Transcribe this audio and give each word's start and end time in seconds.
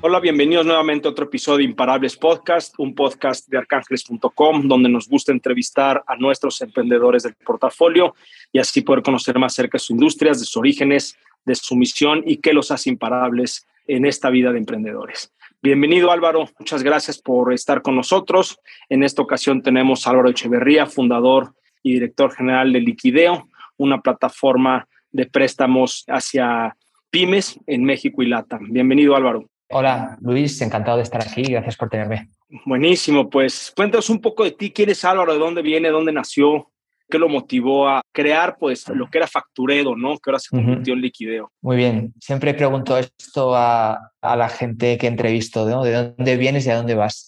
Hola, 0.00 0.20
bienvenidos 0.20 0.64
nuevamente 0.64 1.08
a 1.08 1.10
otro 1.10 1.24
episodio 1.24 1.58
de 1.58 1.64
Imparables 1.64 2.16
Podcast, 2.16 2.72
un 2.78 2.94
podcast 2.94 3.48
de 3.48 3.58
arcángeles.com, 3.58 4.68
donde 4.68 4.88
nos 4.88 5.08
gusta 5.08 5.32
entrevistar 5.32 6.04
a 6.06 6.14
nuestros 6.14 6.60
emprendedores 6.60 7.24
del 7.24 7.34
portafolio 7.34 8.14
y 8.52 8.60
así 8.60 8.82
poder 8.82 9.02
conocer 9.02 9.36
más 9.40 9.54
acerca 9.54 9.74
de 9.74 9.80
sus 9.80 9.90
industrias, 9.90 10.38
de 10.38 10.44
sus 10.44 10.56
orígenes, 10.56 11.18
de 11.44 11.56
su 11.56 11.74
misión 11.74 12.22
y 12.24 12.36
qué 12.36 12.52
los 12.52 12.70
hace 12.70 12.90
imparables 12.90 13.66
en 13.88 14.06
esta 14.06 14.30
vida 14.30 14.52
de 14.52 14.58
emprendedores. 14.58 15.34
Bienvenido 15.60 16.12
Álvaro, 16.12 16.48
muchas 16.60 16.84
gracias 16.84 17.18
por 17.18 17.52
estar 17.52 17.82
con 17.82 17.96
nosotros. 17.96 18.60
En 18.88 19.02
esta 19.02 19.20
ocasión 19.20 19.62
tenemos 19.62 20.06
a 20.06 20.10
Álvaro 20.10 20.30
Echeverría, 20.30 20.86
fundador 20.86 21.56
y 21.82 21.94
director 21.94 22.32
general 22.32 22.72
de 22.72 22.82
Liquideo, 22.82 23.48
una 23.76 24.00
plataforma 24.00 24.86
de 25.10 25.26
préstamos 25.26 26.04
hacia 26.06 26.76
pymes 27.10 27.58
en 27.66 27.82
México 27.82 28.22
y 28.22 28.26
LATAM. 28.26 28.70
Bienvenido 28.70 29.16
Álvaro. 29.16 29.48
Hola 29.70 30.16
Luis, 30.22 30.60
encantado 30.62 30.96
de 30.96 31.02
estar 31.02 31.20
aquí, 31.20 31.42
gracias 31.42 31.76
por 31.76 31.90
tenerme. 31.90 32.30
Buenísimo, 32.64 33.28
pues 33.28 33.70
cuéntanos 33.76 34.08
un 34.08 34.20
poco 34.20 34.44
de 34.44 34.52
ti, 34.52 34.70
quién 34.70 34.88
es 34.88 35.04
Álvaro, 35.04 35.34
de 35.34 35.38
dónde 35.38 35.60
viene, 35.60 35.90
dónde 35.90 36.10
nació, 36.10 36.70
qué 37.10 37.18
lo 37.18 37.28
motivó 37.28 37.86
a 37.86 38.00
crear 38.10 38.56
pues 38.58 38.88
lo 38.88 39.10
que 39.10 39.18
era 39.18 39.26
facturero, 39.26 39.94
¿no? 39.94 40.16
Que 40.16 40.30
ahora 40.30 40.38
se 40.38 40.48
convirtió 40.48 40.94
en 40.94 41.02
liquideo. 41.02 41.52
Muy 41.60 41.76
bien, 41.76 42.14
siempre 42.18 42.54
pregunto 42.54 42.96
esto 42.96 43.54
a, 43.54 44.10
a 44.22 44.36
la 44.36 44.48
gente 44.48 44.96
que 44.96 45.06
entrevisto, 45.06 45.68
¿no? 45.68 45.84
¿De 45.84 45.92
dónde 45.92 46.36
vienes 46.38 46.66
y 46.66 46.70
a 46.70 46.76
dónde 46.76 46.94
vas? 46.94 47.26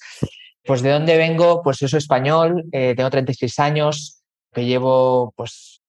Pues 0.65 0.83
de 0.83 0.91
dónde 0.91 1.19
vengo, 1.19 1.63
pues 1.63 1.79
yo 1.79 1.89
soy 1.89 1.99
español, 1.99 2.65
eh, 2.73 2.95
tengo 2.97 3.11
36 3.11 3.59
años, 3.59 4.23
que 4.53 4.65
llevo 4.65 5.33
pues 5.37 5.81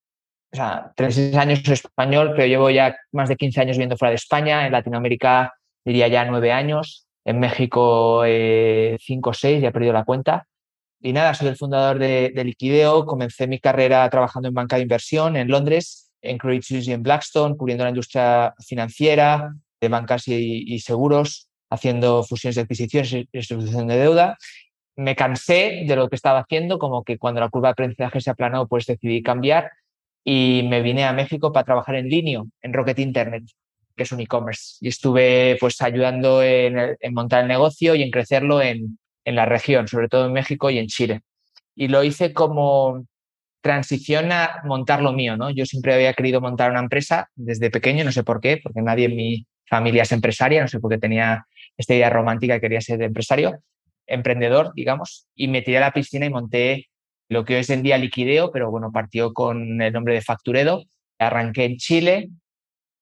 o 0.54 0.56
sea, 0.58 0.92
36 0.98 1.36
años 1.38 1.62
soy 1.64 1.76
español, 1.76 2.34
pero 2.36 2.46
llevo 2.46 2.70
ya 2.70 2.98
más 3.14 3.30
de 3.30 3.38
15 3.38 3.62
años 3.62 3.78
viviendo 3.78 3.96
fuera 3.96 4.10
de 4.10 4.16
España, 4.16 4.66
en 4.66 4.74
Latinoamérica 4.74 5.54
diría 5.86 6.08
ya 6.08 6.26
nueve 6.26 6.52
años, 6.52 7.08
en 7.26 7.40
México 7.40 8.24
eh, 8.26 8.98
cinco 9.00 9.32
o 9.32 9.34
seis, 9.34 9.62
ya 9.62 9.70
he 9.70 9.72
perdido 9.72 9.94
la 9.94 10.06
cuenta. 10.06 10.48
Y 11.02 11.14
nada, 11.14 11.34
soy 11.34 11.48
el 11.48 11.58
fundador 11.58 12.00
de, 12.00 12.32
de, 12.36 12.44
Liquideo, 12.44 13.06
comencé 13.06 13.48
mi 13.48 13.60
carrera 13.60 14.08
trabajando 14.10 14.50
en 14.50 14.54
banca 14.54 14.76
de 14.76 14.84
inversión 14.84 15.36
en 15.36 15.48
Londres, 15.50 16.12
en 16.22 16.38
Credit 16.38 16.64
Suisse 16.64 16.88
y 16.88 16.94
en 16.94 17.02
Blackstone, 17.04 17.58
cubriendo 17.58 17.84
la 17.84 17.90
industria 17.90 18.54
financiera, 18.60 19.54
de 19.82 19.90
bancas 19.90 20.28
y, 20.28 20.64
y 20.68 20.80
seguros, 20.80 21.50
haciendo 21.72 22.24
fusiones 22.24 22.56
de 22.56 22.62
adquisiciones 22.62 23.14
y 23.14 23.30
distribución 23.34 23.88
de 23.88 23.98
deuda. 23.98 24.38
Me 24.96 25.16
cansé 25.16 25.84
de 25.88 25.96
lo 25.96 26.08
que 26.08 26.16
estaba 26.16 26.40
haciendo, 26.40 26.78
como 26.78 27.04
que 27.04 27.18
cuando 27.18 27.42
la 27.42 27.50
curva 27.50 27.70
de 27.70 27.72
aprendizaje 27.72 28.22
se 28.22 28.30
aplanó, 28.30 28.68
pues 28.68 28.86
decidí 28.86 29.24
cambiar 29.24 29.72
y 30.24 30.68
me 30.70 30.82
vine 30.82 31.06
a 31.06 31.14
México 31.14 31.52
para 31.52 31.66
trabajar 31.66 31.96
en 31.96 32.10
Linio, 32.10 32.48
en 32.62 32.74
Rocket 32.74 33.00
Internet, 33.00 33.44
que 33.96 34.04
es 34.04 34.12
un 34.12 34.20
e-commerce. 34.20 34.78
Y 34.82 34.90
estuve 34.90 35.58
pues 35.60 35.82
ayudando 35.82 36.44
en, 36.44 36.98
montar 37.12 37.42
el 37.42 37.48
negocio 37.48 37.96
y 37.96 38.04
en 38.04 38.12
crecerlo 38.12 38.62
en, 38.62 38.98
la 39.26 39.46
región, 39.46 39.88
sobre 39.88 40.10
todo 40.10 40.26
en 40.26 40.34
México 40.34 40.70
y 40.70 40.80
en 40.80 40.88
Chile. 40.88 41.22
Y 41.76 41.88
lo 41.88 42.04
hice 42.04 42.34
como 42.34 43.06
transición 43.62 44.32
a 44.32 44.62
montar 44.66 45.02
lo 45.02 45.14
mío, 45.14 45.38
¿no? 45.38 45.52
Yo 45.52 45.66
siempre 45.66 45.94
había 45.94 46.14
querido 46.14 46.42
montar 46.42 46.72
una 46.72 46.80
empresa 46.80 47.30
desde 47.36 47.70
pequeño, 47.70 48.04
no 48.04 48.12
sé 48.12 48.24
por 48.24 48.42
qué, 48.42 48.60
porque 48.62 48.82
nadie 48.82 49.06
en 49.06 49.16
mi 49.16 49.46
familia 49.70 50.04
es 50.04 50.12
empresaria, 50.12 50.62
no 50.62 50.68
sé 50.68 50.80
por 50.80 50.92
qué 50.92 50.98
tenía 50.98 51.46
esta 51.78 51.94
idea 51.94 52.10
romántica 52.10 52.56
que 52.56 52.62
quería 52.62 52.82
ser 52.82 53.02
empresario, 53.04 53.60
emprendedor, 54.08 54.74
digamos, 54.76 55.28
y 55.36 55.48
me 55.48 55.62
tiré 55.62 55.78
a 55.78 55.82
la 55.82 55.94
piscina 55.94 56.26
y 56.26 56.30
monté 56.30 56.88
lo 57.32 57.46
que 57.46 57.54
hoy 57.56 57.62
es 57.62 57.70
en 57.70 57.82
día 57.82 57.98
Liquideo, 57.98 58.52
pero 58.52 58.70
bueno, 58.70 58.92
partió 58.92 59.32
con 59.32 59.82
el 59.82 59.94
nombre 59.94 60.16
de 60.16 60.22
Facturedo. 60.22 60.84
Arranqué 61.18 61.64
en 61.64 61.78
Chile, 61.78 62.30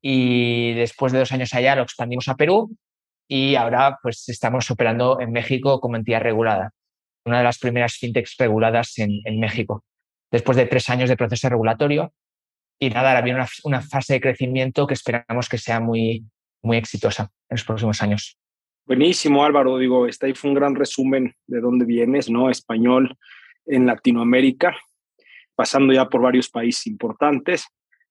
y 0.02 0.74
después 0.74 1.12
de 1.12 1.20
dos 1.20 1.32
años 1.32 1.54
allá 1.54 1.76
lo 1.76 1.84
expandimos 1.84 2.28
a 2.28 2.36
Perú 2.36 2.76
y 3.28 3.56
ahora 3.56 4.00
pues 4.02 4.28
estamos 4.30 4.70
operando 4.72 5.20
en 5.20 5.32
México 5.32 5.80
como 5.80 5.96
entidad 5.96 6.22
regulada, 6.22 6.72
una 7.26 7.40
de 7.40 7.44
las 7.44 7.60
primeras 7.60 7.94
fintechs 7.94 8.36
reguladas 8.38 8.98
en, 8.98 9.22
en 9.26 9.40
México, 9.40 9.84
después 10.32 10.58
de 10.58 10.66
tres 10.66 10.90
años 10.90 11.10
de 11.10 11.18
proceso 11.18 11.48
regulatorio. 11.50 12.14
Y 12.82 12.90
nada, 12.90 13.10
ahora 13.10 13.22
viene 13.22 13.40
una, 13.40 13.50
una, 13.66 13.82
fase 13.82 14.14
de 14.14 14.22
crecimiento 14.22 14.88
que 14.88 14.94
esperamos 14.94 15.50
que 15.50 15.58
sea 15.58 15.82
muy, 15.82 16.26
muy 16.64 16.78
exitosa 16.78 17.24
en 17.50 17.56
los 17.56 17.66
próximos 17.66 18.02
años. 18.02 18.38
Buenísimo, 18.86 19.44
Álvaro. 19.44 19.78
Digo, 19.78 20.08
este 20.08 20.28
ahí 20.28 20.34
fue 20.34 20.50
un 20.50 20.56
gran 20.56 20.76
resumen 20.76 21.36
de 21.46 21.60
dónde 21.60 21.86
vienes, 21.86 22.30
¿no? 22.30 22.50
Español 22.50 23.18
en 23.66 23.86
Latinoamérica, 23.86 24.76
pasando 25.56 25.94
ya 25.94 26.08
por 26.08 26.22
varios 26.22 26.50
países 26.50 26.88
importantes, 26.88 27.68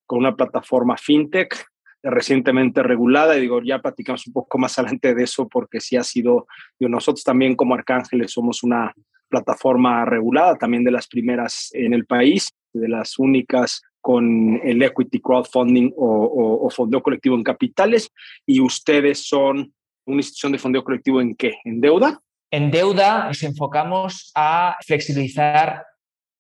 con 0.06 0.18
una 0.20 0.36
plataforma 0.36 0.96
fintech 0.96 1.66
recientemente 2.02 2.82
regulada 2.82 3.36
y 3.36 3.40
digo, 3.40 3.60
ya 3.62 3.80
platicamos 3.80 4.26
un 4.26 4.32
poco 4.32 4.58
más 4.58 4.78
adelante 4.78 5.14
de 5.14 5.24
eso 5.24 5.48
porque 5.48 5.80
sí 5.80 5.96
ha 5.96 6.04
sido, 6.04 6.46
nosotros 6.78 7.24
también 7.24 7.56
como 7.56 7.74
Arcángeles 7.74 8.32
somos 8.32 8.62
una 8.62 8.92
plataforma 9.28 10.04
regulada, 10.04 10.56
también 10.56 10.84
de 10.84 10.90
las 10.90 11.06
primeras 11.06 11.70
en 11.74 11.92
el 11.92 12.06
país, 12.06 12.50
de 12.72 12.88
las 12.88 13.18
únicas 13.18 13.82
con 14.00 14.60
el 14.62 14.82
equity 14.82 15.20
crowdfunding 15.20 15.92
o, 15.96 16.06
o, 16.06 16.66
o 16.66 16.70
fondeo 16.70 17.02
colectivo 17.02 17.34
en 17.34 17.42
capitales 17.42 18.10
y 18.46 18.60
ustedes 18.60 19.26
son 19.26 19.72
una 20.06 20.16
institución 20.16 20.52
de 20.52 20.58
fondeo 20.58 20.82
colectivo 20.82 21.20
en 21.20 21.34
qué? 21.34 21.58
¿En 21.64 21.80
deuda? 21.80 22.20
En 22.50 22.70
deuda 22.70 23.26
nos 23.26 23.42
enfocamos 23.42 24.32
a 24.34 24.76
flexibilizar 24.86 25.84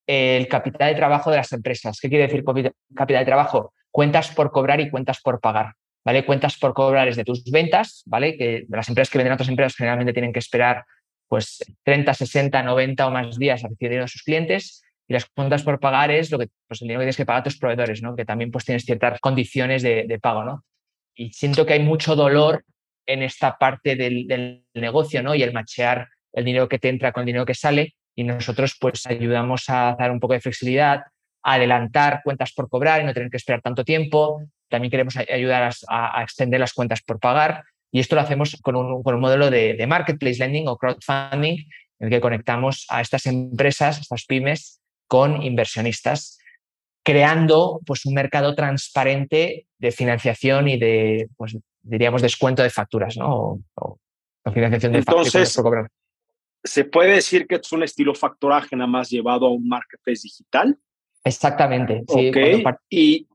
el 0.06 0.48
capital 0.48 0.88
de 0.88 0.94
trabajo 0.94 1.30
de 1.30 1.36
las 1.36 1.52
empresas. 1.52 1.98
¿Qué 2.00 2.08
quiere 2.08 2.26
decir 2.26 2.42
capital 2.42 3.20
de 3.20 3.26
trabajo? 3.26 3.74
Cuentas 3.98 4.30
por 4.30 4.52
cobrar 4.52 4.80
y 4.80 4.90
cuentas 4.90 5.20
por 5.20 5.40
pagar. 5.40 5.74
¿Vale? 6.04 6.24
Cuentas 6.24 6.56
por 6.56 6.72
cobrar 6.72 7.08
es 7.08 7.16
de 7.16 7.24
tus 7.24 7.42
ventas, 7.50 8.04
¿vale? 8.06 8.36
Que 8.36 8.64
las 8.68 8.88
empresas 8.88 9.10
que 9.10 9.18
venden 9.18 9.32
a 9.32 9.34
otras 9.34 9.48
empresas 9.48 9.74
generalmente 9.74 10.12
tienen 10.12 10.32
que 10.32 10.38
esperar 10.38 10.84
pues 11.26 11.58
30, 11.82 12.14
60, 12.14 12.62
90 12.62 13.06
o 13.08 13.10
más 13.10 13.36
días 13.36 13.64
a 13.64 13.66
recibir 13.66 13.90
dinero 13.90 14.04
de 14.04 14.08
sus 14.08 14.22
clientes. 14.22 14.84
Y 15.08 15.14
las 15.14 15.26
cuentas 15.26 15.64
por 15.64 15.80
pagar 15.80 16.12
es 16.12 16.30
lo 16.30 16.38
que, 16.38 16.46
pues 16.68 16.80
el 16.80 16.86
dinero 16.86 17.00
que 17.00 17.06
tienes 17.06 17.16
que 17.16 17.26
pagar 17.26 17.40
a 17.40 17.42
tus 17.42 17.58
proveedores, 17.58 18.00
¿no? 18.00 18.14
Que 18.14 18.24
también 18.24 18.52
pues 18.52 18.64
tienes 18.64 18.84
ciertas 18.84 19.18
condiciones 19.18 19.82
de, 19.82 20.04
de 20.06 20.18
pago, 20.20 20.44
¿no? 20.44 20.64
Y 21.16 21.32
siento 21.32 21.66
que 21.66 21.72
hay 21.72 21.82
mucho 21.82 22.14
dolor 22.14 22.64
en 23.04 23.24
esta 23.24 23.58
parte 23.58 23.96
del, 23.96 24.28
del, 24.28 24.64
negocio, 24.74 25.24
¿no? 25.24 25.34
Y 25.34 25.42
el 25.42 25.52
machear 25.52 26.06
el 26.32 26.44
dinero 26.44 26.68
que 26.68 26.78
te 26.78 26.88
entra 26.88 27.10
con 27.10 27.22
el 27.22 27.26
dinero 27.26 27.44
que 27.44 27.54
sale. 27.54 27.96
Y 28.14 28.22
nosotros 28.22 28.76
pues 28.80 29.06
ayudamos 29.08 29.68
a 29.68 29.96
dar 29.98 30.12
un 30.12 30.20
poco 30.20 30.34
de 30.34 30.40
flexibilidad, 30.40 31.02
adelantar 31.42 32.20
cuentas 32.24 32.52
por 32.52 32.68
cobrar 32.68 33.00
y 33.00 33.04
no 33.04 33.14
tener 33.14 33.30
que 33.30 33.36
esperar 33.36 33.62
tanto 33.62 33.84
tiempo. 33.84 34.42
También 34.68 34.90
queremos 34.90 35.16
ayudar 35.16 35.70
a, 35.88 36.18
a 36.18 36.22
extender 36.22 36.60
las 36.60 36.72
cuentas 36.72 37.02
por 37.02 37.18
pagar. 37.18 37.64
Y 37.90 38.00
esto 38.00 38.14
lo 38.16 38.20
hacemos 38.20 38.56
con 38.62 38.76
un, 38.76 39.02
con 39.02 39.14
un 39.14 39.20
modelo 39.20 39.50
de, 39.50 39.74
de, 39.74 39.86
marketplace 39.86 40.38
lending 40.38 40.68
o 40.68 40.76
crowdfunding 40.76 41.56
en 42.00 42.06
el 42.06 42.10
que 42.10 42.20
conectamos 42.20 42.86
a 42.90 43.00
estas 43.00 43.26
empresas, 43.26 43.98
a 43.98 44.00
estas 44.00 44.24
pymes, 44.26 44.80
con 45.06 45.42
inversionistas, 45.42 46.38
creando 47.02 47.80
pues, 47.86 48.04
un 48.04 48.14
mercado 48.14 48.54
transparente 48.54 49.66
de 49.78 49.90
financiación 49.90 50.68
y 50.68 50.78
de, 50.78 51.28
pues, 51.36 51.56
diríamos, 51.80 52.20
descuento 52.20 52.62
de 52.62 52.70
facturas, 52.70 53.16
¿no? 53.16 53.58
O, 53.74 53.98
o 54.44 54.52
financiación 54.52 54.92
de 54.92 54.98
Entonces, 54.98 55.32
facturas 55.32 55.54
por 55.56 55.64
cobrar. 55.64 55.88
¿Se 56.62 56.84
puede 56.84 57.14
decir 57.14 57.46
que 57.46 57.54
es 57.56 57.72
un 57.72 57.82
estilo 57.82 58.14
factoraje 58.14 58.76
nada 58.76 58.90
más 58.90 59.08
llevado 59.08 59.46
a 59.46 59.50
un 59.50 59.66
marketplace 59.66 60.22
digital? 60.24 60.78
Exactamente. 61.28 62.02
Sí, 62.08 62.30
okay. 62.30 62.64
Y 62.88 63.28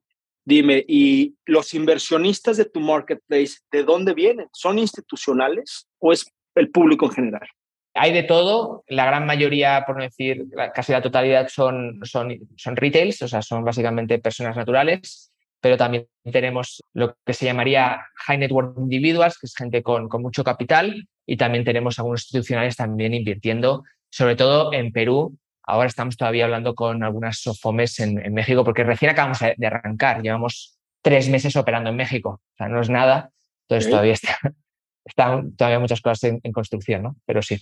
dime, 0.45 0.83
¿y 0.87 1.35
los 1.45 1.73
inversionistas 1.73 2.57
de 2.57 2.65
tu 2.65 2.79
marketplace, 2.79 3.59
de 3.71 3.83
dónde 3.83 4.13
vienen? 4.13 4.47
¿Son 4.51 4.79
institucionales 4.79 5.87
o 5.99 6.11
es 6.11 6.25
el 6.55 6.69
público 6.69 7.05
en 7.05 7.11
general? 7.11 7.47
Hay 7.95 8.11
de 8.11 8.23
todo, 8.23 8.83
la 8.87 9.05
gran 9.05 9.25
mayoría, 9.25 9.83
por 9.85 9.97
no 9.97 10.03
decir 10.03 10.45
casi 10.73 10.91
la 10.91 11.01
totalidad, 11.01 11.47
son, 11.47 11.99
son, 12.03 12.39
son 12.57 12.75
retails, 12.75 13.21
o 13.21 13.27
sea, 13.27 13.43
son 13.43 13.63
básicamente 13.63 14.17
personas 14.17 14.55
naturales, 14.55 15.31
pero 15.61 15.77
también 15.77 16.07
tenemos 16.31 16.81
lo 16.93 17.15
que 17.23 17.33
se 17.33 17.45
llamaría 17.45 18.01
high 18.25 18.39
net 18.39 18.51
worth 18.51 18.77
individuals, 18.79 19.37
que 19.37 19.45
es 19.45 19.55
gente 19.55 19.83
con, 19.83 20.09
con 20.09 20.23
mucho 20.23 20.43
capital, 20.43 21.07
y 21.27 21.37
también 21.37 21.63
tenemos 21.63 21.99
algunos 21.99 22.21
institucionales 22.21 22.75
también 22.75 23.13
invirtiendo, 23.13 23.83
sobre 24.09 24.35
todo 24.35 24.73
en 24.73 24.91
Perú, 24.91 25.37
Ahora 25.65 25.87
estamos 25.87 26.17
todavía 26.17 26.45
hablando 26.45 26.75
con 26.75 27.03
algunas 27.03 27.39
SOFOMES 27.39 27.99
en, 28.01 28.25
en, 28.25 28.33
México 28.33 28.63
porque 28.63 28.83
recién 28.83 29.11
acabamos 29.11 29.39
de 29.39 29.67
arrancar. 29.67 30.21
Llevamos 30.21 30.77
tres 31.01 31.29
meses 31.29 31.55
operando 31.55 31.89
en 31.89 31.95
México. 31.95 32.41
O 32.41 32.57
sea, 32.57 32.67
no 32.67 32.81
es 32.81 32.89
nada. 32.89 33.31
Entonces 33.67 33.85
¿Sí? 33.85 33.91
todavía 33.91 34.13
está, 34.13 34.37
están 35.05 35.55
todavía 35.55 35.79
muchas 35.79 36.01
cosas 36.01 36.23
en, 36.25 36.39
en, 36.43 36.51
construcción, 36.51 37.03
¿no? 37.03 37.15
Pero 37.25 37.41
sí. 37.41 37.57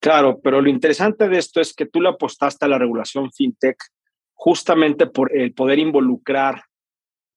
Claro, 0.00 0.40
pero 0.40 0.60
lo 0.60 0.70
interesante 0.70 1.28
de 1.28 1.38
esto 1.38 1.60
es 1.60 1.74
que 1.74 1.86
tú 1.86 2.00
le 2.00 2.08
apostaste 2.08 2.64
a 2.64 2.68
la 2.68 2.78
regulación 2.78 3.30
fintech 3.32 3.76
justamente 4.32 5.06
por 5.06 5.36
el 5.36 5.52
poder 5.52 5.78
involucrar 5.78 6.62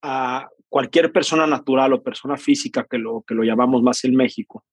a 0.02 0.48
cualquier 0.70 1.12
persona 1.12 1.46
natural 1.46 1.94
o 1.94 2.04
persona 2.04 2.38
física, 2.38 2.88
que 2.90 2.98
lo, 2.98 3.24
que 3.28 3.36
lo 3.36 3.44
llamamos 3.44 3.84
más 3.84 4.04
en 4.06 4.16
México, 4.16 4.64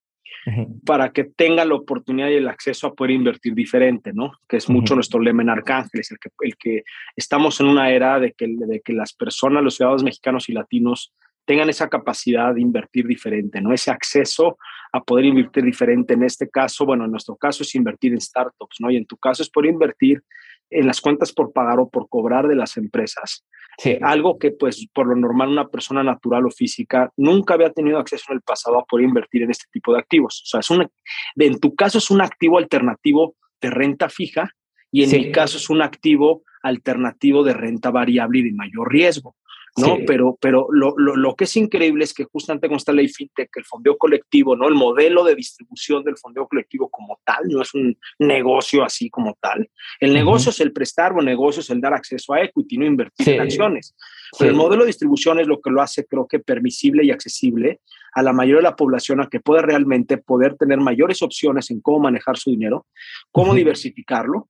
para 0.87 1.13
que 1.13 1.25
tenga 1.25 1.65
la 1.65 1.75
oportunidad 1.75 2.29
y 2.29 2.35
el 2.35 2.49
acceso 2.49 2.87
a 2.87 2.95
poder 2.95 3.13
invertir 3.13 3.55
diferente, 3.55 4.13
¿no? 4.13 4.33
Que 4.49 4.57
es 4.57 4.69
mucho 4.69 4.95
nuestro 4.95 5.21
lema 5.21 5.43
en 5.43 5.51
Arcángeles, 5.51 6.11
el 6.11 6.19
que, 6.19 6.31
el 6.41 6.57
que 6.57 6.83
estamos 7.17 7.61
en 7.61 7.67
una 7.67 7.91
era 7.91 8.19
de 8.19 8.33
que, 8.33 8.47
de 8.49 8.81
que 8.81 8.93
las 8.93 9.13
personas, 9.13 9.63
los 9.63 9.77
ciudadanos 9.77 10.03
mexicanos 10.03 10.49
y 10.49 10.53
latinos, 10.53 11.13
tengan 11.45 11.69
esa 11.69 11.89
capacidad 11.89 12.55
de 12.55 12.61
invertir 12.61 13.07
diferente, 13.07 13.61
¿no? 13.61 13.73
Ese 13.73 13.91
acceso 13.91 14.57
a 14.93 15.03
poder 15.03 15.25
invertir 15.27 15.65
diferente. 15.65 16.15
En 16.15 16.23
este 16.23 16.49
caso, 16.49 16.87
bueno, 16.87 17.05
en 17.05 17.11
nuestro 17.11 17.37
caso 17.37 17.63
es 17.63 17.75
invertir 17.75 18.13
en 18.13 18.21
startups, 18.21 18.77
¿no? 18.81 18.91
Y 18.91 18.97
en 18.97 19.07
tu 19.07 19.17
caso 19.17 19.43
es 19.43 19.51
poder 19.51 19.71
invertir 19.71 20.23
en 20.71 20.87
las 20.87 21.01
cuentas 21.01 21.33
por 21.33 21.53
pagar 21.53 21.79
o 21.81 21.89
por 21.89 22.09
cobrar 22.09 22.49
de 22.49 22.55
las 22.55 22.77
empresas. 22.77 23.45
Sí. 23.79 23.99
Algo 24.03 24.39
que, 24.39 24.51
pues, 24.51 24.87
por 24.93 25.09
lo 25.09 25.17
normal, 25.17 25.49
una 25.49 25.69
persona 25.69 26.03
natural 26.03 26.47
o 26.47 26.51
física 26.51 27.13
nunca 27.17 27.55
había 27.55 27.73
tenido 27.73 27.99
acceso 27.99 28.27
en 28.29 28.37
el 28.37 28.43
pasado 28.43 28.79
a 28.79 28.85
poder 28.85 29.07
invertir 29.07 29.43
en 29.43 29.51
este 29.51 29.67
tipo 29.73 29.93
de 29.93 30.01
activos. 30.01 30.43
O 30.45 30.47
sea, 30.47 30.61
es 30.61 30.71
un, 30.71 30.89
en 31.37 31.61
tu 31.61 31.75
caso 31.75 31.99
es 31.99 32.11
un 32.11 32.21
activo 32.21 32.59
alternativo 32.59 33.37
de 33.61 33.71
renta 33.71 34.09
fija 34.09 34.51
y 34.93 35.05
en 35.05 35.11
mi 35.11 35.33
caso 35.33 35.59
es 35.59 35.71
un 35.71 35.83
activo 35.83 36.43
alternativo 36.63 37.43
de 37.43 37.55
renta 37.55 37.91
variable 37.91 38.41
y 38.41 38.43
de 38.43 38.53
mayor 38.53 38.93
riesgo. 38.93 39.37
¿No? 39.77 39.99
Pero, 40.07 40.37
pero 40.41 40.67
lo, 40.71 40.95
lo, 40.97 41.17
lo, 41.17 41.35
que 41.35 41.45
es 41.45 41.57
increíble 41.57 42.05
es 42.05 42.15
que 42.15 42.25
justamente 42.25 42.69
con 42.69 42.77
esta 42.77 42.93
ley 42.93 43.09
fintech, 43.09 43.51
el 43.57 43.65
fondeo 43.65 43.97
colectivo, 43.97 44.57
¿no? 44.57 44.69
El 44.69 44.75
modelo 44.75 45.25
de 45.25 45.35
distribución 45.35 46.05
del 46.05 46.17
fondeo 46.17 46.47
colectivo 46.49 46.89
como 46.89 47.21
tal, 47.25 47.49
no 47.49 47.63
es 47.63 47.75
un 47.75 47.97
negocio 48.19 48.85
así 48.85 49.11
como 49.11 49.37
tal. 49.41 49.69
El 50.01 50.13
negocio 50.13 50.51
es 50.51 50.61
el 50.61 50.73
prestar 50.73 51.13
o 51.13 51.21
el 51.21 51.27
negocio 51.27 51.61
es 51.61 51.71
el 51.71 51.81
dar 51.81 51.95
acceso 51.95 52.35
a 52.35 52.43
equity, 52.43 52.79
no 52.79 52.87
invertir 52.87 53.29
en 53.31 53.41
acciones. 53.41 53.95
Pero 54.39 54.51
el 54.51 54.57
modelo 54.57 54.83
de 54.83 54.89
distribución 54.89 55.41
es 55.41 55.47
lo 55.47 55.61
que 55.61 55.71
lo 55.71 55.83
hace, 55.83 56.07
creo 56.07 56.27
que, 56.27 56.39
permisible 56.39 57.05
y 57.05 57.11
accesible 57.11 57.81
a 58.13 58.23
la 58.23 58.33
mayoría 58.33 58.59
de 58.59 58.71
la 58.71 58.77
población 58.77 59.21
a 59.21 59.29
que 59.29 59.41
pueda 59.41 59.63
realmente 59.63 60.19
poder 60.19 60.57
tener 60.57 60.79
mayores 60.79 61.23
opciones 61.23 61.71
en 61.71 61.81
cómo 61.81 62.01
manejar 62.01 62.37
su 62.37 62.51
dinero, 62.51 62.87
cómo 63.31 63.55
diversificarlo 63.55 64.49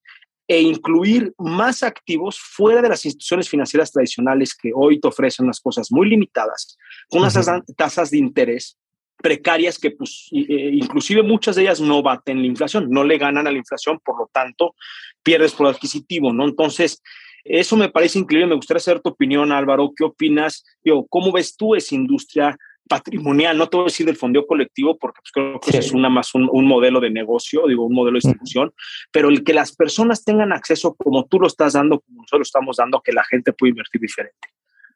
e 0.51 0.61
incluir 0.61 1.33
más 1.39 1.85
activos 1.85 2.37
fuera 2.41 2.83
de 2.83 2.89
las 2.89 3.05
instituciones 3.05 3.49
financieras 3.49 3.93
tradicionales 3.93 4.53
que 4.53 4.73
hoy 4.75 4.99
te 4.99 5.07
ofrecen 5.07 5.45
unas 5.45 5.61
cosas 5.61 5.93
muy 5.93 6.09
limitadas, 6.09 6.77
con 7.09 7.21
unas 7.21 7.39
tasas 7.77 8.11
de 8.11 8.19
interés 8.19 8.77
precarias 9.17 9.79
que 9.79 9.93
pues, 9.93 10.29
eh, 10.33 10.73
inclusive 10.73 11.23
muchas 11.23 11.55
de 11.55 11.63
ellas 11.63 11.81
no 11.81 12.03
baten 12.03 12.41
la 12.41 12.49
inflación, 12.49 12.91
no 12.91 13.05
le 13.05 13.17
ganan 13.17 13.47
a 13.47 13.53
la 13.53 13.59
inflación, 13.59 14.01
por 14.05 14.19
lo 14.19 14.29
tanto 14.33 14.75
pierdes 15.23 15.53
por 15.53 15.69
adquisitivo, 15.69 16.33
¿no? 16.33 16.45
Entonces, 16.45 17.01
eso 17.45 17.77
me 17.77 17.89
parece 17.89 18.19
increíble, 18.19 18.49
me 18.49 18.57
gustaría 18.57 18.81
saber 18.81 19.03
tu 19.03 19.11
opinión, 19.11 19.53
Álvaro, 19.53 19.93
¿qué 19.97 20.03
opinas? 20.03 20.65
Yo, 20.83 21.07
¿Cómo 21.09 21.31
ves 21.31 21.57
tú 21.57 21.77
esa 21.77 21.95
industria 21.95 22.59
patrimonial, 22.89 23.57
no 23.57 23.69
te 23.69 23.77
voy 23.77 23.85
a 23.85 23.87
decir 23.87 24.07
del 24.07 24.17
fondeo 24.17 24.47
colectivo, 24.47 24.99
porque 24.99 25.21
pues, 25.23 25.33
creo 25.33 25.61
que 25.61 25.79
es 25.79 25.93
una 25.93 26.09
más 26.09 26.35
un, 26.35 26.67
modelo 26.67 27.01
de 27.01 27.11
negocio, 27.11 27.67
digo, 27.67 27.87
un 27.87 27.95
modelo 27.95 28.15
de 28.15 28.27
distribución, 28.27 28.73
pero 29.11 29.29
el 29.29 29.45
que 29.45 29.55
las 29.55 29.75
personas 29.75 30.25
tengan 30.25 30.53
acceso 30.53 30.95
como 30.95 31.27
tú 31.27 31.41
lo 31.41 31.47
estás 31.47 31.73
dando, 31.75 32.01
como 32.01 32.23
nosotros 32.23 32.41
lo 32.41 32.43
estamos 32.43 32.77
dando, 32.77 33.01
que 33.01 33.13
la 33.13 33.25
gente 33.25 33.53
puede 33.53 33.71
invertir 33.71 34.01
diferente. 34.01 34.49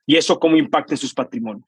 ¿Y 0.06 0.16
eso 0.16 0.38
cómo 0.38 0.56
impacta 0.56 0.94
en 0.94 0.98
sus 0.98 1.14
patrimonios? 1.14 1.66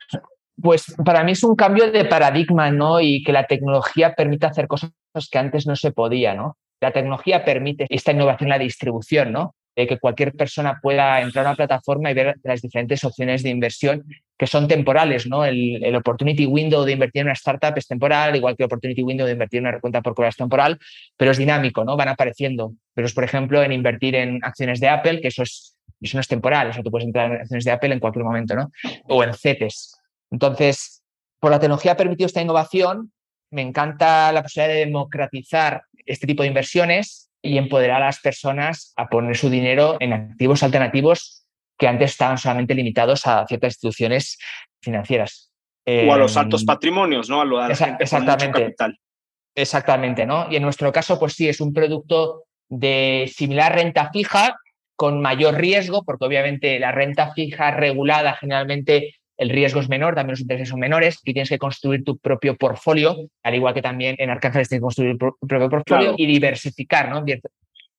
Pues 0.60 0.94
para 1.04 1.24
mí 1.24 1.32
es 1.32 1.42
un 1.42 1.54
cambio 1.56 1.90
de 1.90 2.04
paradigma, 2.04 2.70
¿no? 2.70 3.00
Y 3.00 3.22
que 3.22 3.32
la 3.32 3.46
tecnología 3.46 4.14
permite 4.14 4.46
hacer 4.46 4.66
cosas 4.66 4.92
que 5.30 5.38
antes 5.38 5.66
no 5.66 5.76
se 5.76 5.92
podía, 5.92 6.34
¿no? 6.34 6.56
La 6.80 6.92
tecnología 6.92 7.44
permite 7.44 7.86
esta 7.88 8.12
innovación 8.12 8.48
en 8.48 8.50
la 8.50 8.58
distribución, 8.58 9.32
¿no? 9.32 9.54
De 9.76 9.86
que 9.86 9.98
cualquier 9.98 10.32
persona 10.32 10.78
pueda 10.80 11.20
entrar 11.20 11.44
a 11.44 11.50
una 11.50 11.56
plataforma 11.56 12.10
y 12.10 12.14
ver 12.14 12.36
las 12.42 12.62
diferentes 12.62 13.04
opciones 13.04 13.42
de 13.42 13.50
inversión 13.50 14.04
que 14.38 14.46
son 14.46 14.66
temporales, 14.66 15.26
¿no? 15.26 15.44
El, 15.44 15.94
opportunity 15.94 16.46
window 16.46 16.84
de 16.84 16.92
invertir 16.92 17.20
en 17.20 17.26
una 17.26 17.34
startup 17.34 17.74
es 17.76 17.86
temporal, 17.86 18.34
igual 18.34 18.56
que 18.56 18.62
el 18.62 18.66
opportunity 18.66 19.02
window 19.02 19.26
de 19.26 19.34
invertir 19.34 19.58
en 19.58 19.66
una 19.66 19.80
cuenta 19.80 20.00
por 20.00 20.14
cobrar 20.14 20.30
es 20.30 20.36
temporal, 20.36 20.78
pero 21.16 21.30
es 21.30 21.38
dinámico, 21.38 21.84
¿no? 21.84 21.96
Van 21.96 22.08
apareciendo. 22.08 22.72
Pero 22.94 23.06
es, 23.06 23.12
por 23.12 23.24
ejemplo, 23.24 23.62
en 23.62 23.72
invertir 23.72 24.14
en 24.14 24.42
acciones 24.42 24.80
de 24.80 24.88
Apple, 24.88 25.20
que 25.20 25.28
eso 25.28 25.42
es, 25.42 25.76
eso 26.00 26.16
no 26.16 26.20
es 26.22 26.28
temporal, 26.28 26.70
o 26.78 26.82
tú 26.82 26.90
puedes 26.90 27.06
entrar 27.06 27.30
en 27.30 27.40
acciones 27.42 27.64
de 27.64 27.70
Apple 27.70 27.92
en 27.92 28.00
cualquier 28.00 28.24
momento, 28.24 28.54
¿no? 28.54 28.70
O 29.08 29.22
en 29.22 29.34
CETES. 29.34 30.00
Entonces, 30.30 31.02
por 31.38 31.50
la 31.50 31.58
tecnología 31.58 31.92
ha 31.92 31.96
permitido 31.96 32.26
esta 32.26 32.40
innovación, 32.40 33.12
me 33.50 33.62
encanta 33.62 34.32
la 34.32 34.42
posibilidad 34.42 34.74
de 34.74 34.86
democratizar 34.86 35.82
este 36.06 36.26
tipo 36.26 36.42
de 36.42 36.48
inversiones 36.48 37.26
y 37.46 37.58
empoderar 37.58 38.02
a 38.02 38.06
las 38.06 38.20
personas 38.20 38.92
a 38.96 39.08
poner 39.08 39.36
su 39.36 39.50
dinero 39.50 39.96
en 40.00 40.12
activos 40.12 40.62
alternativos 40.62 41.46
que 41.78 41.88
antes 41.88 42.12
estaban 42.12 42.38
solamente 42.38 42.74
limitados 42.74 43.26
a 43.26 43.46
ciertas 43.46 43.74
instituciones 43.74 44.38
financieras. 44.80 45.52
O 45.86 46.12
a 46.12 46.18
los 46.18 46.36
altos 46.36 46.62
em, 46.62 46.66
patrimonios, 46.66 47.28
¿no? 47.28 47.40
A 47.40 47.44
lo 47.44 47.64
exactamente. 47.64 48.50
Capital. 48.50 48.98
Exactamente, 49.54 50.26
¿no? 50.26 50.48
Y 50.50 50.56
en 50.56 50.62
nuestro 50.62 50.92
caso, 50.92 51.18
pues 51.18 51.34
sí, 51.34 51.48
es 51.48 51.60
un 51.60 51.72
producto 51.72 52.44
de 52.68 53.30
similar 53.32 53.74
renta 53.74 54.10
fija 54.12 54.56
con 54.96 55.20
mayor 55.20 55.54
riesgo, 55.54 56.02
porque 56.04 56.24
obviamente 56.24 56.78
la 56.78 56.90
renta 56.90 57.32
fija 57.32 57.70
regulada 57.70 58.34
generalmente 58.34 59.14
el 59.36 59.50
riesgo 59.50 59.80
es 59.80 59.88
menor, 59.88 60.14
también 60.14 60.32
los 60.32 60.40
intereses 60.40 60.68
son 60.68 60.80
menores, 60.80 61.20
y 61.24 61.32
tienes 61.32 61.48
que 61.48 61.58
construir 61.58 62.04
tu 62.04 62.18
propio 62.18 62.56
portfolio, 62.56 63.16
al 63.42 63.54
igual 63.54 63.74
que 63.74 63.82
también 63.82 64.16
en 64.18 64.30
Arcángeles 64.30 64.68
tienes 64.68 64.80
que 64.80 64.84
construir 64.84 65.18
tu 65.18 65.46
propio 65.46 65.68
portfolio 65.68 66.14
y 66.16 66.26
diversificar, 66.26 67.10
¿no? 67.10 67.24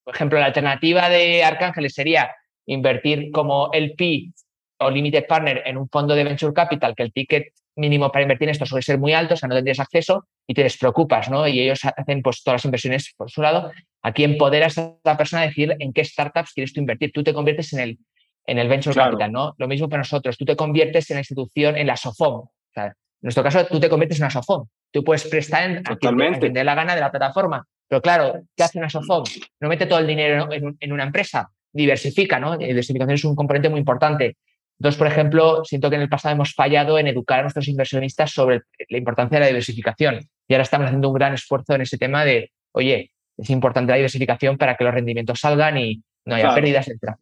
Por 0.04 0.14
ejemplo, 0.14 0.38
la 0.38 0.46
alternativa 0.46 1.08
de 1.08 1.44
Arcángeles 1.44 1.94
sería 1.94 2.30
invertir 2.66 3.30
como 3.30 3.70
LP 3.72 4.32
o 4.78 4.90
Limited 4.90 5.26
Partner 5.26 5.62
en 5.66 5.76
un 5.76 5.88
fondo 5.88 6.14
de 6.14 6.24
Venture 6.24 6.52
Capital, 6.52 6.94
que 6.94 7.02
el 7.02 7.12
ticket 7.12 7.52
mínimo 7.76 8.10
para 8.10 8.22
invertir 8.22 8.48
en 8.48 8.52
esto 8.52 8.66
suele 8.66 8.82
ser 8.82 8.98
muy 8.98 9.12
alto, 9.12 9.34
o 9.34 9.36
sea, 9.36 9.48
no 9.48 9.54
tendrías 9.54 9.80
acceso 9.80 10.26
y 10.46 10.54
te 10.54 10.62
despreocupas, 10.62 11.30
¿no? 11.30 11.46
Y 11.46 11.60
ellos 11.60 11.80
hacen 11.84 12.22
pues 12.22 12.42
todas 12.42 12.56
las 12.56 12.64
inversiones 12.64 13.14
por 13.16 13.30
su 13.30 13.40
lado. 13.40 13.70
Aquí 14.02 14.24
empoderas 14.24 14.78
a 14.78 14.94
la 15.04 15.16
persona 15.16 15.42
a 15.42 15.46
decir 15.46 15.76
en 15.78 15.92
qué 15.92 16.04
startups 16.04 16.52
quieres 16.52 16.72
tú 16.72 16.80
invertir. 16.80 17.12
Tú 17.12 17.22
te 17.22 17.32
conviertes 17.32 17.72
en 17.72 17.80
el 17.80 17.98
en 18.48 18.58
el 18.58 18.66
venture 18.66 18.96
capital, 18.96 19.30
¿no? 19.30 19.54
Lo 19.58 19.68
mismo 19.68 19.90
para 19.90 20.00
nosotros, 20.00 20.38
tú 20.38 20.46
te 20.46 20.56
conviertes 20.56 21.10
en 21.10 21.16
la 21.16 21.20
institución, 21.20 21.76
en 21.76 21.86
la 21.86 21.96
SOFOM. 21.96 22.48
en 22.74 22.92
nuestro 23.20 23.44
caso, 23.44 23.66
tú 23.66 23.78
te 23.78 23.90
conviertes 23.90 24.18
en 24.18 24.24
una 24.24 24.30
SOFOM. 24.30 24.66
Tú 24.90 25.04
puedes 25.04 25.28
prestar 25.28 25.70
en, 25.70 25.82
a, 25.86 25.96
quien, 25.96 26.52
dé 26.54 26.64
la 26.64 26.74
gana 26.74 26.94
de 26.94 27.00
la 27.02 27.10
plataforma. 27.10 27.66
Pero 27.86 28.00
claro, 28.00 28.40
¿qué 28.56 28.62
hace 28.62 28.78
una 28.78 28.88
SOFOM? 28.88 29.24
No 29.60 29.68
mete 29.68 29.84
todo 29.84 29.98
el 29.98 30.06
dinero 30.06 30.48
en, 30.50 30.92
una 30.92 31.04
empresa, 31.04 31.50
diversifica, 31.70 32.40
¿no? 32.40 32.56
diversificación 32.56 33.14
es 33.14 33.24
un 33.24 33.36
componente 33.36 33.68
muy 33.68 33.80
importante. 33.80 34.38
Entonces, 34.78 34.98
por 34.98 35.08
ejemplo, 35.08 35.62
siento 35.64 35.90
que 35.90 35.96
en 35.96 36.02
el 36.02 36.08
pasado 36.08 36.34
hemos 36.34 36.54
fallado 36.54 36.98
en 36.98 37.06
educar 37.06 37.40
a 37.40 37.42
nuestros 37.42 37.68
inversionistas 37.68 38.30
sobre 38.30 38.62
la 38.88 38.96
importancia 38.96 39.36
de 39.36 39.40
la 39.40 39.48
diversificación. 39.48 40.20
Y 40.46 40.54
ahora 40.54 40.62
estamos 40.62 40.86
haciendo 40.86 41.08
un 41.08 41.14
gran 41.14 41.34
esfuerzo 41.34 41.74
en 41.74 41.82
ese 41.82 41.98
tema 41.98 42.24
de, 42.24 42.50
oye, 42.72 43.10
es 43.36 43.50
importante 43.50 43.90
la 43.90 43.96
diversificación 43.96 44.56
para 44.56 44.74
que 44.76 44.84
los 44.84 44.94
rendimientos 44.94 45.38
salgan 45.38 45.76
y 45.76 46.02
no 46.24 46.34
haya 46.34 46.54
pérdidas, 46.54 46.88
etc. 46.88 47.18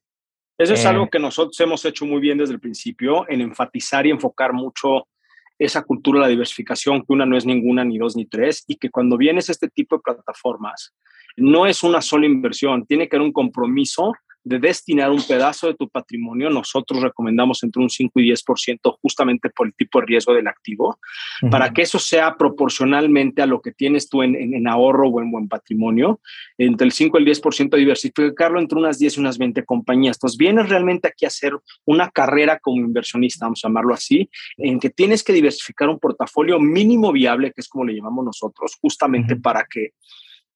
Eso 0.59 0.75
es 0.75 0.87
algo 0.87 1.05
eh, 1.05 1.09
que 1.13 1.19
nosotros 1.19 1.59
hemos 1.61 1.85
hecho 1.85 2.07
muy 2.07 2.21
bien 2.21 2.39
desde 2.39 2.55
el 2.55 2.61
principio, 2.61 3.29
en 3.29 3.43
enfatizar 3.43 4.07
y 4.07 4.11
enfocar 4.11 4.53
mucho 4.53 5.07
esa 5.59 5.83
cultura 5.83 6.21
de 6.21 6.25
la 6.27 6.31
diversificación, 6.31 7.01
que 7.01 7.13
una 7.13 7.27
no 7.27 7.37
es 7.37 7.45
ninguna, 7.45 7.85
ni 7.85 7.99
dos, 7.99 8.17
ni 8.17 8.27
tres, 8.27 8.65
y 8.67 8.77
que 8.77 8.91
cuando 8.91 9.17
vienes 9.17 9.49
a 9.49 9.53
este 9.53 9.69
tipo 9.69 9.97
de 9.97 10.03
plataformas, 10.03 10.95
no 11.37 11.67
es 11.67 11.83
una 11.83 12.01
sola 12.01 12.27
inversión, 12.27 12.87
tiene 12.87 13.09
que 13.09 13.17
haber 13.17 13.27
un 13.27 13.33
compromiso 13.33 14.13
de 14.47 14.61
destinar 14.61 15.11
un 15.11 15.21
pedazo 15.27 15.67
de 15.67 15.75
tu 15.75 15.89
patrimonio, 15.89 16.49
nosotros 16.51 17.03
recomendamos 17.03 17.65
entre 17.65 17.83
un 17.83 17.91
5 17.91 18.21
y 18.21 18.31
10% 18.31 18.97
justamente 19.03 19.51
por 19.51 19.67
el 19.67 19.75
tipo 19.75 19.99
de 19.99 20.07
riesgo 20.07 20.33
del 20.35 20.47
activo, 20.47 21.01
para 21.51 21.73
que 21.73 21.83
eso 21.83 21.99
sea 21.99 22.37
proporcionalmente 22.37 23.43
a 23.43 23.47
lo 23.47 23.61
que 23.61 23.73
tienes 23.73 24.09
tú 24.09 24.23
en, 24.23 24.69
ahorro 24.69 25.09
o 25.09 25.21
en 25.21 25.33
buen 25.33 25.49
patrimonio, 25.49 26.21
entre 26.59 26.85
el 26.85 26.93
5 26.93 27.19
y 27.19 27.23
el 27.23 27.29
10% 27.29 27.77
diversificarlo 27.77 28.61
entre 28.61 28.79
unas 28.79 29.01
10 29.01 29.17
y 29.17 29.21
unas 29.21 29.37
20 29.37 29.65
compañías. 29.65 30.17
Entonces, 30.17 30.39
vienes 30.39 30.69
realmente 30.69 31.09
aquí 31.09 31.25
a 31.25 31.29
hacer 31.29 31.53
una 31.85 32.09
carrera 32.11 32.61
como 32.61 32.77
inversionista, 32.77 33.47
vamos 33.47 33.65
a 33.65 33.69
llamarlo 33.69 33.95
así, 33.95 34.31
en 34.59 34.79
que 34.79 34.91
tienes 34.91 35.25
que 35.25 35.33
diversificar 35.33 35.89
un 35.89 35.99
portafolio 35.99 36.61
mínimo 36.61 37.11
viable, 37.11 37.51
que 37.51 37.63
es 37.63 37.69
como 37.69 37.85
le 37.85 37.97
llamamos 37.97 38.25
nosotros, 38.25 38.77
justamente 38.81 39.35
para 39.35 39.67
que 39.69 39.91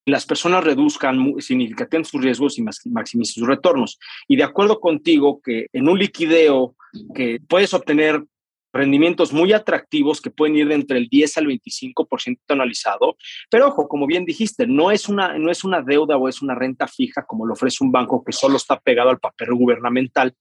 las 0.06 0.26
personas 0.26 0.64
reduzcan 0.64 1.34
significativamente 1.40 2.10
sus 2.10 2.22
riesgos 2.22 2.58
y 2.58 2.62
maximicen 2.62 3.40
sus 3.40 3.46
retornos. 3.46 3.98
Y 4.28 4.36
de 4.36 4.44
acuerdo 4.44 4.80
contigo 4.80 5.40
que 5.40 5.66
en 5.72 5.88
un 5.88 5.98
liquideo 5.98 6.74
que 7.14 7.40
puedes 7.46 7.74
obtener 7.74 8.24
rendimientos 8.72 9.32
muy 9.32 9.52
atractivos 9.52 10.20
que 10.20 10.30
pueden 10.30 10.56
ir 10.56 10.68
de 10.68 10.76
entre 10.76 10.98
el 10.98 11.08
10 11.08 11.38
al 11.38 11.46
25% 11.46 12.38
anualizado, 12.48 13.16
pero 13.50 13.68
ojo, 13.68 13.88
como 13.88 14.06
bien 14.06 14.24
dijiste, 14.24 14.66
no 14.66 14.90
es 14.90 15.08
una 15.08 15.36
no 15.38 15.50
es 15.50 15.64
una 15.64 15.82
deuda 15.82 16.16
o 16.16 16.28
es 16.28 16.40
una 16.40 16.54
renta 16.54 16.86
fija 16.86 17.24
como 17.26 17.46
lo 17.46 17.54
ofrece 17.54 17.82
un 17.82 17.90
banco 17.90 18.22
que 18.24 18.32
solo 18.32 18.56
está 18.56 18.78
pegado 18.78 19.10
al 19.10 19.18
papel 19.18 19.54
gubernamental 19.54 20.34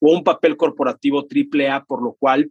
o 0.00 0.12
un 0.12 0.24
papel 0.24 0.56
corporativo 0.56 1.26
triple 1.26 1.68
A, 1.68 1.84
por 1.84 2.02
lo 2.02 2.14
cual 2.14 2.50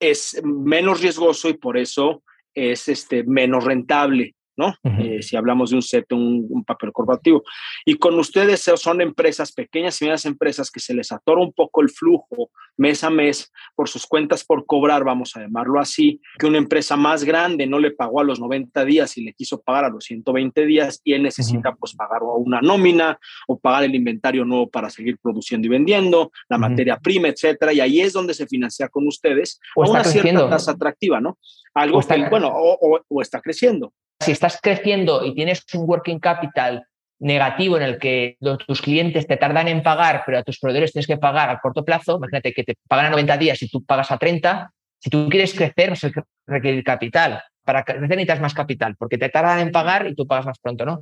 es 0.00 0.40
menos 0.42 1.00
riesgoso 1.00 1.48
y 1.48 1.54
por 1.54 1.76
eso 1.76 2.22
es 2.54 2.88
este 2.88 3.24
menos 3.24 3.64
rentable 3.64 4.34
¿no? 4.56 4.74
Eh, 4.84 5.22
si 5.22 5.36
hablamos 5.36 5.70
de 5.70 5.76
un 5.76 5.82
CETE, 5.82 6.14
un, 6.14 6.64
papel 6.64 6.92
corporativo. 6.92 7.42
Y 7.84 7.94
con 7.94 8.18
ustedes 8.18 8.62
son 8.76 9.00
empresas 9.00 9.52
pequeñas 9.52 10.00
y 10.00 10.04
medianas 10.04 10.26
empresas 10.26 10.70
que 10.70 10.80
se 10.80 10.94
les 10.94 11.10
atora 11.10 11.40
un 11.40 11.52
poco 11.52 11.82
el 11.82 11.90
flujo 11.90 12.50
mes 12.76 13.04
a 13.04 13.10
mes 13.10 13.52
por 13.74 13.88
sus 13.88 14.06
cuentas 14.06 14.44
por 14.44 14.64
cobrar, 14.66 15.04
vamos 15.04 15.36
a 15.36 15.40
llamarlo 15.40 15.80
así, 15.80 16.20
que 16.38 16.46
una 16.46 16.58
empresa 16.58 16.96
más 16.96 17.24
grande 17.24 17.66
no 17.66 17.78
le 17.78 17.90
pagó 17.90 18.20
a 18.20 18.24
los 18.24 18.40
90 18.40 18.84
días 18.84 19.16
y 19.16 19.24
le 19.24 19.32
quiso 19.34 19.60
pagar 19.60 19.84
a 19.84 19.88
los 19.90 20.04
120 20.04 20.66
días 20.66 21.00
y 21.04 21.12
él 21.12 21.22
necesita 21.22 21.74
pues 21.74 21.94
pagar 21.94 22.22
una 22.22 22.60
nómina 22.60 23.18
o 23.46 23.58
pagar 23.58 23.84
el 23.84 23.94
inventario 23.94 24.44
nuevo 24.44 24.70
para 24.70 24.90
seguir 24.90 25.18
produciendo 25.18 25.66
y 25.66 25.70
vendiendo, 25.70 26.32
la 26.48 26.58
materia 26.58 26.98
prima, 26.98 27.28
etcétera. 27.28 27.72
Y 27.72 27.80
ahí 27.80 28.00
es 28.00 28.12
donde 28.12 28.34
se 28.34 28.46
financia 28.46 28.88
con 28.88 29.06
ustedes 29.06 29.60
a 29.76 29.90
una 29.90 30.04
cierta 30.04 30.48
tasa 30.48 30.72
atractiva, 30.72 31.20
¿no? 31.20 31.38
Algo 31.74 32.00
que, 32.00 32.28
bueno, 32.28 32.52
o 32.54 33.22
está 33.22 33.40
creciendo. 33.40 33.92
Si 34.22 34.32
estás 34.32 34.58
creciendo 34.62 35.24
y 35.24 35.34
tienes 35.34 35.64
un 35.74 35.88
working 35.88 36.18
capital 36.18 36.86
negativo 37.18 37.76
en 37.76 37.84
el 37.84 37.98
que 37.98 38.36
tus 38.66 38.82
clientes 38.82 39.26
te 39.26 39.36
tardan 39.36 39.68
en 39.68 39.82
pagar, 39.82 40.22
pero 40.26 40.38
a 40.38 40.42
tus 40.42 40.58
proveedores 40.58 40.92
tienes 40.92 41.06
que 41.06 41.16
pagar 41.16 41.50
a 41.50 41.60
corto 41.60 41.84
plazo, 41.84 42.16
imagínate 42.16 42.52
que 42.52 42.64
te 42.64 42.74
pagan 42.88 43.06
a 43.06 43.10
90 43.10 43.36
días 43.36 43.62
y 43.62 43.68
tú 43.68 43.84
pagas 43.84 44.10
a 44.10 44.18
30, 44.18 44.72
si 44.98 45.10
tú 45.10 45.28
quieres 45.28 45.54
crecer, 45.54 45.90
vas 45.90 46.04
a 46.04 46.10
requerir 46.46 46.82
capital. 46.82 47.42
Para 47.64 47.84
crecer 47.84 48.02
necesitas 48.02 48.40
más 48.40 48.54
capital, 48.54 48.96
porque 48.96 49.18
te 49.18 49.28
tardan 49.28 49.60
en 49.60 49.70
pagar 49.70 50.08
y 50.08 50.16
tú 50.16 50.26
pagas 50.26 50.46
más 50.46 50.58
pronto, 50.58 50.84
¿no? 50.84 51.00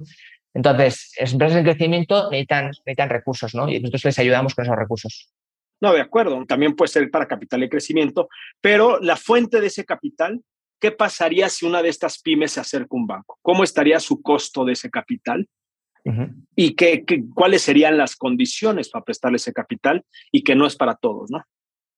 Entonces, 0.52 1.12
empresas 1.16 1.58
en 1.58 1.64
crecimiento 1.64 2.30
necesitan, 2.30 2.66
necesitan 2.66 3.08
recursos, 3.08 3.54
¿no? 3.54 3.68
Y 3.68 3.80
nosotros 3.80 4.04
les 4.04 4.18
ayudamos 4.18 4.54
con 4.54 4.64
esos 4.64 4.76
recursos. 4.76 5.32
No, 5.80 5.94
de 5.94 6.02
acuerdo. 6.02 6.44
También 6.46 6.76
puede 6.76 6.88
ser 6.88 7.10
para 7.10 7.26
capital 7.26 7.60
de 7.60 7.70
crecimiento, 7.70 8.28
pero 8.60 9.00
la 9.00 9.16
fuente 9.16 9.60
de 9.60 9.68
ese 9.68 9.86
capital 9.86 10.42
¿qué 10.80 10.90
pasaría 10.90 11.48
si 11.48 11.66
una 11.66 11.82
de 11.82 11.88
estas 11.88 12.20
pymes 12.20 12.52
se 12.52 12.60
acerca 12.60 12.88
a 12.92 12.96
un 12.96 13.06
banco? 13.06 13.38
¿Cómo 13.42 13.62
estaría 13.62 14.00
su 14.00 14.22
costo 14.22 14.64
de 14.64 14.72
ese 14.72 14.90
capital? 14.90 15.48
¿Y 16.56 16.74
qué, 16.74 17.04
cuáles 17.34 17.62
serían 17.62 17.98
las 17.98 18.16
condiciones 18.16 18.88
para 18.88 19.04
prestarle 19.04 19.36
ese 19.36 19.52
capital 19.52 20.04
y 20.32 20.42
que 20.42 20.54
no 20.54 20.66
es 20.66 20.74
para 20.74 20.94
todos, 20.94 21.30
¿no? 21.30 21.44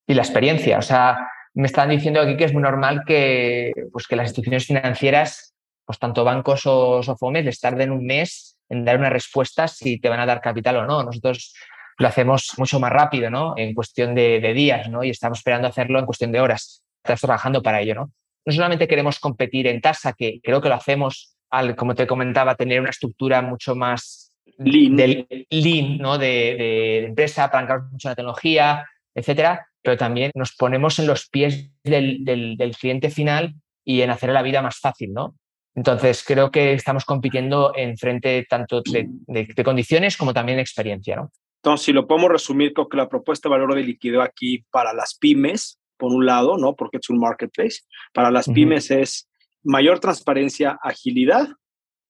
Y 0.07 0.15
la 0.15 0.23
experiencia, 0.23 0.79
o 0.79 0.83
sea, 0.83 1.29
me 1.55 1.67
están 1.67 1.91
diciendo 1.91 2.21
aquí 2.21 2.37
que 2.37 2.45
es 2.45 2.53
muy 2.53 2.63
normal 2.63 3.03
que, 3.07 3.73
pues, 3.93 4.07
que 4.09 4.17
las 4.17 4.27
instituciones 4.27 4.67
financieras, 4.67 5.55
pues 5.85 5.99
tanto 5.99 6.25
bancos 6.25 6.67
o, 6.67 7.01
o 7.01 7.33
les 7.33 7.61
tarden 7.61 7.93
un 7.93 8.05
mes 8.05 8.59
en 8.69 8.85
dar 8.85 8.99
una 8.99 9.11
respuesta 9.11 9.69
si 9.69 10.01
te 10.01 10.09
van 10.09 10.21
a 10.21 10.27
dar 10.27 10.41
capital 10.41 10.79
o 10.79 10.87
no. 10.87 11.05
Nosotros 11.05 11.55
lo 11.99 12.09
hacemos 12.09 12.53
mucho 12.57 12.81
más 12.81 12.91
rápido, 12.91 13.31
¿no? 13.31 13.55
En 13.57 13.75
cuestión 13.75 14.15
de, 14.15 14.41
de 14.41 14.53
días, 14.53 14.89
¿no? 14.89 15.05
Y 15.05 15.11
estamos 15.11 15.39
esperando 15.39 15.69
hacerlo 15.69 15.99
en 15.99 16.07
cuestión 16.07 16.33
de 16.33 16.41
horas. 16.41 16.83
Estás 17.05 17.21
trabajando 17.21 17.63
para 17.63 17.81
ello, 17.81 17.95
¿no? 17.95 18.13
No 18.45 18.53
solamente 18.53 18.89
queremos 18.89 19.19
competir 19.19 19.67
en 19.67 19.81
tasa, 19.81 20.13
que 20.13 20.41
creo 20.43 20.61
que 20.61 20.69
lo 20.69 20.75
hacemos 20.75 21.37
al, 21.51 21.77
como 21.77 21.95
te 21.95 22.07
comentaba, 22.07 22.55
tener 22.55 22.81
una 22.81 22.91
estructura 22.91 23.43
mucho 23.43 23.75
más 23.75 24.33
lean, 24.59 25.27
lean 25.51 25.99
¿no? 25.99 26.19
de, 26.19 26.27
de, 26.27 27.05
empresa, 27.07 27.45
apalancar 27.45 27.83
mucho 27.91 28.09
la 28.09 28.15
tecnología, 28.15 28.87
etcétera, 29.15 29.67
pero 29.83 29.97
también 29.97 30.31
nos 30.35 30.55
ponemos 30.55 30.99
en 30.99 31.07
los 31.07 31.29
pies 31.29 31.71
del, 31.85 32.25
del, 32.25 32.77
cliente 32.77 33.11
final 33.11 33.55
y 33.85 34.01
en 34.01 34.11
hacer 34.11 34.31
la 34.31 34.43
vida 34.43 34.63
más 34.63 34.79
fácil, 34.79 35.13
¿no? 35.13 35.35
Entonces, 35.75 36.23
creo 36.27 36.51
que 36.51 36.75
estamos 36.75 37.05
compitiendo 37.05 37.73
en 37.75 37.97
frente 37.97 38.47
tanto 38.49 38.83
de, 38.83 39.07
de, 39.09 39.65
condiciones 39.65 40.17
como 40.17 40.35
también 40.35 40.57
de 40.57 40.63
experiencia, 40.63 41.17
¿no? 41.17 41.33
Entonces, 41.63 41.87
si 41.87 41.93
lo 41.93 42.07
podemos 42.07 42.31
resumir, 42.31 42.73
creo 42.73 42.89
que 42.89 42.97
la 42.97 43.09
propuesta 43.09 43.49
de 43.49 43.53
valor 43.53 43.75
de 43.75 43.83
liquidez 43.83 44.21
aquí 44.21 44.65
para 44.71 44.93
las 44.93 45.17
pymes 45.19 45.79
por 46.03 46.13
un 46.13 46.27
lado, 46.27 46.59
¿no? 46.59 46.75
Porque 46.75 46.97
es 46.97 47.09
un 47.11 47.21
marketplace. 47.21 47.83
Para 48.13 48.33
las 48.33 48.49
pymes 48.49 48.91
es 48.91 49.31
mayor 49.63 50.01
transparencia, 50.01 50.77
agilidad, 50.83 51.49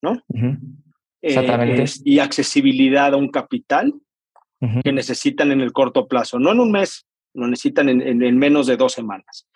¿no? 0.01 0.15
Eh, 0.35 0.57
Exactamente. 1.21 1.85
y 2.07 2.19
accesibilidad 2.19 3.13
a 3.13 3.19
un 3.19 3.31
capital 3.31 3.93
que 4.83 4.93
necesitan 4.93 5.51
en 5.51 5.61
el 5.61 5.73
corto 5.73 6.09
plazo, 6.09 6.39
no 6.39 6.53
en 6.53 6.61
un 6.61 6.71
mes, 6.73 7.07
lo 7.35 7.49
necesitan 7.49 7.91
en, 7.91 8.39
menos 8.39 8.67
de 8.67 8.79
dos 8.79 8.95
semanas. 8.95 9.47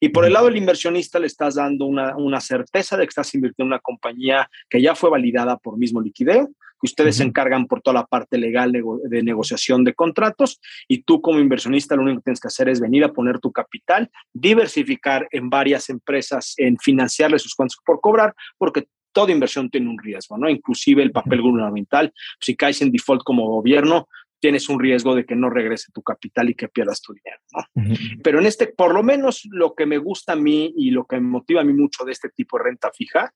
Y 0.00 0.08
por 0.08 0.24
el 0.24 0.32
lado 0.32 0.46
del 0.46 0.56
inversionista 0.56 1.18
le 1.18 1.26
estás 1.26 1.56
dando 1.56 1.84
una, 1.84 2.16
una 2.16 2.40
certeza 2.40 2.96
de 2.96 3.04
que 3.04 3.10
estás 3.10 3.34
invirtiendo 3.34 3.66
en 3.66 3.74
una 3.74 3.80
compañía 3.80 4.48
que 4.70 4.80
ya 4.80 4.94
fue 4.94 5.10
validada 5.10 5.58
por 5.58 5.76
mismo 5.76 6.00
liquideo, 6.00 6.48
ustedes 6.82 7.16
se 7.16 7.24
encargan 7.24 7.66
por 7.66 7.80
toda 7.80 7.94
la 7.94 8.06
parte 8.06 8.38
legal 8.38 8.72
de 8.72 9.22
negociación 9.22 9.84
de 9.84 9.94
contratos 9.94 10.60
y 10.88 11.02
tú 11.02 11.20
como 11.20 11.40
inversionista 11.40 11.96
lo 11.96 12.02
único 12.02 12.18
que 12.18 12.24
tienes 12.24 12.40
que 12.40 12.48
hacer 12.48 12.68
es 12.68 12.80
venir 12.80 13.04
a 13.04 13.12
poner 13.12 13.38
tu 13.38 13.52
capital, 13.52 14.10
diversificar 14.32 15.28
en 15.30 15.48
varias 15.50 15.88
empresas, 15.88 16.54
en 16.56 16.76
financiarles 16.78 17.42
sus 17.42 17.54
cuentas 17.54 17.78
por 17.84 18.00
cobrar, 18.00 18.34
porque 18.58 18.86
toda 19.12 19.32
inversión 19.32 19.70
tiene 19.70 19.88
un 19.88 19.98
riesgo, 19.98 20.38
¿no? 20.38 20.48
Inclusive 20.48 21.02
el 21.02 21.12
papel 21.12 21.42
gubernamental, 21.42 22.12
si 22.40 22.56
caes 22.56 22.82
en 22.82 22.90
default 22.90 23.22
como 23.22 23.46
gobierno, 23.48 24.08
tienes 24.40 24.68
un 24.68 24.80
riesgo 24.80 25.14
de 25.14 25.24
que 25.24 25.36
no 25.36 25.50
regrese 25.50 25.92
tu 25.92 26.02
capital 26.02 26.50
y 26.50 26.54
que 26.54 26.68
pierdas 26.68 27.00
tu 27.00 27.12
dinero, 27.12 27.40
¿no? 27.52 27.94
Pero 28.24 28.40
en 28.40 28.46
este, 28.46 28.66
por 28.66 28.92
lo 28.92 29.04
menos 29.04 29.46
lo 29.50 29.74
que 29.74 29.86
me 29.86 29.98
gusta 29.98 30.32
a 30.32 30.36
mí 30.36 30.74
y 30.76 30.90
lo 30.90 31.04
que 31.04 31.16
me 31.16 31.28
motiva 31.28 31.60
a 31.60 31.64
mí 31.64 31.72
mucho 31.72 32.04
de 32.04 32.12
este 32.12 32.28
tipo 32.28 32.58
de 32.58 32.64
renta 32.64 32.90
fija 32.92 33.32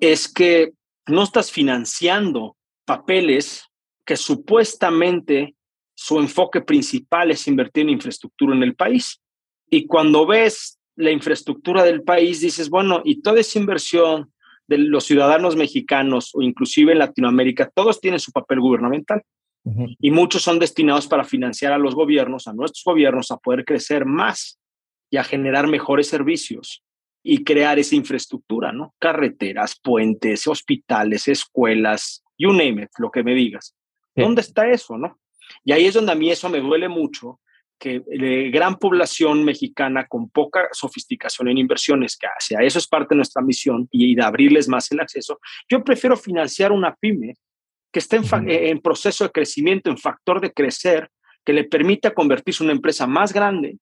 es 0.00 0.26
que 0.32 0.72
no 1.06 1.22
estás 1.22 1.52
financiando 1.52 2.56
papeles 2.84 3.64
que 4.04 4.16
supuestamente 4.16 5.54
su 5.94 6.18
enfoque 6.18 6.60
principal 6.60 7.30
es 7.30 7.46
invertir 7.46 7.82
en 7.82 7.90
infraestructura 7.90 8.54
en 8.54 8.62
el 8.62 8.74
país. 8.74 9.20
Y 9.70 9.86
cuando 9.86 10.26
ves 10.26 10.78
la 10.96 11.10
infraestructura 11.10 11.82
del 11.82 12.02
país, 12.02 12.40
dices, 12.40 12.68
bueno, 12.68 13.02
y 13.04 13.22
toda 13.22 13.40
esa 13.40 13.58
inversión 13.58 14.32
de 14.66 14.78
los 14.78 15.04
ciudadanos 15.04 15.56
mexicanos 15.56 16.30
o 16.34 16.42
inclusive 16.42 16.92
en 16.92 16.98
Latinoamérica, 16.98 17.70
todos 17.74 18.00
tienen 18.00 18.20
su 18.20 18.32
papel 18.32 18.60
gubernamental. 18.60 19.22
Y 19.98 20.10
muchos 20.10 20.42
son 20.42 20.58
destinados 20.58 21.06
para 21.06 21.24
financiar 21.24 21.72
a 21.72 21.78
los 21.78 21.94
gobiernos, 21.94 22.46
a 22.46 22.52
nuestros 22.52 22.84
gobiernos, 22.84 23.30
a 23.30 23.38
poder 23.38 23.64
crecer 23.64 24.04
más 24.04 24.58
y 25.10 25.16
a 25.16 25.24
generar 25.24 25.68
mejores 25.68 26.06
servicios 26.06 26.82
y 27.22 27.44
crear 27.44 27.78
esa 27.78 27.96
infraestructura, 27.96 28.72
¿no? 28.72 28.94
Carreteras, 28.98 29.80
puentes, 29.82 30.46
hospitales, 30.46 31.28
escuelas, 31.28 32.23
you 32.38 32.52
name 32.52 32.82
it, 32.82 32.90
lo 32.98 33.10
que 33.10 33.22
me 33.22 33.34
digas. 33.34 33.74
¿Dónde 34.14 34.42
está 34.42 34.68
eso, 34.68 34.96
no? 34.96 35.18
Y 35.64 35.72
ahí 35.72 35.86
es 35.86 35.94
donde 35.94 36.12
a 36.12 36.14
mí 36.14 36.30
eso 36.30 36.48
me 36.48 36.60
duele 36.60 36.88
mucho, 36.88 37.40
que 37.78 38.02
la 38.06 38.50
gran 38.50 38.78
población 38.78 39.44
mexicana 39.44 40.06
con 40.06 40.30
poca 40.30 40.68
sofisticación 40.72 41.48
en 41.48 41.58
inversiones, 41.58 42.16
que 42.16 42.26
hace, 42.26 42.56
a 42.56 42.60
eso 42.60 42.78
es 42.78 42.86
parte 42.86 43.14
de 43.14 43.16
nuestra 43.16 43.42
misión 43.42 43.88
y 43.90 44.14
de 44.14 44.22
abrirles 44.22 44.68
más 44.68 44.90
el 44.92 45.00
acceso, 45.00 45.40
yo 45.68 45.82
prefiero 45.82 46.16
financiar 46.16 46.72
una 46.72 46.94
pyme 46.94 47.34
que 47.92 47.98
esté 47.98 48.16
en, 48.16 48.48
en 48.48 48.80
proceso 48.80 49.24
de 49.24 49.30
crecimiento, 49.30 49.90
en 49.90 49.98
factor 49.98 50.40
de 50.40 50.52
crecer, 50.52 51.10
que 51.44 51.52
le 51.52 51.64
permita 51.64 52.14
convertirse 52.14 52.62
en 52.62 52.68
una 52.68 52.76
empresa 52.76 53.06
más 53.06 53.32
grande, 53.32 53.78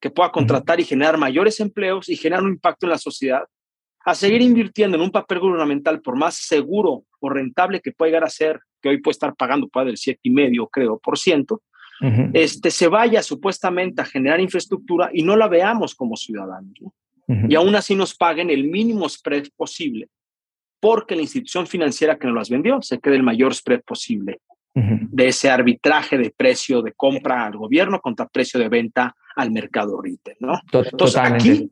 que 0.00 0.10
pueda 0.10 0.30
contratar 0.30 0.80
y 0.80 0.84
generar 0.84 1.16
mayores 1.16 1.60
empleos 1.60 2.08
y 2.08 2.16
generar 2.16 2.42
un 2.42 2.50
impacto 2.50 2.86
en 2.86 2.90
la 2.90 2.98
sociedad, 2.98 3.44
a 4.06 4.14
seguir 4.14 4.40
invirtiendo 4.40 4.96
en 4.96 5.02
un 5.02 5.10
papel 5.10 5.40
gubernamental, 5.40 6.00
por 6.00 6.16
más 6.16 6.36
seguro 6.36 7.02
o 7.18 7.28
rentable 7.28 7.80
que 7.80 7.90
pueda 7.90 8.10
llegar 8.10 8.24
a 8.24 8.30
ser, 8.30 8.60
que 8.80 8.88
hoy 8.88 8.98
puede 8.98 9.14
estar 9.14 9.34
pagando 9.34 9.68
puede 9.68 9.86
del 9.86 9.96
7,5, 9.96 10.68
creo, 10.70 10.98
por 11.00 11.18
ciento, 11.18 11.60
este, 12.32 12.70
se 12.70 12.86
vaya 12.86 13.20
supuestamente 13.20 14.02
a 14.02 14.04
generar 14.04 14.40
infraestructura 14.40 15.10
y 15.12 15.24
no 15.24 15.34
la 15.34 15.48
veamos 15.48 15.96
como 15.96 16.16
ciudadanos. 16.16 16.72
Y 17.48 17.56
aún 17.56 17.74
así 17.74 17.96
nos 17.96 18.14
paguen 18.14 18.48
el 18.50 18.68
mínimo 18.68 19.08
spread 19.08 19.48
posible, 19.56 20.08
porque 20.78 21.16
la 21.16 21.22
institución 21.22 21.66
financiera 21.66 22.16
que 22.16 22.28
nos 22.28 22.36
las 22.36 22.48
vendió 22.48 22.80
se 22.82 23.00
quede 23.00 23.16
el 23.16 23.24
mayor 23.24 23.56
spread 23.56 23.82
posible 23.82 24.40
de 24.72 25.26
ese 25.26 25.50
arbitraje 25.50 26.16
de 26.16 26.30
precio 26.30 26.80
de 26.80 26.92
compra 26.92 27.44
al 27.44 27.56
gobierno 27.56 28.00
contra 28.00 28.28
precio 28.28 28.60
de 28.60 28.68
venta 28.68 29.16
al 29.34 29.50
mercado 29.50 30.00
retail. 30.00 30.36
¿no? 30.38 30.60
Entonces, 30.70 31.16
aquí 31.16 31.70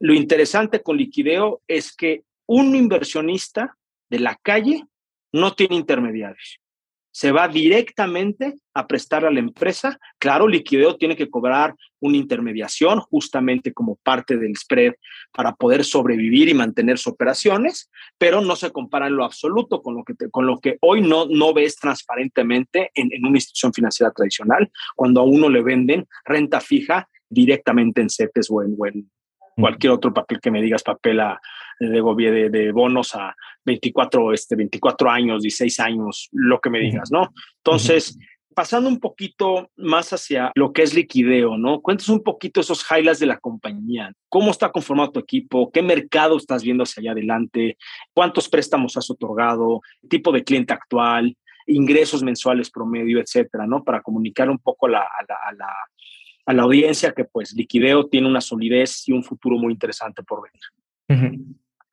lo 0.00 0.14
interesante 0.14 0.82
con 0.82 0.96
liquideo 0.96 1.60
es 1.66 1.94
que 1.94 2.22
un 2.46 2.74
inversionista 2.74 3.76
de 4.08 4.20
la 4.20 4.36
calle 4.42 4.84
no 5.32 5.54
tiene 5.54 5.76
intermediarios. 5.76 6.60
Se 7.10 7.32
va 7.32 7.48
directamente 7.48 8.54
a 8.74 8.86
prestar 8.86 9.24
a 9.24 9.30
la 9.30 9.40
empresa. 9.40 9.98
Claro, 10.18 10.46
liquideo 10.46 10.96
tiene 10.96 11.16
que 11.16 11.28
cobrar 11.28 11.74
una 12.00 12.16
intermediación 12.16 13.00
justamente 13.00 13.72
como 13.72 13.96
parte 13.96 14.36
del 14.36 14.56
spread 14.56 14.92
para 15.32 15.54
poder 15.54 15.84
sobrevivir 15.84 16.48
y 16.48 16.54
mantener 16.54 16.96
sus 16.96 17.14
operaciones, 17.14 17.90
pero 18.18 18.40
no 18.40 18.54
se 18.54 18.70
compara 18.70 19.08
en 19.08 19.16
lo 19.16 19.24
absoluto 19.24 19.82
con 19.82 19.96
lo 19.96 20.04
que, 20.04 20.14
con 20.30 20.46
lo 20.46 20.60
que 20.60 20.76
hoy 20.80 21.00
no, 21.00 21.26
no 21.26 21.52
ves 21.52 21.76
transparentemente 21.76 22.92
en, 22.94 23.10
una 23.26 23.38
institución 23.38 23.72
financiera 23.72 24.12
tradicional, 24.12 24.70
cuando 24.94 25.20
a 25.20 25.24
uno 25.24 25.48
le 25.48 25.62
venden 25.62 26.06
renta 26.24 26.60
fija 26.60 27.08
directamente 27.28 28.00
en 28.00 28.10
CETES 28.10 28.48
o 28.50 28.62
en, 28.62 28.76
o 28.78 28.86
en, 28.86 29.10
cualquier 29.60 29.92
otro 29.92 30.12
papel 30.12 30.40
que 30.40 30.50
me 30.50 30.62
digas, 30.62 30.82
papel 30.82 31.20
a, 31.20 31.40
de, 31.78 32.50
de, 32.50 32.72
bonos 32.72 33.14
a 33.14 33.34
24, 33.64 34.32
este, 34.32 34.56
24 34.56 35.10
años, 35.10 35.42
16 35.42 35.80
años, 35.80 36.28
lo 36.32 36.60
que 36.60 36.70
me 36.70 36.80
digas, 36.80 37.10
¿no? 37.10 37.32
Entonces, 37.64 38.18
pasando 38.58 38.88
un 38.88 38.98
poquito 38.98 39.70
más 39.76 40.12
hacia 40.12 40.50
lo 40.56 40.72
que 40.72 40.82
es 40.82 40.92
liquideo, 40.92 41.56
¿no? 41.56 41.80
Cuéntanos 41.80 42.08
un 42.08 42.24
poquito 42.24 42.60
esos 42.60 42.84
highlights 42.90 43.20
de 43.20 43.26
la 43.26 43.38
compañía. 43.38 44.12
¿Cómo 44.28 44.50
está 44.50 44.72
conformado 44.72 45.12
tu 45.12 45.20
equipo? 45.20 45.70
¿Qué 45.70 45.80
mercado 45.80 46.36
estás 46.36 46.64
viendo 46.64 46.82
hacia 46.82 47.00
allá 47.00 47.12
adelante? 47.12 47.78
¿Cuántos 48.12 48.48
préstamos 48.48 48.96
has 48.96 49.08
otorgado? 49.10 49.80
¿Tipo 50.08 50.32
de 50.32 50.42
cliente 50.42 50.72
actual? 50.72 51.36
¿Ingresos 51.68 52.24
mensuales 52.24 52.68
promedio, 52.68 53.20
etcétera, 53.20 53.64
¿no? 53.64 53.84
Para 53.84 54.02
comunicar 54.02 54.50
un 54.50 54.58
poco 54.58 54.86
a 54.86 54.90
la, 54.90 55.00
a 55.02 55.24
la, 55.28 55.36
a 55.46 55.52
la, 55.52 55.74
audiencia 56.56 57.12
que, 57.12 57.24
pues, 57.24 57.52
liquideo 57.52 58.06
tiene 58.06 58.28
una 58.28 58.40
solidez 58.40 59.06
y 59.08 59.12
un 59.12 59.24
futuro 59.24 59.56
muy 59.58 59.72
interesante 59.72 60.22
por 60.22 60.42
venir. 60.42 61.32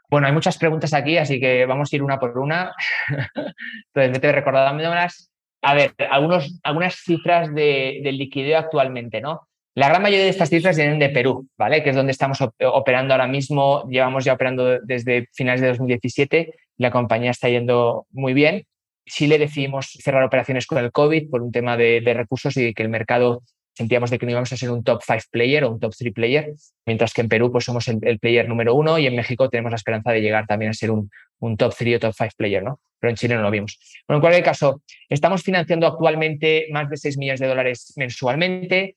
Bueno, 0.10 0.28
hay 0.28 0.34
muchas 0.34 0.58
preguntas 0.58 0.94
aquí, 0.94 1.18
así 1.18 1.40
que 1.40 1.66
vamos 1.66 1.92
a 1.92 1.96
ir 1.96 2.04
una 2.04 2.20
por 2.20 2.38
una. 2.38 2.74
Entonces, 3.08 4.12
vete 4.12 4.32
recordándolas 4.32 5.32
a 5.66 5.74
ver, 5.74 5.96
algunos, 6.12 6.60
algunas 6.64 6.96
cifras 6.96 7.54
de, 7.54 8.00
del 8.04 8.20
liquideo 8.20 8.60
actualmente, 8.60 9.20
¿no? 9.20 9.48
La 9.74 9.90
gran 9.90 10.04
mayoría 10.04 10.26
de 10.26 10.30
estas 10.30 10.50
cifras 10.50 10.78
vienen 10.78 11.00
de 11.00 11.10
Perú, 11.10 11.50
¿vale? 11.58 11.84
Que 11.84 11.90
es 11.90 11.96
donde 11.96 12.12
estamos 12.12 12.38
operando 12.40 13.14
ahora 13.14 13.28
mismo. 13.28 13.84
Llevamos 13.90 14.24
ya 14.24 14.34
operando 14.34 14.80
desde 14.80 15.28
finales 15.34 15.62
de 15.62 15.68
2017. 15.70 16.54
La 16.78 16.92
compañía 16.92 17.32
está 17.32 17.50
yendo 17.50 18.06
muy 18.12 18.34
bien. 18.34 18.64
Chile 19.08 19.38
decidimos 19.40 19.88
cerrar 20.02 20.24
operaciones 20.24 20.68
con 20.68 20.78
el 20.78 20.92
COVID 20.92 21.30
por 21.30 21.42
un 21.42 21.52
tema 21.52 21.76
de, 21.76 22.00
de 22.00 22.14
recursos 22.14 22.56
y 22.58 22.74
que 22.74 22.84
el 22.84 22.90
mercado 22.90 23.42
sentíamos 23.76 24.10
de 24.10 24.18
que 24.18 24.26
no 24.26 24.32
íbamos 24.32 24.52
a 24.52 24.58
ser 24.58 24.72
un 24.72 24.84
top 24.84 25.02
5 25.06 25.24
player 25.30 25.66
o 25.66 25.72
un 25.72 25.80
top 25.80 25.94
3 25.98 26.14
player, 26.14 26.54
mientras 26.86 27.14
que 27.14 27.22
en 27.22 27.30
Perú 27.30 27.52
pues 27.52 27.66
somos 27.66 27.88
el, 27.88 28.20
player 28.20 28.48
número 28.48 28.74
uno 28.74 28.98
y 28.98 29.06
en 29.06 29.16
México 29.16 29.50
tenemos 29.50 29.72
la 29.72 29.76
esperanza 29.76 30.12
de 30.12 30.22
llegar 30.22 30.48
también 30.48 30.72
a 30.72 30.74
ser 30.74 30.92
un, 30.92 31.10
top 31.58 31.76
3 31.78 31.98
o 31.98 32.00
top 32.00 32.14
5 32.18 32.32
player, 32.38 32.64
¿no? 32.64 32.80
Pero 33.00 33.12
en 33.12 33.18
Chile 33.18 33.36
no 33.36 33.42
lo 33.42 33.52
vimos. 33.52 33.78
Bueno, 34.08 34.18
en 34.18 34.22
cualquier 34.22 34.44
caso, 34.44 34.82
estamos 35.10 35.44
financiando 35.44 35.86
actualmente 35.86 36.68
más 36.72 36.90
de 36.90 36.98
6 36.98 37.18
millones 37.18 37.42
de 37.42 37.48
dólares 37.48 37.94
mensualmente. 37.98 38.96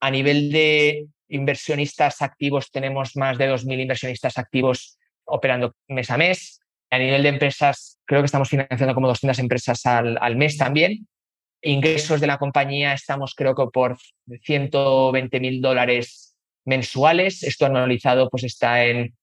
A 0.00 0.10
nivel 0.10 0.50
de 0.50 1.06
inversionistas 1.28 2.22
activos 2.22 2.70
tenemos 2.70 3.16
más 3.16 3.36
de 3.36 3.50
2.000 3.50 3.82
inversionistas 3.82 4.38
activos 4.38 4.98
operando 5.24 5.74
mes 5.88 6.10
a 6.10 6.16
mes. 6.16 6.60
A 6.90 6.98
nivel 6.98 7.22
de 7.22 7.28
empresas, 7.28 7.98
creo 8.06 8.22
que 8.22 8.26
estamos 8.26 8.48
financiando 8.48 8.94
como 8.94 9.08
200 9.08 9.38
empresas 9.40 9.84
al 9.84 10.36
mes 10.36 10.56
también 10.56 11.06
ingresos 11.62 12.20
de 12.20 12.26
la 12.26 12.38
compañía 12.38 12.92
estamos 12.92 13.34
creo 13.34 13.54
que 13.54 13.66
por 13.72 13.98
120 14.42 15.40
mil 15.40 15.60
dólares 15.60 16.36
mensuales. 16.64 17.42
Esto 17.42 17.66
anualizado 17.66 18.28
pues 18.28 18.44
está 18.44 18.84
en, 18.84 19.14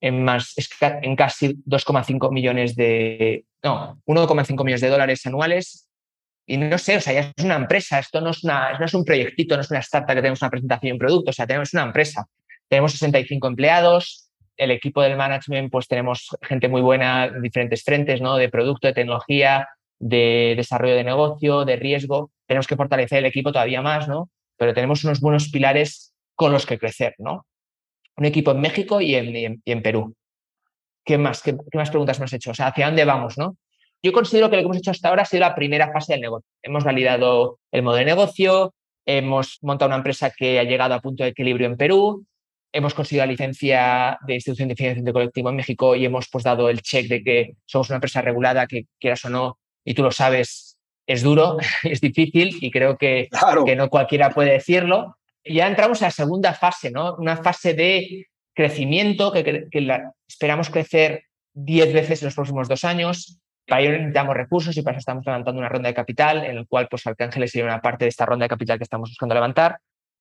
en, 0.00 0.24
más, 0.24 0.54
en 0.80 1.16
casi 1.16 1.54
2,5 1.66 2.32
millones 2.32 2.76
de, 2.76 3.44
no, 3.62 4.00
1,5 4.06 4.64
millones 4.64 4.80
de 4.80 4.88
dólares 4.88 5.26
anuales. 5.26 5.88
Y 6.46 6.56
no 6.56 6.78
sé, 6.78 6.96
o 6.96 7.00
sea, 7.00 7.12
ya 7.12 7.32
es 7.36 7.44
una 7.44 7.54
empresa, 7.56 7.98
esto 7.98 8.20
no 8.20 8.30
es, 8.30 8.42
una, 8.42 8.76
no 8.78 8.84
es 8.84 8.94
un 8.94 9.04
proyectito, 9.04 9.54
no 9.54 9.62
es 9.62 9.70
una 9.70 9.80
startup 9.80 10.14
que 10.14 10.20
tenemos 10.20 10.42
una 10.42 10.50
presentación 10.50 10.88
y 10.88 10.92
un 10.92 10.98
producto, 10.98 11.30
o 11.30 11.32
sea, 11.32 11.46
tenemos 11.46 11.72
una 11.74 11.84
empresa. 11.84 12.26
Tenemos 12.68 12.92
65 12.92 13.46
empleados, 13.46 14.30
el 14.56 14.70
equipo 14.70 15.00
del 15.02 15.16
management, 15.16 15.70
pues 15.70 15.86
tenemos 15.86 16.36
gente 16.42 16.68
muy 16.68 16.82
buena 16.82 17.26
en 17.26 17.42
diferentes 17.42 17.82
frentes, 17.82 18.20
¿no? 18.20 18.36
De 18.36 18.48
producto, 18.48 18.88
de 18.88 18.94
tecnología, 18.94 19.68
de 20.00 20.54
desarrollo 20.56 20.96
de 20.96 21.04
negocio, 21.04 21.64
de 21.64 21.76
riesgo. 21.76 22.32
Tenemos 22.46 22.66
que 22.66 22.74
fortalecer 22.74 23.18
el 23.18 23.26
equipo 23.26 23.52
todavía 23.52 23.82
más, 23.82 24.08
¿no? 24.08 24.30
Pero 24.56 24.74
tenemos 24.74 25.04
unos 25.04 25.20
buenos 25.20 25.48
pilares 25.50 26.12
con 26.34 26.52
los 26.52 26.66
que 26.66 26.78
crecer, 26.78 27.14
¿no? 27.18 27.46
Un 28.16 28.24
equipo 28.24 28.50
en 28.50 28.60
México 28.60 29.00
y 29.00 29.14
en, 29.14 29.82
Perú. 29.82 30.14
¿Qué 31.04 31.16
más, 31.16 31.42
qué, 31.42 31.56
más 31.74 31.90
preguntas 31.90 32.18
hemos 32.18 32.32
hecho? 32.32 32.50
O 32.50 32.54
sea, 32.54 32.68
¿hacia 32.68 32.86
dónde 32.86 33.04
vamos, 33.04 33.38
no? 33.38 33.56
Yo 34.02 34.12
considero 34.12 34.48
que 34.50 34.56
lo 34.56 34.62
que 34.62 34.66
hemos 34.66 34.78
hecho 34.78 34.90
hasta 34.90 35.08
ahora 35.08 35.22
ha 35.22 35.26
sido 35.26 35.40
la 35.40 35.54
primera 35.54 35.92
fase 35.92 36.14
del 36.14 36.22
negocio. 36.22 36.48
Hemos 36.62 36.84
validado 36.84 37.58
el 37.70 37.82
modo 37.82 37.96
de 37.96 38.06
negocio, 38.06 38.74
hemos 39.04 39.58
montado 39.62 39.90
una 39.90 39.96
empresa 39.96 40.30
que 40.30 40.58
ha 40.58 40.64
llegado 40.64 40.94
a 40.94 41.00
punto 41.00 41.22
de 41.22 41.30
equilibrio 41.30 41.66
en 41.66 41.76
Perú, 41.76 42.26
hemos 42.72 42.94
conseguido 42.94 43.26
la 43.26 43.32
licencia 43.32 44.18
de 44.26 44.34
institución 44.34 44.68
de 44.68 44.76
financiación 44.76 45.04
de 45.04 45.12
colectivo 45.12 45.50
en 45.50 45.56
México 45.56 45.94
y 45.96 46.04
hemos 46.04 46.28
pues, 46.30 46.44
dado 46.44 46.68
el 46.68 46.82
check 46.82 47.08
de 47.08 47.22
que 47.22 47.56
somos 47.64 47.88
una 47.90 47.96
empresa 47.96 48.22
regulada 48.22 48.66
que, 48.66 48.86
quieras 48.98 49.24
o 49.24 49.30
no, 49.30 49.58
y 49.84 49.94
tú 49.94 50.02
lo 50.02 50.10
sabes, 50.10 50.78
es 51.06 51.22
duro, 51.22 51.58
es 51.82 52.00
difícil 52.00 52.56
y 52.60 52.70
creo 52.70 52.96
que, 52.96 53.28
que 53.66 53.76
no 53.76 53.88
cualquiera 53.88 54.30
puede 54.30 54.52
decirlo. 54.52 55.16
Y 55.42 55.54
ya 55.54 55.66
entramos 55.66 56.02
a 56.02 56.06
la 56.06 56.10
segunda 56.10 56.52
fase, 56.52 56.90
¿no? 56.90 57.16
Una 57.16 57.36
fase 57.36 57.74
de 57.74 58.26
crecimiento 58.54 59.32
que, 59.32 59.68
esperamos 60.28 60.70
crecer 60.70 61.24
10 61.54 61.92
veces 61.92 62.22
en 62.22 62.26
los 62.26 62.34
próximos 62.34 62.68
dos 62.68 62.84
años. 62.84 63.40
Para 63.66 63.82
ello 63.82 63.92
necesitamos 63.92 64.36
recursos 64.36 64.76
y 64.76 64.82
para 64.82 64.96
eso 64.96 65.00
estamos 65.00 65.24
levantando 65.24 65.58
una 65.58 65.68
ronda 65.68 65.88
de 65.88 65.94
capital 65.94 66.44
en 66.44 66.56
el 66.56 66.66
cual 66.66 66.88
pues 66.88 67.06
Arcángeles 67.06 67.52
sería 67.52 67.66
una 67.66 67.80
parte 67.80 68.04
de 68.04 68.08
esta 68.08 68.26
ronda 68.26 68.44
de 68.44 68.48
capital 68.48 68.78
que 68.78 68.84
estamos 68.84 69.10
buscando 69.10 69.34
levantar. 69.34 69.78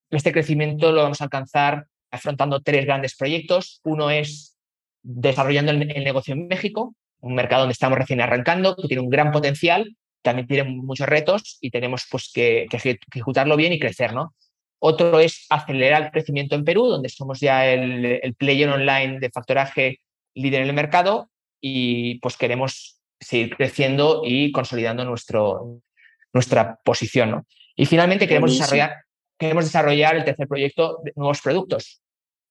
Este 0.09 0.31
crecimiento 0.31 0.91
lo 0.91 1.03
vamos 1.03 1.21
a 1.21 1.25
alcanzar 1.25 1.85
afrontando 2.11 2.61
tres 2.61 2.85
grandes 2.85 3.15
proyectos. 3.15 3.81
Uno 3.83 4.09
es 4.09 4.57
desarrollando 5.03 5.71
el 5.71 6.03
negocio 6.03 6.33
en 6.33 6.47
México, 6.47 6.95
un 7.21 7.35
mercado 7.35 7.61
donde 7.61 7.73
estamos 7.73 7.97
recién 7.97 8.21
arrancando, 8.21 8.75
que 8.75 8.87
tiene 8.87 9.03
un 9.03 9.09
gran 9.09 9.31
potencial, 9.31 9.95
también 10.21 10.47
tiene 10.47 10.63
muchos 10.63 11.07
retos 11.07 11.57
y 11.61 11.71
tenemos 11.71 12.05
pues, 12.09 12.31
que, 12.33 12.67
ejecutarlo 12.71 13.55
bien 13.55 13.73
y 13.73 13.79
crecer. 13.79 14.13
¿no? 14.13 14.33
Otro 14.79 15.19
es 15.19 15.45
acelerar 15.49 16.03
el 16.03 16.11
crecimiento 16.11 16.55
en 16.55 16.65
Perú, 16.65 16.85
donde 16.85 17.09
somos 17.09 17.39
ya 17.39 17.67
el, 17.67 18.35
player 18.37 18.69
online 18.69 19.19
de 19.19 19.29
factoraje 19.29 19.99
líder 20.33 20.61
en 20.61 20.69
el 20.69 20.75
mercado 20.75 21.29
y 21.61 22.19
pues 22.19 22.37
queremos 22.37 23.01
seguir 23.19 23.55
creciendo 23.55 24.21
y 24.23 24.51
consolidando 24.51 25.03
nuestro, 25.03 25.81
nuestra 26.33 26.79
posición. 26.83 27.31
¿no? 27.31 27.45
Y 27.75 27.85
finalmente 27.85 28.27
queremos 28.27 28.51
desarrollar, 28.51 28.93
queremos 29.37 29.65
desarrollar 29.65 30.15
el 30.15 30.23
tercer 30.23 30.47
proyecto 30.47 30.99
de 31.03 31.13
nuevos 31.15 31.41
productos 31.41 32.01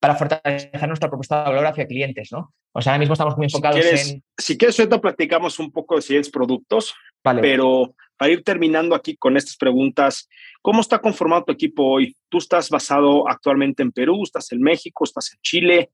para 0.01 0.15
fortalecer 0.15 0.87
nuestra 0.87 1.09
propuesta 1.09 1.43
de 1.43 1.51
valor 1.51 1.67
hacia 1.67 1.87
clientes, 1.87 2.31
¿no? 2.31 2.55
O 2.73 2.81
sea, 2.81 2.93
ahora 2.93 3.01
mismo 3.01 3.15
estamos 3.15 3.37
muy 3.37 3.47
enfocados 3.47 3.85
en... 3.85 4.23
Si 4.37 4.57
quieres, 4.57 4.79
ahorita 4.79 5.01
platicamos 5.01 5.59
un 5.59 5.73
poco 5.73 5.97
de 5.97 6.03
siguientes 6.03 6.31
productos, 6.31 6.95
vale. 7.25 7.41
pero 7.41 7.95
para 8.17 8.33
ir 8.33 8.45
terminando 8.45 8.95
aquí 8.95 9.17
con 9.17 9.37
estas 9.37 9.57
preguntas, 9.57 10.29
¿cómo 10.63 10.81
está 10.81 11.01
conformado 11.01 11.45
tu 11.45 11.53
equipo 11.53 11.85
hoy? 11.85 12.17
¿Tú 12.29 12.39
estás 12.39 12.71
basado 12.71 13.29
actualmente 13.29 13.83
en 13.83 13.91
Perú, 13.91 14.23
estás 14.23 14.53
en 14.53 14.61
México, 14.61 15.05
estás 15.05 15.33
en 15.33 15.41
Chile? 15.43 15.91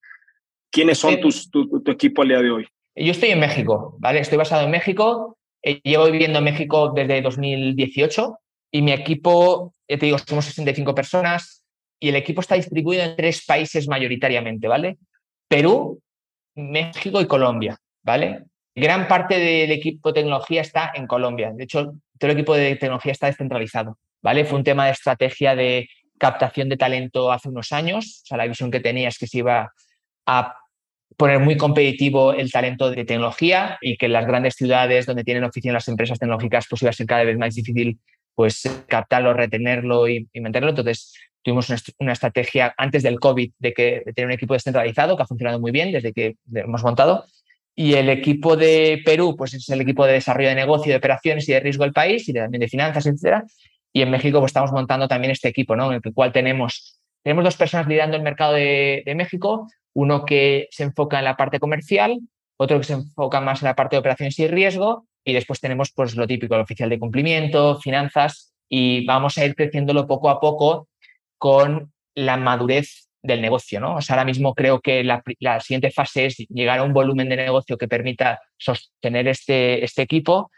¿Quiénes 0.70 0.98
son 0.98 1.20
tus, 1.20 1.50
tu, 1.50 1.82
equipo 1.86 2.22
al 2.22 2.28
día 2.28 2.42
de 2.42 2.50
hoy? 2.50 2.68
Yo 2.96 3.12
estoy 3.12 3.30
en 3.30 3.40
México, 3.40 3.96
¿vale? 4.00 4.20
Estoy 4.20 4.38
basado 4.38 4.64
en 4.64 4.70
México. 4.70 5.38
Eh, 5.62 5.80
llevo 5.82 6.10
viviendo 6.10 6.38
en 6.38 6.44
México 6.44 6.92
desde 6.94 7.22
2018 7.22 8.38
y 8.70 8.82
mi 8.82 8.92
equipo, 8.92 9.74
te 9.86 9.96
digo, 9.96 10.18
somos 10.18 10.44
65 10.44 10.94
personas 10.94 11.63
y 12.04 12.10
el 12.10 12.16
equipo 12.16 12.42
está 12.42 12.54
distribuido 12.54 13.02
en 13.02 13.16
tres 13.16 13.46
países 13.46 13.88
mayoritariamente, 13.88 14.68
¿vale? 14.68 14.98
Perú, 15.48 16.02
México 16.54 17.18
y 17.18 17.26
Colombia, 17.26 17.78
¿vale? 18.02 18.44
Gran 18.74 19.08
parte 19.08 19.38
del 19.38 19.70
equipo 19.72 20.10
de 20.10 20.20
tecnología 20.20 20.60
está 20.60 20.92
en 20.94 21.06
Colombia. 21.06 21.52
De 21.54 21.64
hecho, 21.64 21.94
todo 22.18 22.30
el 22.30 22.36
equipo 22.36 22.54
de 22.54 22.76
tecnología 22.76 23.12
está 23.12 23.28
descentralizado, 23.28 23.96
¿vale? 24.20 24.44
Fue 24.44 24.58
un 24.58 24.64
tema 24.64 24.84
de 24.84 24.92
estrategia 24.92 25.56
de 25.56 25.88
captación 26.18 26.68
de 26.68 26.76
talento 26.76 27.32
hace 27.32 27.48
unos 27.48 27.72
años. 27.72 28.20
O 28.24 28.26
sea, 28.26 28.36
la 28.36 28.48
visión 28.48 28.70
que 28.70 28.80
tenía 28.80 29.08
es 29.08 29.16
que 29.16 29.26
se 29.26 29.38
iba 29.38 29.72
a 30.26 30.56
poner 31.16 31.38
muy 31.38 31.56
competitivo 31.56 32.34
el 32.34 32.52
talento 32.52 32.90
de 32.90 33.06
tecnología 33.06 33.78
y 33.80 33.96
que 33.96 34.04
en 34.06 34.12
las 34.12 34.26
grandes 34.26 34.56
ciudades 34.56 35.06
donde 35.06 35.24
tienen 35.24 35.44
oficina 35.44 35.72
las 35.72 35.88
empresas 35.88 36.18
tecnológicas 36.18 36.66
pues 36.68 36.82
iba 36.82 36.90
a 36.90 36.92
ser 36.92 37.06
cada 37.06 37.24
vez 37.24 37.38
más 37.38 37.54
difícil 37.54 37.98
pues 38.34 38.62
captarlo, 38.88 39.32
retenerlo 39.32 40.08
y, 40.08 40.28
y 40.32 40.40
mantenerlo. 40.40 40.70
Entonces 40.70 41.14
tuvimos 41.44 41.68
una, 41.98 42.12
estrategia 42.12 42.74
antes 42.76 43.02
del 43.02 43.20
COVID 43.20 43.52
de, 43.58 43.74
que, 43.74 44.02
tener 44.14 44.26
un 44.26 44.32
equipo 44.32 44.54
descentralizado 44.54 45.16
que 45.16 45.22
ha 45.22 45.26
funcionado 45.26 45.60
muy 45.60 45.70
bien 45.70 45.92
desde 45.92 46.12
que 46.12 46.36
hemos 46.52 46.82
montado. 46.82 47.24
Y 47.76 47.94
el 47.94 48.08
equipo 48.08 48.56
de 48.56 49.02
Perú, 49.04 49.34
pues 49.36 49.52
es 49.54 49.68
el 49.68 49.80
equipo 49.80 50.06
de 50.06 50.14
desarrollo 50.14 50.48
de 50.48 50.54
negocio, 50.54 50.92
de 50.92 50.96
operaciones 50.96 51.48
y 51.48 51.52
de 51.52 51.60
riesgo 51.60 51.84
del 51.84 51.92
país 51.92 52.28
y 52.28 52.32
también 52.32 52.60
de 52.60 52.68
finanzas, 52.68 53.06
etcétera. 53.06 53.44
Y 53.92 54.02
en 54.02 54.10
México, 54.10 54.40
pues 54.40 54.50
estamos 54.50 54.72
montando 54.72 55.06
también 55.06 55.32
este 55.32 55.48
equipo, 55.48 55.76
¿no? 55.76 55.92
En 55.92 56.00
el 56.02 56.14
cual 56.14 56.32
tenemos, 56.32 56.98
tenemos 57.22 57.44
dos 57.44 57.56
personas 57.56 57.86
liderando 57.86 58.16
el 58.16 58.22
mercado 58.22 58.54
de, 58.54 59.02
de 59.04 59.14
México, 59.14 59.68
uno 59.92 60.24
que 60.24 60.68
se 60.70 60.84
enfoca 60.84 61.18
en 61.18 61.24
la 61.24 61.36
parte 61.36 61.60
comercial, 61.60 62.18
otro 62.56 62.78
que 62.78 62.84
se 62.84 62.94
enfoca 62.94 63.40
más 63.40 63.62
en 63.62 63.66
la 63.66 63.74
parte 63.74 63.96
de 63.96 64.00
operaciones 64.00 64.38
y 64.38 64.48
riesgo, 64.48 65.06
y 65.24 65.32
después 65.32 65.60
tenemos 65.60 65.92
pues 65.92 66.16
lo 66.16 66.26
típico, 66.26 66.54
el 66.54 66.60
oficial 66.60 66.90
de 66.90 66.98
cumplimiento, 66.98 67.80
finanzas, 67.80 68.54
y 68.68 69.04
vamos 69.06 69.38
a 69.38 69.44
ir 69.44 69.54
creciéndolo 69.54 70.06
poco 70.06 70.28
a 70.30 70.40
poco 70.40 70.88
con 71.38 71.92
la 72.14 72.36
madurez 72.36 73.08
del 73.22 73.40
negocio. 73.40 73.80
¿no? 73.80 73.96
O 73.96 74.02
sea, 74.02 74.14
ahora 74.14 74.26
mismo 74.26 74.54
creo 74.54 74.80
que 74.80 75.02
la, 75.02 75.22
siguiente 75.60 75.90
fase 75.90 76.26
es 76.26 76.36
llegar 76.48 76.78
a 76.78 76.82
un 76.82 76.92
volumen 76.92 77.28
de 77.28 77.36
negocio 77.36 77.78
que 77.78 77.88
permita 77.88 78.40
sostener 78.58 79.28
este, 79.28 79.82
este 79.84 80.02
equipo 80.02 80.50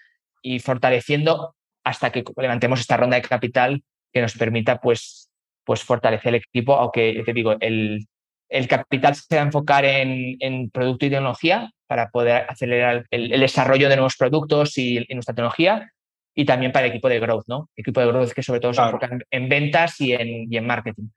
y 0.42 0.59
fortaleciendo 0.59 1.55
hasta 1.85 2.11
que 2.11 2.24
levantemos 2.37 2.81
esta 2.81 2.96
ronda 2.96 3.16
de 3.16 3.22
capital 3.22 3.83
que 4.12 4.20
nos 4.20 4.37
permita 4.37 4.81
pues, 4.81 5.31
pues 5.64 5.85
fortalecer 5.85 6.35
el 6.35 6.42
equipo, 6.42 6.74
aunque 6.74 7.22
te 7.24 7.33
digo, 7.33 7.55
el, 7.61 8.07
el 8.48 8.68
capital 8.68 9.14
se 9.14 9.37
va 9.37 9.42
a 9.42 9.44
enfocar 9.46 9.85
en, 9.85 10.37
en, 10.40 10.70
producto 10.70 11.06
y 11.06 11.11
tecnología 11.11 11.70
para 11.87 12.11
poder 12.11 12.46
acelerar 12.48 13.06
el, 13.11 13.40
desarrollo 13.40 13.88
de 13.88 13.96
nuevos 13.96 14.16
productos 14.16 14.78
y, 14.78 14.98
y, 15.09 15.14
nuestra 15.14 15.35
tecnología, 15.35 15.92
y 16.35 16.44
también 16.44 16.72
para 16.72 16.87
el 16.87 16.92
equipo 16.92 17.09
de 17.09 17.20
growth, 17.20 17.46
¿no? 17.48 17.70
Equipo 17.76 18.00
de 18.00 18.06
growth 18.06 18.32
que 18.32 18.42
sobre 18.42 18.61
todo 18.61 18.72
se 18.72 18.82
enfoca 18.82 19.11
en, 19.30 19.48
ventas 19.48 20.00
y 20.00 20.12
en, 20.12 20.52
y 20.52 20.56
en 20.56 20.66
marketing. 20.66 21.09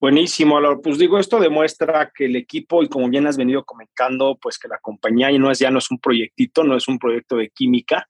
Buenísimo, 0.00 0.58
pues 0.82 0.96
digo, 0.96 1.18
esto 1.18 1.38
demuestra 1.38 2.10
que 2.14 2.24
el 2.24 2.36
equipo, 2.36 2.82
y 2.82 2.88
como 2.88 3.08
bien 3.10 3.26
has 3.26 3.36
venido 3.36 3.64
comentando, 3.64 4.38
pues 4.40 4.58
que 4.58 4.68
la 4.68 4.78
compañía 4.78 5.30
no 5.32 5.50
es, 5.50 5.58
ya 5.58 5.70
no 5.70 5.78
es 5.78 5.90
un 5.90 5.98
proyectito, 5.98 6.64
no 6.64 6.76
es 6.76 6.88
un 6.88 6.98
proyecto 6.98 7.36
de 7.36 7.50
química, 7.50 8.08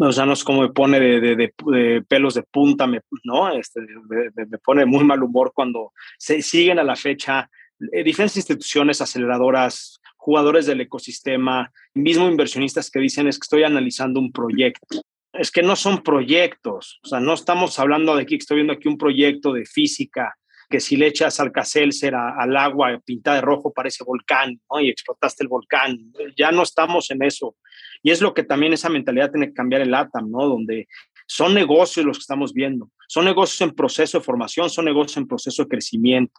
o 0.00 0.12
sea, 0.12 0.26
no 0.26 0.32
es 0.32 0.44
como 0.44 0.62
me 0.62 0.68
pone 0.68 1.00
de, 1.00 2.04
pelos 2.08 2.34
de 2.34 2.42
punta, 2.42 2.86
me, 2.86 3.00
¿no? 3.24 3.50
Este, 3.50 3.80
me, 4.08 4.58
pone 4.58 4.86
muy 4.86 5.04
mal 5.04 5.22
humor 5.22 5.52
cuando 5.54 5.92
se 6.18 6.42
siguen 6.42 6.78
a 6.78 6.84
la 6.84 6.96
fecha 6.96 7.50
eh, 7.92 8.02
diferentes 8.02 8.36
instituciones 8.36 9.00
aceleradoras, 9.00 10.00
jugadores 10.16 10.66
del 10.66 10.80
ecosistema, 10.80 11.72
mismo 11.94 12.28
inversionistas 12.28 12.90
que 12.90 13.00
dicen 13.00 13.28
es 13.28 13.38
que 13.38 13.44
estoy 13.44 13.62
analizando 13.62 14.20
un 14.20 14.32
proyecto. 14.32 15.02
Es 15.32 15.50
que 15.50 15.62
no 15.62 15.76
son 15.76 16.02
proyectos, 16.02 16.98
o 17.04 17.08
sea, 17.08 17.20
no 17.20 17.34
estamos 17.34 17.78
hablando 17.78 18.16
de 18.16 18.22
aquí, 18.22 18.36
estoy 18.36 18.56
viendo 18.56 18.72
aquí 18.72 18.88
un 18.88 18.98
proyecto 18.98 19.52
de 19.52 19.64
física, 19.66 20.34
que 20.68 20.80
si 20.80 20.96
le 20.96 21.06
echas 21.06 21.40
alcacelser 21.40 22.14
al 22.14 22.56
agua 22.56 23.00
pintada 23.04 23.36
de 23.36 23.42
rojo 23.42 23.72
parece 23.72 24.04
volcán, 24.04 24.60
¿no? 24.70 24.80
Y 24.80 24.90
explotaste 24.90 25.42
el 25.42 25.48
volcán. 25.48 26.12
Ya 26.36 26.52
no 26.52 26.62
estamos 26.62 27.10
en 27.10 27.22
eso. 27.22 27.56
Y 28.02 28.10
es 28.10 28.20
lo 28.20 28.34
que 28.34 28.42
también 28.42 28.74
esa 28.74 28.90
mentalidad 28.90 29.30
tiene 29.30 29.48
que 29.48 29.54
cambiar 29.54 29.80
el 29.80 29.94
ATAM, 29.94 30.30
¿no? 30.30 30.46
Donde 30.46 30.86
son 31.26 31.54
negocios 31.54 32.04
los 32.04 32.18
que 32.18 32.22
estamos 32.22 32.52
viendo. 32.52 32.90
Son 33.06 33.24
negocios 33.24 33.62
en 33.62 33.74
proceso 33.74 34.18
de 34.18 34.24
formación, 34.24 34.68
son 34.68 34.84
negocios 34.84 35.16
en 35.16 35.26
proceso 35.26 35.62
de 35.62 35.68
crecimiento. 35.68 36.38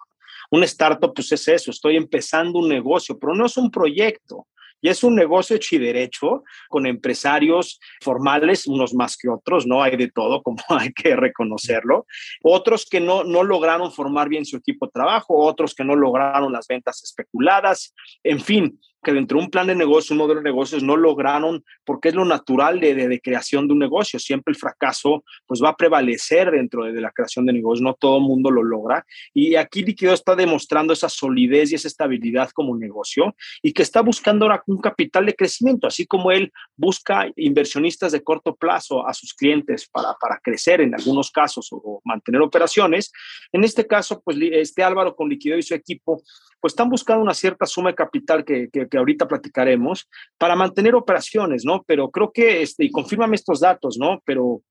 Un 0.52 0.64
startup, 0.64 1.14
pues 1.14 1.32
es 1.32 1.48
eso, 1.48 1.72
estoy 1.72 1.96
empezando 1.96 2.60
un 2.60 2.70
negocio, 2.70 3.18
pero 3.18 3.36
no 3.36 3.46
es 3.46 3.58
un 3.58 3.70
proyecto. 3.70 4.48
Y 4.82 4.90
es 4.90 5.04
un 5.04 5.16
negocio 5.16 5.56
hecho 5.56 5.76
y 5.76 5.80
derecho 5.80 6.44
con 6.70 6.86
empresarios 6.86 7.80
formales, 8.02 8.66
unos 8.66 8.94
más 8.94 9.18
que 9.18 9.28
otros, 9.28 9.68
¿no? 9.68 9.84
Hay 9.84 9.98
de 9.98 10.10
todo, 10.10 10.42
como 10.44 10.60
hay 10.70 10.94
que 10.94 11.16
reconocerlo. 11.16 12.06
Otros 12.44 12.86
que 12.90 13.00
no, 13.00 13.24
no 13.24 13.44
lograron 13.44 13.92
formar 13.92 14.30
bien 14.30 14.46
su 14.46 14.58
equipo 14.58 14.86
de 14.86 14.94
trabajo, 14.94 15.38
otros 15.38 15.76
que 15.76 15.84
no 15.84 15.96
lograron 15.96 16.54
las 16.54 16.68
ventas 16.68 17.04
especuladas, 17.04 17.94
en 18.24 18.40
fin, 18.40 18.80
que 19.02 19.14
dentro 19.14 19.38
de 19.38 19.46
un 19.46 19.52
plan 19.52 19.68
de 19.68 19.76
negocio, 19.76 20.14
un 20.14 20.20
modelo 20.20 20.42
de 20.42 20.50
negocios, 20.50 20.84
no 20.84 20.98
lograron, 20.98 21.64
porque 21.86 22.10
es 22.10 22.16
lo 22.16 22.26
natural 22.26 22.80
de, 22.80 22.96
de, 22.96 23.20
creación 23.22 23.68
de 23.68 23.74
un 23.74 23.80
negocio. 23.80 24.20
Siempre 24.20 24.52
el 24.52 24.58
fracaso 24.58 25.24
pues 25.46 25.62
va 25.64 25.70
a 25.70 25.76
prevalecer 25.76 26.52
dentro 26.52 26.84
de, 26.84 27.00
la 27.00 27.12
creación 27.12 27.46
de 27.46 27.54
negocios, 27.54 27.82
no 27.82 27.94
todo 27.94 28.20
mundo 28.20 28.52
lo 28.52 28.64
logra. 28.64 29.06
Y 29.34 29.56
aquí 29.56 29.84
Liquido 29.84 30.14
está 30.14 30.36
demostrando 30.36 30.94
esa 30.94 31.10
solidez 31.10 31.72
y 31.72 31.76
esa 31.76 31.88
estabilidad 31.88 32.50
como 32.52 32.76
negocio 32.78 33.36
y 33.62 33.74
que 33.74 33.84
está 33.84 34.02
buscando 34.02 34.46
ahora 34.46 34.64
un 34.68 34.80
capital 34.80 35.26
de 35.26 35.36
crecimiento, 35.36 35.88
así 35.88 36.06
como 36.06 36.32
él 36.32 36.52
busca 36.76 37.28
inversionistas 37.36 38.12
de 38.12 38.24
corto 38.24 38.56
plazo 38.56 39.08
a 39.08 39.14
sus 39.14 39.34
clientes 39.34 39.88
para, 39.88 40.14
para 40.20 40.40
crecer 40.40 40.82
en 40.82 40.94
algunos 40.94 41.32
casos 41.32 41.70
o, 41.72 42.02
mantener 42.04 42.42
operaciones. 42.42 43.12
En 43.52 43.64
este 43.64 43.86
caso, 43.86 44.22
pues 44.24 44.38
este 44.42 44.84
Álvaro 44.84 45.16
con 45.16 45.30
Liquido 45.30 45.58
y 45.58 45.64
su 45.64 45.74
equipo, 45.74 46.22
pues 46.60 46.74
están 46.74 46.90
buscando 46.90 47.24
una 47.24 47.34
cierta 47.34 47.66
suma 47.66 47.90
de 47.90 47.96
capital 47.96 48.44
que, 48.44 48.70
que 48.72 48.88
que 48.88 48.98
ahorita 48.98 49.28
platicaremos, 49.28 50.10
para 50.38 50.56
mantener 50.56 50.96
operaciones, 50.96 51.66
¿no? 51.66 51.84
Pero 51.88 52.10
creo 52.10 52.32
que, 52.32 52.62
este, 52.62 52.86
y 52.86 52.92
confírmame 52.92 53.36
estos 53.36 53.60
datos, 53.60 53.98
¿no? 53.98 54.22
Pero 54.26 54.62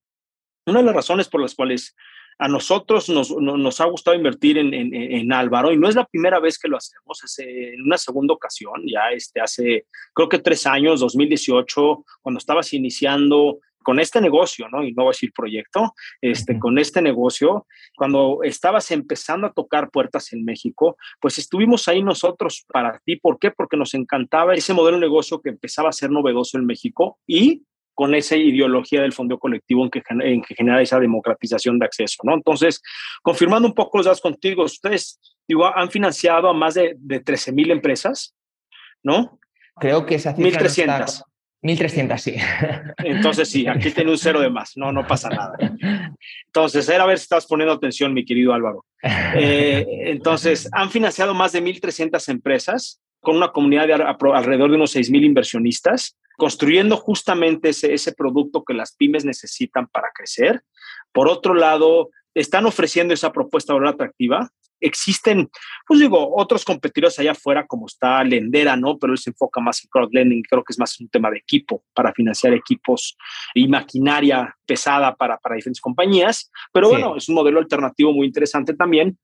una 0.67 0.81
de 0.81 0.85
las 0.85 0.95
razones 0.95 1.29
por 1.29 1.41
las 1.41 1.55
cuales 1.55 1.95
a 2.39 2.47
nosotros 2.47 3.09
nos, 3.09 3.31
nos 3.33 3.81
ha 3.81 3.85
gustado 3.87 4.17
invertir 4.17 4.59
en, 4.59 4.73
en, 4.73 5.33
Álvaro, 5.33 5.73
y 5.73 5.77
no 5.77 5.89
es 5.89 5.97
la 5.97 6.07
primera 6.07 6.39
vez 6.39 6.57
que 6.57 6.69
lo 6.69 6.77
hacemos, 6.77 7.25
es 7.25 7.39
en 7.41 7.83
una 7.83 7.99
segunda 7.99 8.33
ocasión, 8.33 8.83
ya 8.87 9.11
este, 9.13 9.41
hace 9.41 9.87
creo 10.15 10.29
que 10.29 10.39
tres 10.39 10.65
años, 10.65 11.01
2018, 11.01 12.05
cuando 12.23 12.39
estabas 12.39 12.73
iniciando 12.73 13.59
con 13.89 14.01
este 14.01 14.21
negocio, 14.21 14.69
¿no? 14.69 14.85
Y 14.85 14.93
no 14.93 15.05
voy 15.05 15.13
a 15.13 15.17
decir 15.17 15.33
proyecto, 15.33 15.95
este, 16.21 16.59
con 16.59 16.79
este 16.79 17.01
negocio, 17.01 17.67
cuando 17.97 18.41
estabas 18.43 18.91
empezando 18.91 19.47
a 19.47 19.53
tocar 19.55 19.89
puertas 19.89 20.31
en 20.35 20.45
México, 20.45 20.99
pues 21.19 21.39
estuvimos 21.39 21.89
ahí 21.89 22.03
nosotros 22.03 22.67
para 22.71 23.01
ti. 23.03 23.17
¿Por 23.17 23.39
qué? 23.39 23.51
Porque 23.51 23.79
nos 23.79 23.95
encantaba 23.95 24.53
ese 24.53 24.75
modelo 24.75 24.99
de 24.99 25.07
negocio 25.07 25.41
que 25.41 25.49
empezaba 25.49 25.89
a 25.89 25.93
ser 25.93 26.11
novedoso 26.11 26.59
en 26.59 26.67
México 26.67 27.19
y 27.27 27.63
con 27.95 28.15
esa 28.15 28.37
ideología 28.37 29.01
del 29.01 29.15
fondo 29.15 29.39
colectivo 29.39 29.83
en 29.85 29.91
que, 29.91 30.03
en 30.23 30.43
que 30.43 30.55
genera 30.55 30.83
esa 30.83 31.01
democratización 31.01 31.79
de 31.79 31.87
acceso, 31.87 32.19
¿no? 32.25 32.35
Entonces, 32.35 32.83
confirmando 33.23 33.69
un 33.69 33.75
poco 33.75 33.97
los 33.97 34.05
datos 34.05 34.21
contigo, 34.21 34.65
ustedes 34.65 35.19
digo, 35.49 35.65
han 35.65 35.91
financiado 35.91 36.51
a 36.51 36.53
más 36.53 36.75
de, 36.75 36.95
de 36.99 37.21
13 37.21 37.53
mil 37.53 37.71
empresas, 37.71 38.35
¿no? 39.03 39.41
Creo 39.81 40.05
que 40.05 40.17
esa 40.17 40.37
cifra 40.37 40.61
1.300. 40.61 41.23
1300, 41.63 42.21
sí. 42.21 42.37
Entonces, 42.99 43.49
sí, 43.51 43.67
aquí 43.67 43.91
tiene 43.91 44.11
un 44.11 44.19
cero 44.19 44.41
de 44.41 44.51
más, 44.51 44.77
no, 44.77 44.93
no 44.93 45.07
pasa 45.07 45.29
nada. 45.29 45.57
Entonces, 46.47 46.89
era 46.89 47.05
a 47.05 47.07
ver 47.07 47.19
si 47.19 47.25
estás 47.25 47.47
poniendo 47.47 47.75
atención, 47.75 48.15
mi 48.15 48.25
querido 48.25 48.55
Álvaro. 48.55 48.85
Eh, 49.35 49.85
entonces, 50.07 50.69
han 50.73 50.91
financiado 50.91 51.35
más 51.35 51.53
de 51.53 51.63
1.300 51.63 52.29
empresas 52.29 53.01
con 53.21 53.37
una 53.37 53.49
comunidad 53.49 53.87
de 53.87 53.95
alrededor 53.95 54.71
de 54.71 54.77
unos 54.77 54.95
6.000 54.95 55.25
inversionistas, 55.25 56.17
construyendo 56.37 56.97
justamente 56.97 57.71
ese, 57.71 57.93
ese 57.93 58.13
producto 58.13 58.63
que 58.63 58.75
las 58.75 58.95
pymes 58.95 59.25
necesitan 59.25 59.89
para 59.89 60.09
crecer. 60.15 60.63
Por 61.13 61.29
otro 61.29 61.55
lado, 61.55 62.11
están 62.35 62.67
ofreciendo 62.67 63.15
esa 63.15 63.33
propuesta 63.33 63.75
de 63.75 63.89
atractiva, 63.89 64.51
existen, 64.81 65.49
pues 65.87 66.01
digo, 66.01 66.37
otros 66.37 66.65
competidores 66.65 67.19
allá 67.19 67.33
afuera, 67.33 67.67
como 67.67 67.87
está 67.87 68.23
Lendera, 68.25 68.77
¿no? 68.77 68.99
Pero 68.99 69.13
él 69.13 69.19
se 69.19 69.31
enfoca 69.31 69.61
más 69.61 69.83
en 69.83 69.91
crowdlending, 69.91 70.43
creo 70.43 70.63
que 70.63 70.73
es 70.73 70.79
más 70.79 70.99
un 71.01 71.09
tema 71.09 71.31
de 71.31 71.39
equipo, 71.39 71.85
para 71.95 72.13
financiar 72.13 72.53
equipos 72.55 73.17
y 73.55 73.69
maquinaria 73.69 74.57
pesada 74.67 75.15
para, 75.15 75.39
para 75.39 75.57
diferentes 75.57 75.81
compañías. 75.81 76.51
Pero 76.73 76.89
bueno, 76.91 77.17
es 77.17 77.29
un 77.29 77.35
modelo 77.35 77.59
alternativo 77.59 78.13
muy 78.13 78.27
interesante 78.27 78.75
también. 78.75 79.19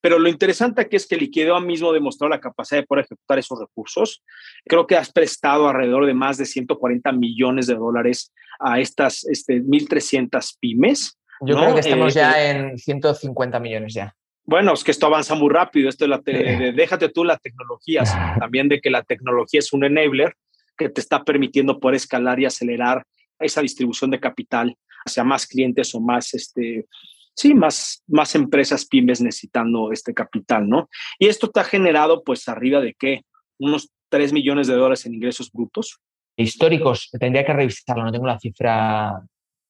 Pero 0.00 0.18
lo 0.18 0.28
interesante 0.28 0.80
aquí 0.80 0.94
es 0.94 1.06
que 1.08 1.16
Liquideo 1.16 1.56
ha 1.56 1.60
mismo 1.60 1.92
demostrado 1.92 2.30
la 2.30 2.40
capacidad 2.40 2.80
de 2.80 2.86
poder 2.86 3.04
ejecutar 3.04 3.38
esos 3.38 3.58
recursos. 3.58 4.22
Creo 4.64 4.86
que 4.86 4.96
has 4.96 5.10
prestado 5.10 5.68
alrededor 5.68 6.06
de 6.06 6.14
más 6.14 6.38
de 6.38 6.46
140 6.46 7.10
millones 7.12 7.66
de 7.66 7.74
dólares 7.74 8.32
a 8.60 8.78
estas 8.78 9.24
este, 9.24 9.60
1.300 9.60 10.56
pymes. 10.60 11.18
Yo 11.40 11.56
creo 11.56 11.74
que 11.74 11.80
estamos 11.80 12.14
eh, 12.14 12.18
ya 12.18 12.42
eh, 12.42 12.50
en 12.50 12.78
150 12.78 13.60
millones 13.60 13.94
ya 13.94 14.14
bueno, 14.48 14.72
es 14.72 14.82
que 14.82 14.92
esto 14.92 15.04
avanza 15.04 15.34
muy 15.34 15.50
rápido, 15.50 15.90
esto 15.90 16.06
la 16.06 16.22
déjate 16.24 17.10
tú 17.10 17.22
la 17.22 17.36
tecnología, 17.36 18.02
también 18.40 18.66
de 18.66 18.80
que 18.80 18.88
la 18.88 19.02
tecnología 19.02 19.58
es 19.58 19.74
un 19.74 19.84
enabler 19.84 20.34
que 20.74 20.88
te 20.88 21.02
está 21.02 21.22
permitiendo 21.22 21.78
poder 21.78 21.96
escalar 21.96 22.40
y 22.40 22.46
acelerar 22.46 23.04
esa 23.38 23.60
distribución 23.60 24.10
de 24.10 24.20
capital 24.20 24.74
hacia 25.04 25.22
más 25.22 25.46
clientes 25.46 25.94
o 25.94 26.00
más, 26.00 26.32
este, 26.32 26.86
sí, 27.34 27.52
más, 27.52 28.02
más 28.06 28.34
empresas 28.34 28.86
pymes 28.86 29.20
necesitando 29.20 29.92
este 29.92 30.14
capital, 30.14 30.66
¿no? 30.66 30.88
Y 31.18 31.26
esto 31.26 31.50
te 31.50 31.60
ha 31.60 31.64
generado, 31.64 32.24
pues, 32.24 32.48
arriba 32.48 32.80
de 32.80 32.94
qué? 32.98 33.20
Unos 33.58 33.90
3 34.08 34.32
millones 34.32 34.66
de 34.66 34.76
dólares 34.76 35.04
en 35.04 35.12
ingresos 35.12 35.52
brutos. 35.52 35.98
Históricos, 36.38 37.10
tendría 37.20 37.44
que 37.44 37.52
revisarlo, 37.52 38.02
no 38.02 38.12
tengo 38.12 38.26
la 38.26 38.38
cifra, 38.38 39.12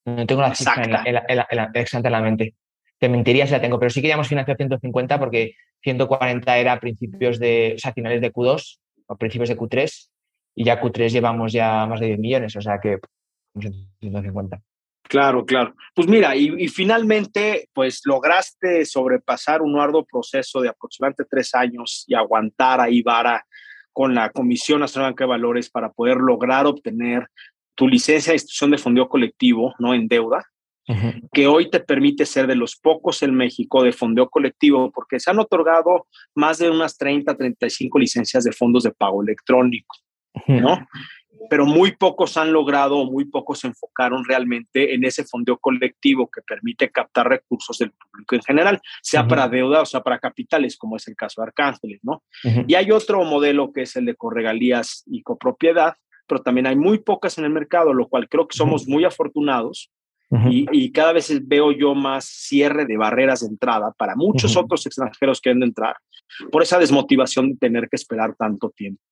no 0.04 0.24
tengo 0.24 0.42
la 0.42 0.54
cifra 0.54 1.02
exacta 1.74 2.08
en 2.08 2.12
la 2.12 2.20
mente 2.20 2.54
te 2.98 3.08
mentiría 3.08 3.46
si 3.46 3.52
la 3.52 3.60
tengo, 3.60 3.78
pero 3.78 3.90
sí 3.90 4.02
que 4.02 4.08
ya 4.08 4.14
hemos 4.14 4.28
financiado 4.28 4.56
150 4.56 5.18
porque 5.18 5.54
140 5.82 6.58
era 6.58 6.80
principios 6.80 7.38
de, 7.38 7.74
o 7.76 7.78
sea, 7.78 7.92
finales 7.92 8.20
de 8.20 8.32
Q2 8.32 8.78
o 9.06 9.16
principios 9.16 9.48
de 9.48 9.56
Q3 9.56 10.08
y 10.56 10.64
ya 10.64 10.80
Q3 10.80 11.10
llevamos 11.10 11.52
ya 11.52 11.86
más 11.86 12.00
de 12.00 12.06
10 12.06 12.18
millones, 12.18 12.56
o 12.56 12.60
sea 12.60 12.80
que 12.80 12.98
150. 14.00 14.60
Claro, 15.08 15.46
claro. 15.46 15.74
Pues 15.94 16.06
mira, 16.06 16.36
y, 16.36 16.68
finalmente, 16.68 17.70
pues 17.72 18.02
lograste 18.04 18.84
sobrepasar 18.84 19.62
un 19.62 19.78
arduo 19.80 20.04
proceso 20.04 20.60
de 20.60 20.68
aproximadamente 20.68 21.24
tres 21.24 21.54
años 21.54 22.04
y 22.06 22.14
aguantar 22.14 22.80
ahí 22.80 23.00
vara 23.00 23.46
con 23.90 24.14
la 24.14 24.30
Comisión 24.30 24.80
Nacional 24.80 25.14
de 25.14 25.24
Valores 25.24 25.70
para 25.70 25.90
poder 25.90 26.18
lograr 26.18 26.66
obtener 26.66 27.26
tu 27.74 27.88
licencia 27.88 28.32
de 28.32 28.36
institución 28.36 28.70
de 28.70 28.78
fondeo 28.78 29.08
colectivo, 29.08 29.74
no 29.78 29.94
en 29.94 30.08
deuda, 30.08 30.44
que 31.32 31.46
hoy 31.46 31.70
te 31.70 31.80
permite 31.80 32.24
ser 32.24 32.46
de 32.46 32.54
los 32.54 32.76
pocos 32.76 33.22
en 33.22 33.34
México 33.34 33.82
de 33.82 33.92
fondeo 33.92 34.28
colectivo, 34.28 34.90
porque 34.90 35.20
se 35.20 35.30
han 35.30 35.38
otorgado 35.38 36.06
más 36.34 36.58
de 36.58 36.70
unas 36.70 36.96
30, 36.96 37.36
35 37.36 37.98
licencias 37.98 38.44
de 38.44 38.52
fondos 38.52 38.84
de 38.84 38.92
pago 38.92 39.22
electrónico, 39.22 39.96
¿no? 40.46 40.86
Pero 41.50 41.66
muy 41.66 41.92
pocos 41.96 42.36
han 42.36 42.52
logrado, 42.52 43.04
muy 43.04 43.24
pocos 43.26 43.60
se 43.60 43.68
enfocaron 43.68 44.24
realmente 44.24 44.94
en 44.94 45.04
ese 45.04 45.24
fondeo 45.24 45.56
colectivo 45.58 46.28
que 46.28 46.42
permite 46.42 46.90
captar 46.90 47.28
recursos 47.28 47.78
del 47.78 47.92
público 47.92 48.34
en 48.34 48.42
general, 48.42 48.80
sea 49.02 49.26
para 49.26 49.48
deuda 49.48 49.82
o 49.82 49.86
sea 49.86 50.00
para 50.00 50.18
capitales, 50.18 50.76
como 50.76 50.96
es 50.96 51.06
el 51.06 51.16
caso 51.16 51.40
de 51.40 51.48
Arcángeles, 51.48 52.00
¿no? 52.02 52.22
Y 52.66 52.74
hay 52.74 52.90
otro 52.90 53.22
modelo 53.24 53.72
que 53.72 53.82
es 53.82 53.94
el 53.96 54.06
de 54.06 54.14
corregalías 54.14 55.04
y 55.06 55.22
copropiedad, 55.22 55.94
pero 56.26 56.42
también 56.42 56.66
hay 56.66 56.76
muy 56.76 56.98
pocas 56.98 57.38
en 57.38 57.44
el 57.44 57.50
mercado, 57.50 57.92
lo 57.94 58.08
cual 58.08 58.28
creo 58.28 58.48
que 58.48 58.56
somos 58.56 58.88
muy 58.88 59.04
afortunados 59.04 59.90
y, 60.30 60.92
cada 60.92 61.12
vez 61.12 61.32
veo 61.46 61.72
yo 61.72 61.94
más 61.94 62.26
cierre 62.26 62.84
de 62.84 62.96
barreras 62.96 63.40
de 63.40 63.46
entrada 63.46 63.92
para 63.96 64.14
muchos 64.14 64.56
otros 64.56 64.84
extranjeros 64.84 65.40
que 65.40 65.50
han 65.50 65.60
de 65.60 65.66
entrar 65.66 65.96
por 66.52 66.62
esa 66.62 66.78
desmotivación 66.78 67.50
de 67.50 67.56
tener 67.56 67.88
que 67.88 67.96
esperar 67.96 68.34
tanto 68.36 68.70
tiempo. 68.70 69.02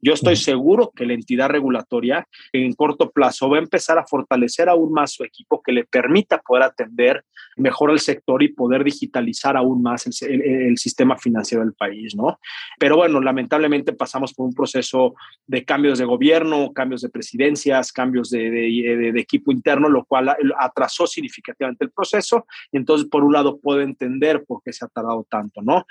Yo 0.00 0.14
estoy 0.14 0.36
seguro 0.36 0.92
que 0.94 1.06
la 1.06 1.14
entidad 1.14 1.48
regulatoria 1.48 2.26
en 2.52 2.72
corto 2.74 3.10
plazo 3.10 3.48
va 3.48 3.56
a 3.56 3.60
empezar 3.60 3.98
a 3.98 4.06
fortalecer 4.06 4.68
aún 4.68 4.92
más 4.92 5.12
su 5.12 5.24
equipo 5.24 5.62
que 5.62 5.72
le 5.72 5.84
permita 5.84 6.38
poder 6.38 6.64
atender 6.64 7.24
mejor 7.56 7.90
el 7.90 8.00
sector 8.00 8.42
y 8.42 8.48
poder 8.48 8.84
digitalizar 8.84 9.56
aún 9.56 9.82
más 9.82 10.06
el, 10.06 10.42
el, 10.42 10.78
sistema 10.78 11.16
financiero 11.16 11.64
del 11.64 11.72
país, 11.72 12.14
¿no? 12.14 12.38
Pero 12.78 12.96
bueno, 12.96 13.20
lamentablemente 13.20 13.92
pasamos 13.94 14.34
por 14.34 14.46
un 14.46 14.54
proceso 14.54 15.14
de 15.46 15.64
cambios 15.64 15.98
de 15.98 16.04
gobierno, 16.04 16.72
cambios 16.72 17.00
de 17.00 17.08
presidencias, 17.08 17.92
cambios 17.92 18.30
de, 18.30 18.50
de, 18.50 19.12
de 19.12 19.20
equipo 19.20 19.52
interno, 19.52 19.88
lo 19.88 20.04
cual 20.04 20.36
atrasó 20.58 21.06
significativamente 21.06 21.84
el 21.84 21.90
proceso. 21.90 22.46
Entonces, 22.72 23.08
por 23.08 23.24
un 23.24 23.32
lado, 23.32 23.58
puedo 23.58 23.80
entender 23.80 24.44
por 24.44 24.62
qué 24.62 24.72
se 24.72 24.84
ha 24.84 24.88
tardado 24.88 25.26
tanto, 25.28 25.62
¿no? 25.62 25.86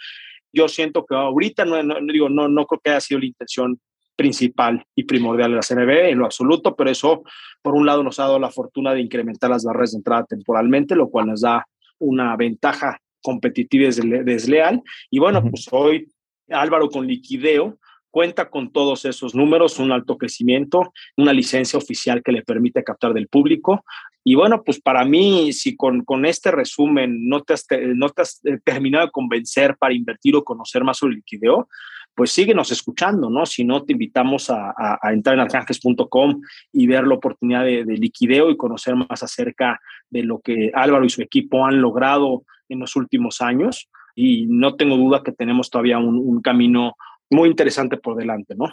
Yo 0.55 0.67
siento 0.67 1.05
que 1.05 1.15
ahorita 1.15 1.65
no, 1.65 1.83
no, 1.83 1.95
digo, 2.11 2.29
no, 2.29 2.47
no 2.47 2.65
creo 2.65 2.81
que 2.83 2.89
haya 2.91 3.01
sido 3.01 3.19
la 3.19 3.25
intención 3.27 3.79
principal 4.15 4.85
y 4.95 5.03
primordial 5.03 5.51
de 5.51 5.57
la 5.57 5.61
CNB 5.61 6.09
en 6.09 6.19
lo 6.19 6.25
absoluto, 6.25 6.75
pero 6.75 6.89
eso, 6.89 7.23
por 7.61 7.75
un 7.75 7.85
lado, 7.85 8.01
nos 8.01 8.19
ha 8.19 8.23
dado 8.23 8.39
la 8.39 8.49
fortuna 8.49 8.93
de 8.93 9.01
incrementar 9.01 9.49
las 9.49 9.65
barreras 9.65 9.91
de 9.91 9.97
entrada 9.97 10.23
temporalmente, 10.23 10.95
lo 10.95 11.09
cual 11.09 11.27
nos 11.27 11.41
da 11.41 11.67
una 11.99 12.35
ventaja 12.37 12.97
competitiva 13.21 13.89
desleal. 13.89 14.81
Y 15.09 15.19
bueno, 15.19 15.43
pues 15.43 15.67
hoy 15.71 16.07
Álvaro 16.49 16.89
con 16.89 17.07
liquideo 17.07 17.77
cuenta 18.15 18.49
con 18.49 18.71
todos 18.71 19.03
esos 19.03 19.35
números, 19.35 19.77
un 19.77 19.91
alto 19.91 20.17
crecimiento, 20.17 20.93
una 21.17 21.33
licencia 21.33 21.77
oficial 21.77 22.23
que 22.23 22.31
le 22.31 22.43
permite 22.43 22.81
captar 22.81 23.13
del 23.13 23.27
público. 23.27 23.83
Y 24.23 24.35
bueno, 24.35 24.63
pues 24.63 24.79
para 24.79 25.03
mí, 25.03 25.51
si 25.51 25.75
con, 25.75 26.05
con 26.05 26.25
este 26.25 26.49
resumen 26.49 27.27
no 27.27 27.41
te, 27.41 27.55
has, 27.55 27.65
no 27.93 28.07
te 28.07 28.21
has 28.21 28.39
eh, 28.45 28.57
terminado 28.63 29.07
de 29.07 29.11
convencer 29.11 29.75
para 29.75 29.93
invertir 29.93 30.33
o 30.37 30.45
conocer 30.45 30.85
más 30.85 30.99
sobre 30.99 31.15
liquideo, 31.15 31.67
pues 32.15 32.31
síguenos 32.31 32.71
escuchando, 32.71 33.29
¿no? 33.29 33.45
Si 33.45 33.65
no, 33.65 33.83
te 33.83 33.91
invitamos 33.91 34.49
a, 34.49 34.73
a, 34.77 35.11
entrar 35.11 35.35
en 35.35 35.41
arcanjes.com 35.41 36.41
y 36.71 36.87
ver 36.87 37.05
la 37.05 37.15
oportunidad 37.15 37.65
de, 37.65 37.83
de, 37.83 37.97
liquideo 37.97 38.49
y 38.49 38.55
conocer 38.55 38.95
más 38.95 39.23
acerca 39.23 39.81
de 40.09 40.23
lo 40.23 40.39
que 40.39 40.71
Álvaro 40.73 41.03
y 41.03 41.09
su 41.09 41.21
equipo 41.21 41.65
han 41.65 41.81
logrado 41.81 42.45
en 42.69 42.79
los 42.79 42.95
últimos 42.95 43.41
años. 43.41 43.89
Y 44.15 44.45
no 44.45 44.75
tengo 44.75 44.95
duda 44.95 45.21
que 45.21 45.33
tenemos 45.33 45.69
todavía 45.69 45.97
un, 45.97 46.17
un 46.17 46.41
camino 46.41 46.95
muy 47.35 47.49
interesante 47.49 47.97
por 47.97 48.15
delante, 48.15 48.55
¿no? 48.55 48.67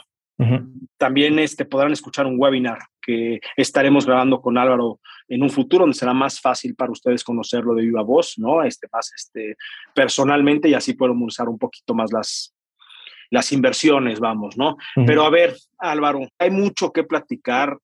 También 0.97 1.39
este, 1.39 1.65
podrán 1.65 1.93
escuchar 1.93 2.27
un 2.27 2.35
webinar 2.37 2.79
que 3.01 3.39
estaremos 3.57 4.07
grabando 4.07 4.41
con 4.41 4.59
Álvaro 4.59 4.99
en 5.29 5.43
un 5.43 5.51
futuro, 5.51 5.85
donde 5.85 5.97
será 5.97 6.13
más 6.15 6.41
fácil 6.41 6.75
para 6.75 6.91
ustedes 6.91 7.23
conocerlo 7.23 7.75
de 7.75 7.83
viva 7.83 8.03
voz, 8.03 8.35
¿no? 8.39 8.63
Este, 8.65 8.89
más 8.93 9.13
este, 9.15 9.57
personalmente 9.95 10.69
y 10.69 10.75
así 10.75 10.95
podemos 10.95 11.29
usar 11.29 11.49
un 11.49 11.59
poquito 11.59 11.95
más 11.95 12.13
las, 12.13 12.57
las 13.31 13.53
inversiones, 13.53 14.19
vamos, 14.19 14.57
¿no? 14.57 14.77
Pero 15.07 15.25
a 15.25 15.31
ver, 15.31 15.55
Álvaro, 15.79 16.29
hay 16.39 16.51
mucho 16.51 16.93
que 16.93 17.05
platicar 17.05 17.79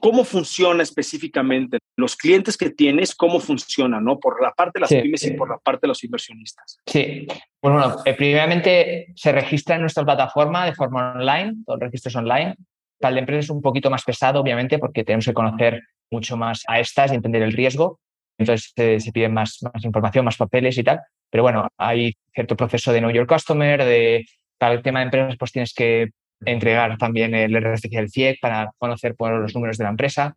¿Cómo 0.00 0.24
funciona 0.24 0.82
específicamente? 0.82 1.78
Los 1.96 2.16
clientes 2.16 2.56
que 2.56 2.70
tienes, 2.70 3.14
¿cómo 3.14 3.40
funcionan? 3.40 4.04
¿no? 4.04 4.18
Por 4.18 4.42
la 4.42 4.52
parte 4.52 4.78
de 4.78 4.80
las 4.80 4.90
pymes 4.90 5.24
y 5.24 5.32
por 5.32 5.50
la 5.50 5.58
parte 5.58 5.80
de 5.82 5.88
los 5.88 6.02
inversionistas. 6.04 6.78
Sí, 6.86 7.26
bueno, 7.60 7.78
bueno 7.78 7.96
eh, 8.04 8.14
primeramente 8.14 9.12
se 9.14 9.32
registra 9.32 9.76
en 9.76 9.82
nuestra 9.82 10.04
plataforma 10.04 10.64
de 10.64 10.74
forma 10.74 11.12
online, 11.12 11.56
todo 11.66 11.76
el 11.76 11.82
registro 11.82 12.08
es 12.08 12.16
online. 12.16 12.56
Para 12.98 13.10
el 13.10 13.14
de 13.16 13.20
empresa 13.20 13.40
es 13.40 13.50
un 13.50 13.60
poquito 13.60 13.90
más 13.90 14.04
pesado, 14.04 14.40
obviamente, 14.40 14.78
porque 14.78 15.04
tenemos 15.04 15.24
que 15.24 15.34
conocer 15.34 15.82
mucho 16.10 16.36
más 16.36 16.62
a 16.68 16.78
estas 16.80 17.12
y 17.12 17.16
entender 17.16 17.42
el 17.42 17.52
riesgo. 17.52 18.00
Entonces 18.38 18.72
eh, 18.76 18.98
se 19.00 19.12
pide 19.12 19.28
más, 19.28 19.58
más 19.62 19.84
información, 19.84 20.24
más 20.24 20.36
papeles 20.36 20.78
y 20.78 20.84
tal. 20.84 21.00
Pero 21.30 21.42
bueno, 21.42 21.68
hay 21.76 22.14
cierto 22.34 22.56
proceso 22.56 22.92
de 22.92 23.00
Know 23.00 23.10
Your 23.10 23.26
Customer, 23.26 23.84
de 23.84 24.24
para 24.58 24.74
el 24.74 24.82
tema 24.82 25.00
de 25.00 25.06
empresas, 25.06 25.36
pues 25.36 25.50
tienes 25.50 25.74
que 25.74 26.10
entregar 26.46 26.96
también 26.98 27.34
el 27.34 27.54
RFC 27.54 27.88
del 27.90 28.10
CIEC 28.10 28.40
para 28.40 28.72
conocer 28.78 29.14
los 29.18 29.54
números 29.54 29.78
de 29.78 29.84
la 29.84 29.90
empresa. 29.90 30.36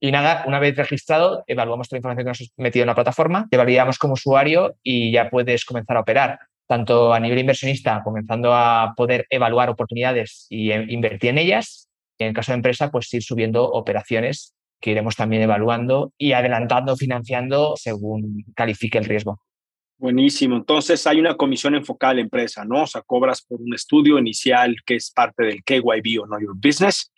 Y 0.00 0.12
nada, 0.12 0.44
una 0.46 0.60
vez 0.60 0.76
registrado, 0.76 1.42
evaluamos 1.46 1.88
toda 1.88 1.96
la 1.96 1.98
información 1.98 2.24
que 2.24 2.30
nos 2.30 2.40
has 2.40 2.52
metido 2.56 2.84
en 2.84 2.88
la 2.88 2.94
plataforma, 2.94 3.48
te 3.50 3.56
validamos 3.56 3.98
como 3.98 4.14
usuario 4.14 4.76
y 4.82 5.10
ya 5.10 5.28
puedes 5.28 5.64
comenzar 5.64 5.96
a 5.96 6.00
operar, 6.00 6.38
tanto 6.68 7.12
a 7.12 7.18
nivel 7.18 7.40
inversionista, 7.40 8.02
comenzando 8.04 8.54
a 8.54 8.94
poder 8.96 9.26
evaluar 9.30 9.70
oportunidades 9.70 10.46
y 10.50 10.70
e, 10.70 10.86
invertir 10.88 11.30
en 11.30 11.38
ellas. 11.38 11.88
Y 12.16 12.24
en 12.24 12.28
el 12.28 12.34
caso 12.34 12.52
de 12.52 12.56
empresa, 12.56 12.90
pues 12.90 13.12
ir 13.12 13.22
subiendo 13.22 13.64
operaciones 13.64 14.54
que 14.80 14.92
iremos 14.92 15.16
también 15.16 15.42
evaluando 15.42 16.12
y 16.16 16.32
adelantando, 16.32 16.96
financiando 16.96 17.74
según 17.76 18.44
califique 18.54 18.98
el 18.98 19.04
riesgo. 19.04 19.40
Buenísimo. 19.98 20.56
Entonces 20.56 21.04
hay 21.08 21.18
una 21.18 21.34
comisión 21.34 21.74
enfocada 21.74 22.12
a 22.12 22.14
la 22.14 22.20
empresa, 22.20 22.64
¿no? 22.64 22.84
O 22.84 22.86
sea, 22.86 23.02
cobras 23.02 23.42
por 23.42 23.60
un 23.60 23.74
estudio 23.74 24.16
inicial 24.16 24.76
que 24.86 24.94
es 24.94 25.10
parte 25.10 25.42
del 25.42 25.64
KYB 25.64 26.22
o 26.22 26.26
Know 26.26 26.40
Your 26.40 26.54
Business, 26.54 27.12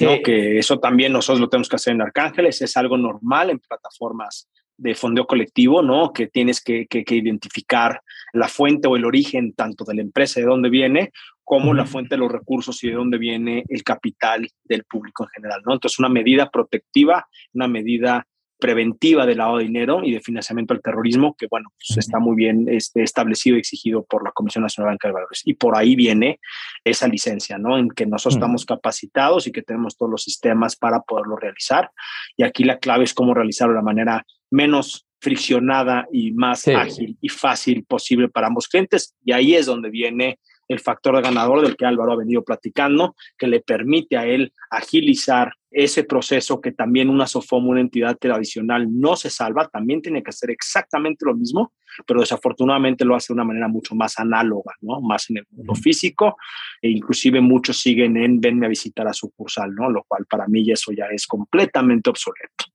¿no? 0.00 0.20
Que 0.20 0.58
eso 0.58 0.80
también 0.80 1.12
nosotros 1.12 1.40
lo 1.40 1.48
tenemos 1.48 1.68
que 1.68 1.76
hacer 1.76 1.94
en 1.94 2.02
Arcángeles, 2.02 2.60
es 2.60 2.76
algo 2.76 2.98
normal 2.98 3.50
en 3.50 3.60
plataformas 3.60 4.48
de 4.76 4.96
fondeo 4.96 5.28
colectivo, 5.28 5.80
¿no? 5.80 6.12
Que 6.12 6.26
tienes 6.26 6.60
que, 6.60 6.86
que, 6.88 7.04
que, 7.04 7.14
identificar 7.14 8.00
la 8.32 8.48
fuente 8.48 8.88
o 8.88 8.96
el 8.96 9.04
origen 9.04 9.52
tanto 9.52 9.84
de 9.84 9.94
la 9.94 10.02
empresa, 10.02 10.40
de 10.40 10.46
dónde 10.46 10.70
viene, 10.70 11.12
como 11.44 11.72
la 11.72 11.86
fuente 11.86 12.16
de 12.16 12.18
los 12.18 12.32
recursos 12.32 12.82
y 12.82 12.88
de 12.88 12.94
dónde 12.94 13.18
viene 13.18 13.64
el 13.68 13.84
capital 13.84 14.48
del 14.64 14.82
público 14.82 15.22
en 15.22 15.28
general, 15.28 15.62
¿no? 15.64 15.74
Entonces, 15.74 16.00
una 16.00 16.08
medida 16.08 16.50
protectiva, 16.50 17.28
una 17.52 17.68
medida 17.68 18.26
preventiva 18.64 19.26
del 19.26 19.36
lavado 19.36 19.58
de 19.58 19.64
dinero 19.64 20.00
y 20.02 20.12
de 20.12 20.22
financiamiento 20.22 20.72
al 20.72 20.80
terrorismo, 20.80 21.36
que 21.36 21.48
bueno, 21.50 21.68
pues 21.76 21.98
está 21.98 22.18
muy 22.18 22.34
bien 22.34 22.66
este, 22.66 23.02
establecido 23.02 23.56
y 23.56 23.58
exigido 23.58 24.06
por 24.06 24.24
la 24.24 24.32
Comisión 24.32 24.62
Nacional 24.62 24.88
de 24.88 24.92
Banca 24.92 25.08
de 25.08 25.12
Valores. 25.12 25.42
Y 25.44 25.52
por 25.52 25.76
ahí 25.76 25.94
viene 25.94 26.40
esa 26.82 27.06
licencia, 27.06 27.58
¿no? 27.58 27.76
En 27.76 27.90
que 27.90 28.06
nosotros 28.06 28.36
estamos 28.36 28.64
capacitados 28.64 29.46
y 29.46 29.52
que 29.52 29.60
tenemos 29.60 29.98
todos 29.98 30.10
los 30.10 30.22
sistemas 30.22 30.76
para 30.76 31.02
poderlo 31.02 31.36
realizar. 31.36 31.90
Y 32.38 32.42
aquí 32.42 32.64
la 32.64 32.78
clave 32.78 33.04
es 33.04 33.12
cómo 33.12 33.34
realizarlo 33.34 33.74
de 33.74 33.80
la 33.80 33.84
manera 33.84 34.26
menos 34.50 35.06
friccionada 35.20 36.06
y 36.10 36.32
más 36.32 36.66
ágil 36.66 37.18
y 37.20 37.28
fácil 37.28 37.84
posible 37.84 38.30
para 38.30 38.46
ambos 38.46 38.66
clientes. 38.66 39.14
Y 39.26 39.32
ahí 39.32 39.54
es 39.54 39.66
donde 39.66 39.90
viene 39.90 40.38
el 40.68 40.80
factor 40.80 41.16
de 41.16 41.22
ganador 41.22 41.62
del 41.62 41.76
que 41.76 41.86
Álvaro 41.86 42.12
ha 42.12 42.16
venido 42.16 42.42
platicando, 42.42 43.14
que 43.36 43.46
le 43.46 43.60
permite 43.60 44.16
a 44.16 44.26
él 44.26 44.52
agilizar 44.70 45.52
ese 45.70 46.04
proceso 46.04 46.60
que 46.60 46.70
también 46.70 47.10
una 47.10 47.26
SOFOM, 47.26 47.68
una 47.68 47.80
entidad 47.80 48.16
tradicional, 48.16 48.86
no 48.88 49.16
se 49.16 49.28
salva, 49.28 49.68
también 49.68 50.00
tiene 50.00 50.22
que 50.22 50.30
hacer 50.30 50.50
exactamente 50.50 51.24
lo 51.26 51.34
mismo, 51.34 51.72
pero 52.06 52.20
desafortunadamente 52.20 53.04
lo 53.04 53.16
hace 53.16 53.32
de 53.32 53.34
una 53.34 53.44
manera 53.44 53.66
mucho 53.66 53.94
más 53.96 54.18
análoga, 54.18 54.72
¿no? 54.80 55.00
Más 55.00 55.28
en 55.30 55.38
el 55.38 55.46
mundo 55.50 55.74
físico, 55.74 56.36
e 56.80 56.90
inclusive 56.90 57.40
muchos 57.40 57.78
siguen 57.78 58.16
en 58.16 58.40
venme 58.40 58.66
a 58.66 58.68
visitar 58.68 59.08
a 59.08 59.12
sucursal, 59.12 59.74
¿no? 59.74 59.90
Lo 59.90 60.04
cual 60.04 60.26
para 60.26 60.46
mí 60.46 60.70
eso 60.70 60.92
ya 60.92 61.06
es 61.06 61.26
completamente 61.26 62.08
obsoleto. 62.08 62.66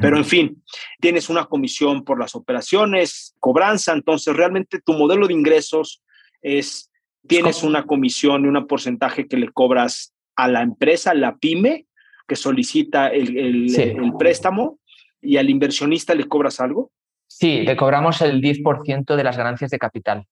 Pero 0.00 0.16
en 0.16 0.24
fin, 0.24 0.62
tienes 1.00 1.28
una 1.28 1.46
comisión 1.46 2.04
por 2.04 2.18
las 2.18 2.34
operaciones, 2.34 3.34
cobranza, 3.40 3.92
entonces 3.92 4.34
realmente 4.34 4.80
tu 4.80 4.92
modelo 4.92 5.26
de 5.26 5.34
ingresos 5.34 6.02
es, 6.40 6.90
tienes 7.26 7.62
una 7.62 7.84
comisión 7.84 8.44
y 8.44 8.48
un 8.48 8.66
porcentaje 8.66 9.26
que 9.26 9.36
le 9.36 9.50
cobras 9.50 10.14
a 10.36 10.48
la 10.48 10.62
empresa, 10.62 11.14
la 11.14 11.36
pyme, 11.36 11.86
que 12.26 12.36
solicita 12.36 13.08
el, 13.08 13.36
el, 13.78 14.12
préstamo 14.18 14.78
y 15.20 15.36
al 15.36 15.48
inversionista 15.48 16.14
le 16.14 16.28
cobras 16.28 16.60
algo? 16.60 16.90
Sí, 17.26 17.62
le 17.62 17.76
cobramos 17.76 18.20
el 18.20 18.40
10% 18.40 19.16
de 19.16 19.24
las 19.24 19.36
ganancias 19.36 19.70
de 19.70 19.78
capital. 19.78 20.26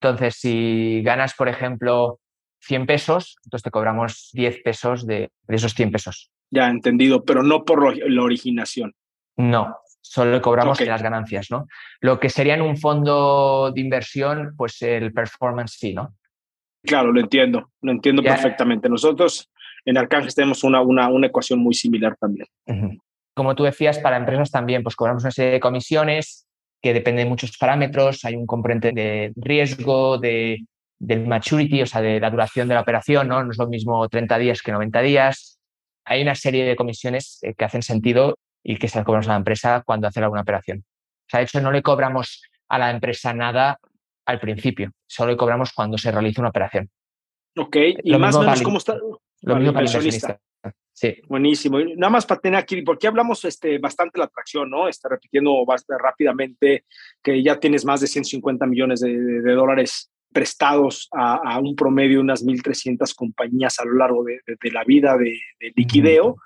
Entonces, 0.00 0.36
si 0.36 1.02
ganas, 1.02 1.34
por 1.34 1.48
ejemplo, 1.48 2.20
100 2.60 2.86
pesos, 2.86 3.36
entonces 3.44 3.64
te 3.64 3.70
cobramos 3.70 4.30
10 4.32 4.62
pesos 4.62 5.06
de, 5.06 5.30
esos 5.48 5.74
100 5.74 5.90
pesos. 5.92 6.30
Ya, 6.50 6.68
entendido, 6.68 7.24
pero 7.24 7.42
no 7.42 7.64
por 7.64 7.96
la 7.96 8.22
originación. 8.22 8.94
No, 9.36 9.76
solo 10.00 10.32
le 10.32 10.40
cobramos 10.40 10.80
las 10.80 11.02
ganancias, 11.02 11.50
¿no? 11.50 11.66
Lo 12.00 12.18
que 12.20 12.30
sería 12.30 12.54
en 12.54 12.62
un 12.62 12.76
fondo 12.76 13.72
de 13.74 13.80
inversión, 13.80 14.54
pues 14.56 14.80
el 14.82 15.12
performance 15.12 15.76
fee, 15.78 15.94
¿no? 15.94 16.14
Claro, 16.86 17.12
lo 17.12 17.20
entiendo, 17.20 17.70
lo 17.82 17.92
entiendo 17.92 18.22
perfectamente. 18.22 18.88
Nosotros 18.88 19.50
en 19.84 19.98
Arcángel 19.98 20.34
tenemos 20.34 20.64
una, 20.64 20.80
una, 20.80 21.08
una 21.08 21.26
ecuación 21.26 21.58
muy 21.58 21.74
similar 21.74 22.16
también. 22.18 22.46
Como 23.34 23.54
tú 23.54 23.64
decías, 23.64 23.98
para 23.98 24.16
empresas 24.16 24.50
también, 24.50 24.82
pues 24.82 24.96
cobramos 24.96 25.22
una 25.22 25.30
serie 25.30 25.52
de 25.52 25.60
comisiones 25.60 26.46
que 26.80 26.94
dependen 26.94 27.26
de 27.26 27.30
muchos 27.30 27.56
parámetros. 27.58 28.24
Hay 28.24 28.34
un 28.34 28.46
componente 28.46 28.92
de 28.92 29.32
riesgo, 29.36 30.18
de, 30.18 30.64
del 30.98 31.26
maturity, 31.26 31.82
o 31.82 31.86
sea, 31.86 32.00
de 32.00 32.20
la 32.20 32.30
duración 32.30 32.68
de 32.68 32.74
la 32.74 32.80
operación, 32.80 33.28
¿no? 33.28 33.42
No 33.44 33.50
es 33.50 33.58
lo 33.58 33.68
mismo 33.68 34.08
30 34.08 34.38
días 34.38 34.62
que 34.62 34.72
90 34.72 35.00
días. 35.02 35.58
Hay 36.04 36.22
una 36.22 36.34
serie 36.34 36.64
de 36.64 36.76
comisiones 36.76 37.38
eh, 37.42 37.54
que 37.54 37.64
hacen 37.64 37.82
sentido 37.82 38.38
y 38.62 38.76
que 38.78 38.88
se 38.88 38.98
las 38.98 39.04
cobramos 39.04 39.28
a 39.28 39.32
la 39.32 39.38
empresa 39.38 39.82
cuando 39.84 40.08
hace 40.08 40.20
alguna 40.20 40.42
operación. 40.42 40.78
O 40.80 41.28
sea, 41.28 41.40
de 41.40 41.44
hecho, 41.44 41.60
no 41.60 41.72
le 41.72 41.82
cobramos 41.82 42.42
a 42.68 42.78
la 42.78 42.90
empresa 42.90 43.34
nada 43.34 43.78
al 44.26 44.40
principio, 44.40 44.92
solo 45.06 45.32
le 45.32 45.36
cobramos 45.36 45.72
cuando 45.72 45.96
se 45.96 46.10
realiza 46.10 46.42
una 46.42 46.50
operación. 46.50 46.90
Ok, 47.56 47.76
y 48.02 48.16
más 48.18 48.34
o 48.36 48.40
menos, 48.40 48.62
¿cómo 48.62 48.78
está? 48.78 48.96
Lo 49.42 49.56
mismo 49.56 49.72
para 49.72 49.86
inversionista. 49.86 50.38
Sí. 50.92 51.14
Buenísimo. 51.28 51.78
nada 51.78 52.10
más 52.10 52.24
para 52.24 52.40
tener 52.40 52.58
aquí, 52.58 52.80
porque 52.80 53.06
hablamos 53.06 53.44
este, 53.44 53.78
bastante 53.78 54.18
la 54.18 54.24
atracción, 54.24 54.70
¿no? 54.70 54.88
Está 54.88 55.10
repitiendo 55.10 55.64
bastante 55.66 56.02
rápidamente 56.02 56.84
que 57.22 57.42
ya 57.42 57.60
tienes 57.60 57.84
más 57.84 58.00
de 58.00 58.06
150 58.06 58.66
millones 58.66 59.00
de, 59.00 59.42
dólares 59.52 60.10
prestados 60.32 61.08
a, 61.12 61.58
un 61.60 61.76
promedio 61.76 62.18
de 62.18 62.24
unas 62.24 62.44
1.300 62.44 63.14
compañías 63.14 63.78
a 63.78 63.84
lo 63.84 63.92
largo 63.92 64.24
de, 64.24 64.40
la 64.72 64.84
vida 64.84 65.16
de, 65.18 65.38
liquideo. 65.76 66.36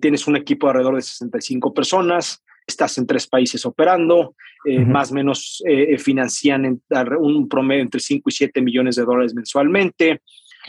Tienes 0.00 0.26
un 0.26 0.36
equipo 0.36 0.66
de 0.66 0.70
alrededor 0.72 0.96
de 0.96 1.02
65 1.02 1.72
personas, 1.72 2.43
estás 2.66 2.96
en 2.98 3.06
tres 3.06 3.26
países 3.26 3.64
operando, 3.66 4.34
eh, 4.64 4.80
más 4.80 5.10
o 5.10 5.14
menos 5.14 5.62
eh, 5.66 5.98
financian 5.98 6.64
en, 6.64 6.82
un 7.18 7.48
promedio 7.48 7.82
entre 7.82 8.00
5 8.00 8.28
y 8.28 8.32
7 8.32 8.60
millones 8.62 8.96
de 8.96 9.04
dólares 9.04 9.34
mensualmente. 9.34 10.22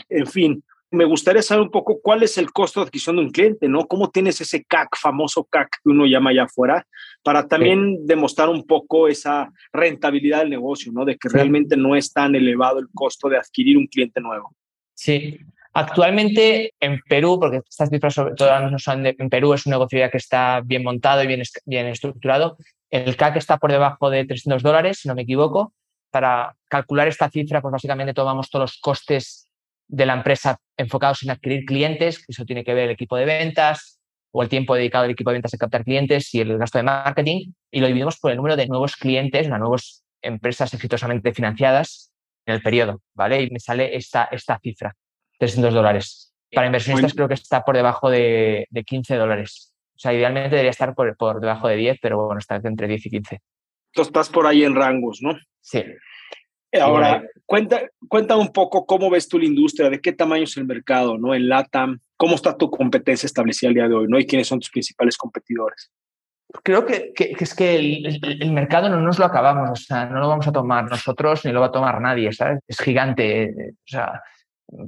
En 0.08 0.26
fin, 0.26 0.62
me 0.90 1.04
gustaría 1.04 1.42
saber 1.42 1.62
un 1.62 1.70
poco 1.70 2.00
cuál 2.00 2.22
es 2.22 2.38
el 2.38 2.52
costo 2.52 2.80
de 2.80 2.86
adquisición 2.86 3.16
de 3.16 3.22
un 3.22 3.30
cliente, 3.30 3.68
¿no? 3.68 3.86
¿Cómo 3.86 4.10
tienes 4.10 4.40
ese 4.40 4.64
CAC, 4.64 4.96
famoso 4.96 5.44
CAC 5.44 5.68
que 5.82 5.90
uno 5.90 6.06
llama 6.06 6.30
allá 6.30 6.44
afuera, 6.44 6.86
para 7.22 7.48
también 7.48 8.06
demostrar 8.06 8.48
un 8.48 8.66
poco 8.66 9.08
esa 9.08 9.50
rentabilidad 9.72 10.40
del 10.40 10.50
negocio, 10.50 10.92
¿no? 10.92 11.04
De 11.04 11.16
que 11.16 11.28
realmente 11.28 11.76
no 11.76 11.96
es 11.96 12.12
tan 12.12 12.34
elevado 12.34 12.78
el 12.78 12.88
costo 12.94 13.28
de 13.28 13.38
adquirir 13.38 13.76
un 13.76 13.86
cliente 13.86 14.20
nuevo. 14.20 14.54
Sí. 14.94 15.38
Actualmente 15.78 16.72
en 16.80 17.02
Perú, 17.06 17.38
porque 17.38 17.58
estas 17.68 17.90
cifras 17.90 18.14
sobre 18.14 18.34
todo 18.34 18.70
no 18.70 18.78
son 18.78 19.02
de, 19.02 19.14
en 19.18 19.28
Perú, 19.28 19.52
es 19.52 19.66
un 19.66 19.72
negocio 19.72 19.98
ya 19.98 20.10
que 20.10 20.16
está 20.16 20.62
bien 20.64 20.82
montado 20.82 21.22
y 21.22 21.26
bien, 21.26 21.42
estructurado. 21.86 22.56
El 22.88 23.14
CAC 23.14 23.36
está 23.36 23.58
por 23.58 23.70
debajo 23.70 24.08
de 24.08 24.24
300 24.24 24.62
dólares, 24.62 25.00
si 25.00 25.08
no 25.08 25.14
me 25.14 25.22
equivoco. 25.22 25.74
Para 26.10 26.56
calcular 26.68 27.08
esta 27.08 27.28
cifra, 27.28 27.60
pues 27.60 27.72
básicamente 27.72 28.14
tomamos 28.14 28.48
todos 28.48 28.62
los 28.62 28.80
costes 28.80 29.50
de 29.86 30.06
la 30.06 30.14
empresa 30.14 30.58
enfocados 30.78 31.22
en 31.24 31.30
adquirir 31.32 31.66
clientes, 31.66 32.20
que 32.20 32.32
eso 32.32 32.46
tiene 32.46 32.64
que 32.64 32.72
ver 32.72 32.84
el 32.84 32.92
equipo 32.92 33.16
de 33.16 33.26
ventas 33.26 34.00
o 34.30 34.42
el 34.42 34.48
tiempo 34.48 34.74
dedicado 34.74 35.04
al 35.04 35.10
equipo 35.10 35.28
de 35.28 35.34
ventas 35.34 35.52
a 35.52 35.58
captar 35.58 35.84
clientes 35.84 36.32
y 36.34 36.40
el 36.40 36.56
gasto 36.56 36.78
de 36.78 36.84
marketing, 36.84 37.52
y 37.70 37.80
lo 37.80 37.86
dividimos 37.86 38.18
por 38.18 38.30
el 38.30 38.38
número 38.38 38.56
de 38.56 38.66
nuevos 38.66 38.96
clientes, 38.96 39.46
las 39.46 39.60
nuevas 39.60 40.04
empresas 40.22 40.72
exitosamente 40.72 41.34
financiadas 41.34 42.12
en 42.46 42.54
el 42.54 42.62
periodo, 42.62 43.02
¿vale? 43.12 43.42
Y 43.42 43.50
me 43.50 43.60
sale 43.60 43.94
esta, 43.94 44.24
esta 44.32 44.58
cifra, 44.58 44.94
300 45.38 45.74
dólares. 45.74 46.34
Para 46.52 46.66
inversionistas 46.66 47.14
creo 47.14 47.28
que 47.28 47.34
está 47.34 47.62
por 47.62 47.76
debajo 47.76 48.10
de, 48.10 48.66
de 48.70 48.84
15 48.84 49.16
dólares. 49.16 49.74
O 49.96 49.98
sea, 49.98 50.12
idealmente 50.12 50.50
debería 50.50 50.70
estar 50.70 50.94
por, 50.94 51.16
por 51.16 51.40
debajo 51.40 51.68
de 51.68 51.76
10, 51.76 51.98
pero 52.00 52.26
bueno, 52.26 52.38
está 52.38 52.56
entre 52.56 52.86
10 52.86 53.06
y 53.06 53.10
15. 53.10 53.40
Tú 53.92 54.02
estás 54.02 54.28
por 54.28 54.46
ahí 54.46 54.62
en 54.62 54.74
rangos, 54.74 55.20
¿no? 55.22 55.36
Sí. 55.60 55.82
Ahora, 56.78 57.24
cuenta, 57.46 57.88
cuenta 58.08 58.36
un 58.36 58.52
poco 58.52 58.84
cómo 58.84 59.08
ves 59.08 59.28
tú 59.28 59.38
la 59.38 59.46
industria, 59.46 59.88
de 59.88 60.00
qué 60.00 60.12
tamaño 60.12 60.44
es 60.44 60.56
el 60.58 60.66
mercado, 60.66 61.16
¿no? 61.16 61.34
En 61.34 61.48
LATAM, 61.48 62.00
¿cómo 62.16 62.34
está 62.34 62.56
tu 62.56 62.70
competencia 62.70 63.26
establecida 63.26 63.68
al 63.68 63.74
día 63.74 63.88
de 63.88 63.94
hoy, 63.94 64.06
¿no? 64.08 64.18
Y 64.18 64.26
quiénes 64.26 64.48
son 64.48 64.60
tus 64.60 64.70
principales 64.70 65.16
competidores. 65.16 65.90
Creo 66.62 66.86
que, 66.86 67.12
es 67.16 67.54
que 67.54 67.76
el, 67.76 68.52
mercado 68.52 68.88
no 68.88 69.00
nos 69.00 69.18
lo 69.18 69.24
acabamos, 69.24 69.70
o 69.70 69.76
sea, 69.76 70.06
no 70.06 70.20
lo 70.20 70.28
vamos 70.28 70.46
a 70.46 70.52
tomar 70.52 70.88
nosotros 70.88 71.44
ni 71.44 71.52
lo 71.52 71.60
va 71.60 71.66
a 71.66 71.72
tomar 71.72 72.00
nadie, 72.00 72.32
¿sabes? 72.32 72.60
Es 72.66 72.78
gigante. 72.78 73.52
O 73.70 73.88
sea, 73.88 74.22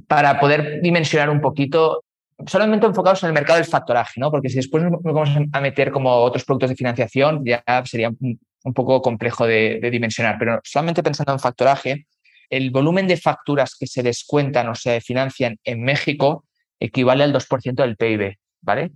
para 0.07 0.41
poder 0.41 0.81
dimensionar 0.83 1.31
un 1.31 1.41
poquito, 1.41 2.05
solamente 2.47 2.87
enfocados 2.87 3.23
en 3.23 3.29
el 3.29 3.35
mercado 3.35 3.59
del 3.59 3.69
factoraje, 3.69 4.21
¿no? 4.21 4.31
Porque 4.31 4.49
si 4.49 4.57
después 4.57 4.83
nos 4.85 5.01
vamos 5.03 5.31
a 5.53 5.61
meter 5.61 5.91
como 5.91 6.15
otros 6.15 6.45
productos 6.45 6.71
de 6.71 6.77
financiación, 6.77 7.45
ya 7.45 7.63
sería 7.85 8.11
un 8.11 8.75
poco 8.75 9.01
complejo 9.03 9.47
de, 9.47 9.81
dimensionar, 9.91 10.37
pero 10.39 10.61
solamente 10.65 11.03
pensando 11.03 11.33
en 11.33 11.39
factoraje, 11.39 12.07
el 12.51 12.71
volumen 12.71 13.07
de 13.07 13.17
facturas 13.17 13.77
que 13.79 13.87
se 13.87 14.03
descuentan 14.03 14.69
o 14.69 14.75
se 14.75 15.01
financian 15.01 15.59
en 15.65 15.83
México 15.83 16.45
equivale 16.81 17.25
al 17.25 17.33
2% 17.33 17.75
del 17.75 17.97
PIB, 17.97 18.37
¿vale? 18.63 18.91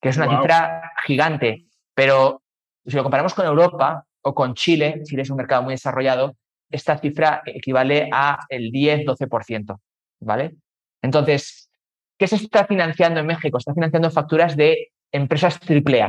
Que 0.00 0.08
es 0.08 0.16
una 0.16 0.28
cifra 0.28 0.92
gigante, 1.06 1.66
pero 1.94 2.42
si 2.86 2.96
lo 2.96 3.02
comparamos 3.02 3.34
con 3.34 3.46
Europa 3.46 4.04
o 4.22 4.34
con 4.34 4.54
Chile, 4.54 5.02
Chile 5.04 5.22
es 5.22 5.30
un 5.30 5.36
mercado 5.36 5.62
muy 5.62 5.74
desarrollado, 5.74 6.36
esta 6.70 6.98
cifra 6.98 7.42
equivale 7.46 8.08
a 8.12 8.38
el 8.48 8.70
10-12%, 8.70 9.78
¿vale? 10.20 10.56
Entonces, 11.02 11.70
¿qué 12.18 12.26
se 12.26 12.36
está 12.36 12.66
financiando 12.66 13.20
en 13.20 13.26
México? 13.26 13.58
Está 13.58 13.74
financiando 13.74 14.10
facturas 14.10 14.56
de 14.56 14.88
empresas 15.12 15.58
AAA, 15.68 16.08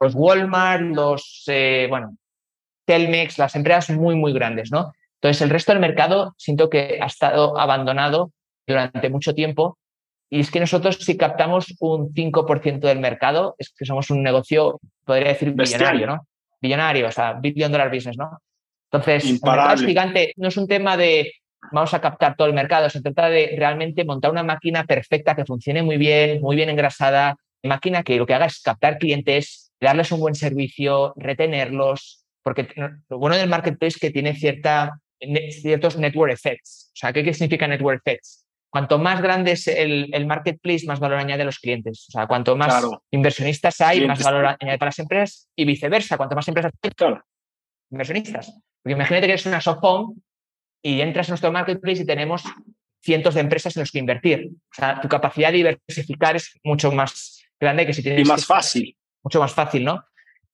los 0.00 0.14
Walmart, 0.14 0.82
los, 0.82 1.44
eh, 1.46 1.86
bueno, 1.88 2.16
Telmex, 2.86 3.38
las 3.38 3.54
empresas 3.54 3.96
muy, 3.96 4.16
muy 4.16 4.32
grandes, 4.32 4.72
¿no? 4.72 4.92
Entonces, 5.20 5.42
el 5.42 5.50
resto 5.50 5.72
del 5.72 5.80
mercado 5.80 6.34
siento 6.38 6.70
que 6.70 6.98
ha 7.00 7.06
estado 7.06 7.58
abandonado 7.58 8.32
durante 8.66 9.10
mucho 9.10 9.34
tiempo 9.34 9.78
y 10.30 10.40
es 10.40 10.50
que 10.50 10.60
nosotros 10.60 10.96
si 10.96 11.16
captamos 11.16 11.74
un 11.80 12.12
5% 12.14 12.80
del 12.80 13.00
mercado, 13.00 13.56
es 13.58 13.74
que 13.76 13.84
somos 13.84 14.10
un 14.10 14.22
negocio, 14.22 14.80
podría 15.04 15.30
decir, 15.30 15.52
billonario, 15.52 16.06
¿no? 16.06 16.26
Billonario, 16.60 17.08
o 17.08 17.12
sea, 17.12 17.34
billion 17.34 17.70
dollar 17.70 17.92
business, 17.92 18.16
¿no? 18.16 18.38
Entonces, 18.90 19.24
el 19.24 19.40
mercado 19.42 19.74
es 19.74 19.84
gigante, 19.84 20.32
no 20.36 20.48
es 20.48 20.56
un 20.56 20.66
tema 20.66 20.96
de 20.96 21.32
vamos 21.72 21.94
a 21.94 22.00
captar 22.00 22.36
todo 22.36 22.48
el 22.48 22.54
mercado, 22.54 22.90
se 22.90 23.00
trata 23.00 23.28
de 23.28 23.54
realmente 23.56 24.04
montar 24.04 24.30
una 24.30 24.42
máquina 24.42 24.84
perfecta 24.84 25.34
que 25.34 25.44
funcione 25.44 25.82
muy 25.82 25.96
bien, 25.96 26.40
muy 26.40 26.56
bien 26.56 26.70
engrasada, 26.70 27.36
máquina 27.62 28.02
que 28.02 28.16
lo 28.16 28.26
que 28.26 28.34
haga 28.34 28.46
es 28.46 28.60
captar 28.60 28.98
clientes, 28.98 29.72
darles 29.80 30.12
un 30.12 30.20
buen 30.20 30.34
servicio, 30.34 31.14
retenerlos, 31.16 32.24
porque 32.42 32.68
lo 33.08 33.18
bueno 33.18 33.36
del 33.36 33.48
marketplace 33.48 33.96
es 33.96 33.98
que 33.98 34.10
tiene 34.10 34.34
cierta, 34.34 34.98
ciertos 35.50 35.96
network 35.96 36.32
effects. 36.32 36.90
O 36.94 36.96
sea, 36.96 37.12
¿qué, 37.12 37.32
significa 37.34 37.66
network 37.68 38.02
effects? 38.04 38.46
Cuanto 38.70 38.98
más 38.98 39.20
grande 39.20 39.52
es 39.52 39.66
el, 39.66 40.26
marketplace, 40.26 40.86
más 40.86 41.00
valor 41.00 41.18
añade 41.18 41.42
a 41.42 41.46
los 41.46 41.58
clientes. 41.58 42.06
O 42.08 42.12
sea, 42.12 42.26
cuanto 42.26 42.56
más 42.56 42.86
inversionistas 43.10 43.80
hay, 43.80 44.06
más 44.06 44.22
valor 44.22 44.46
añade 44.46 44.78
para 44.78 44.88
las 44.88 44.98
empresas 45.00 45.48
y 45.56 45.64
viceversa. 45.64 46.16
Cuanto 46.16 46.36
más 46.36 46.46
empresas 46.46 46.72
hay, 46.82 47.14
inversionistas. 47.90 48.52
Porque 48.82 48.94
imagínate 48.94 49.26
que 49.26 49.32
eres 49.32 49.46
una 49.46 49.60
soft 49.60 49.80
home 49.82 50.14
y 50.82 51.00
entras 51.00 51.28
en 51.28 51.32
nuestro 51.32 51.52
marketplace 51.52 52.02
y 52.02 52.06
tenemos 52.06 52.42
cientos 53.02 53.34
de 53.34 53.40
empresas 53.40 53.76
en 53.76 53.80
los 53.80 53.90
que 53.90 53.98
invertir. 53.98 54.48
O 54.50 54.74
sea, 54.74 55.00
tu 55.00 55.08
capacidad 55.08 55.50
de 55.50 55.58
diversificar 55.58 56.36
es 56.36 56.58
mucho 56.62 56.92
más 56.92 57.42
grande 57.58 57.86
que 57.86 57.92
si 57.92 58.02
tienes. 58.02 58.26
Y 58.26 58.28
más 58.28 58.46
fácil 58.46 58.96
mucho 59.22 59.40
más 59.40 59.52
fácil, 59.52 59.84
¿no? 59.84 60.04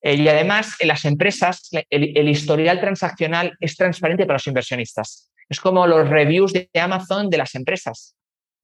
Eh, 0.02 0.14
y 0.14 0.28
además, 0.28 0.76
en 0.78 0.88
las 0.88 1.04
empresas, 1.04 1.70
el, 1.90 2.28
historial 2.28 2.80
transaccional 2.80 3.56
es 3.60 3.76
transparente 3.76 4.26
para 4.26 4.36
los 4.36 4.46
inversionistas. 4.46 5.30
Es 5.48 5.60
como 5.60 5.86
los 5.86 6.08
reviews 6.08 6.52
de 6.52 6.68
Amazon 6.74 7.30
de 7.30 7.38
las 7.38 7.54
empresas. 7.54 8.14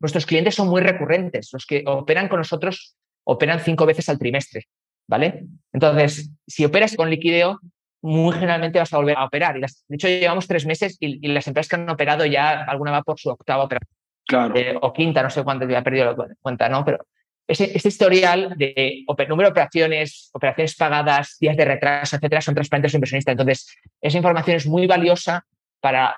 Nuestros 0.00 0.26
clientes 0.26 0.54
son 0.54 0.68
muy 0.68 0.82
recurrentes. 0.82 1.50
Los 1.52 1.66
que 1.66 1.84
operan 1.86 2.28
con 2.28 2.38
nosotros 2.38 2.96
operan 3.24 3.60
cinco 3.60 3.86
veces 3.86 4.08
al 4.08 4.18
trimestre, 4.18 4.66
¿vale? 5.08 5.46
Entonces, 5.72 6.30
si 6.46 6.64
operas 6.64 6.96
con 6.96 7.08
liquideo, 7.08 7.60
muy 8.02 8.34
generalmente 8.34 8.78
vas 8.78 8.92
a 8.92 8.96
volver 8.96 9.16
a 9.16 9.24
operar. 9.24 9.56
Y 9.56 9.60
de 9.60 9.68
hecho, 9.90 10.08
llevamos 10.08 10.46
tres 10.46 10.66
meses 10.66 10.96
y, 11.00 11.26
las 11.28 11.46
empresas 11.46 11.70
que 11.70 11.76
han 11.76 11.88
operado 11.88 12.26
ya, 12.26 12.64
alguna 12.64 12.90
va 12.90 13.02
por 13.02 13.18
su 13.18 13.30
octava 13.30 13.64
operación. 13.64 13.96
Claro. 14.26 14.56
Eh, 14.56 14.76
o 14.80 14.92
quinta, 14.92 15.22
no 15.22 15.30
sé 15.30 15.42
cuánto, 15.42 15.68
ya 15.68 15.78
he 15.78 15.82
perdido 15.82 16.14
la 16.16 16.26
cuenta, 16.40 16.68
¿no? 16.68 16.84
Pero 16.84 16.98
ese, 17.46 17.76
este 17.76 17.88
historial 17.88 18.54
de 18.56 19.04
número 19.28 19.48
de 19.48 19.52
operaciones, 19.52 20.30
operaciones 20.32 20.76
pagadas, 20.76 21.36
días 21.40 21.56
de 21.56 21.64
retraso, 21.64 22.16
etcétera, 22.16 22.40
son 22.40 22.54
transparentes 22.54 22.90
a 22.90 22.90
los 22.90 22.94
inversionistas. 22.94 23.32
Entonces, 23.32 23.76
esa 24.00 24.16
información 24.16 24.56
es 24.56 24.66
muy 24.66 24.86
valiosa 24.86 25.44
para 25.80 26.16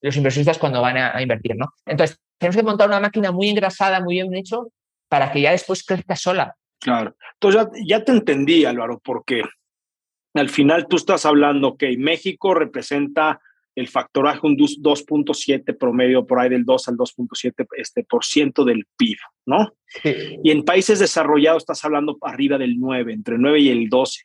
los 0.00 0.16
inversionistas 0.16 0.58
cuando 0.58 0.80
van 0.80 0.96
a, 0.96 1.20
invertir, 1.20 1.56
¿no? 1.56 1.72
Entonces, 1.84 2.18
tenemos 2.38 2.56
que 2.56 2.62
montar 2.62 2.88
una 2.88 3.00
máquina 3.00 3.32
muy 3.32 3.48
engrasada, 3.48 4.00
muy 4.00 4.14
bien 4.14 4.34
hecho, 4.34 4.68
para 5.08 5.32
que 5.32 5.40
ya 5.40 5.50
después 5.50 5.84
crezca 5.84 6.14
sola. 6.14 6.54
Claro. 6.80 7.16
Entonces, 7.34 7.68
ya, 7.86 7.98
ya 7.98 8.04
te 8.04 8.12
entendí, 8.12 8.64
Álvaro, 8.64 9.00
porque 9.02 9.42
al 10.38 10.48
final 10.48 10.86
tú 10.88 10.96
estás 10.96 11.26
hablando 11.26 11.76
que 11.76 11.96
México 11.96 12.54
representa 12.54 13.40
el 13.78 13.86
factoraje 13.86 14.40
un 14.42 14.56
2.7 14.56 15.76
promedio 15.78 16.26
por 16.26 16.40
ahí 16.40 16.48
del 16.48 16.64
2 16.64 16.88
al 16.88 16.96
2.7 16.96 17.66
este, 17.76 18.02
por 18.02 18.24
ciento 18.24 18.64
del 18.64 18.84
PIB, 18.96 19.18
¿no? 19.46 19.72
Y 20.42 20.50
en 20.50 20.64
países 20.64 20.98
desarrollados 20.98 21.62
estás 21.62 21.84
hablando 21.84 22.18
arriba 22.22 22.58
del 22.58 22.78
9, 22.80 23.12
entre 23.12 23.36
el 23.36 23.40
9 23.40 23.60
y 23.60 23.68
el 23.68 23.88
12. 23.88 24.22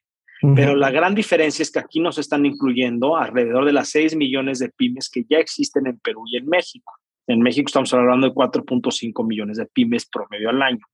Pero 0.56 0.76
la 0.76 0.91
gran 0.91 1.15
diferencia 1.15 1.63
es 1.63 1.71
que 1.71 1.80
aquí 1.80 2.02
nos 2.02 2.17
están 2.17 2.45
incluyendo 2.45 3.15
alrededor 3.15 3.63
de 3.63 3.71
las 3.71 3.89
6 3.89 4.17
millones 4.17 4.60
de 4.60 4.69
pymes 4.69 5.10
que 5.10 5.23
ya 5.30 5.38
existen 5.38 5.88
en 5.88 5.99
Perú 5.99 6.23
y 6.28 6.36
en 6.36 6.47
México. 6.47 6.91
En 7.28 7.39
México 7.39 7.67
estamos 7.67 7.93
hablando 7.93 8.28
de 8.28 8.34
4.5 8.34 9.26
millones 9.26 9.58
de 9.58 9.65
pymes 9.67 10.06
promedio 10.06 10.49
al 10.49 10.62
año. 10.62 10.86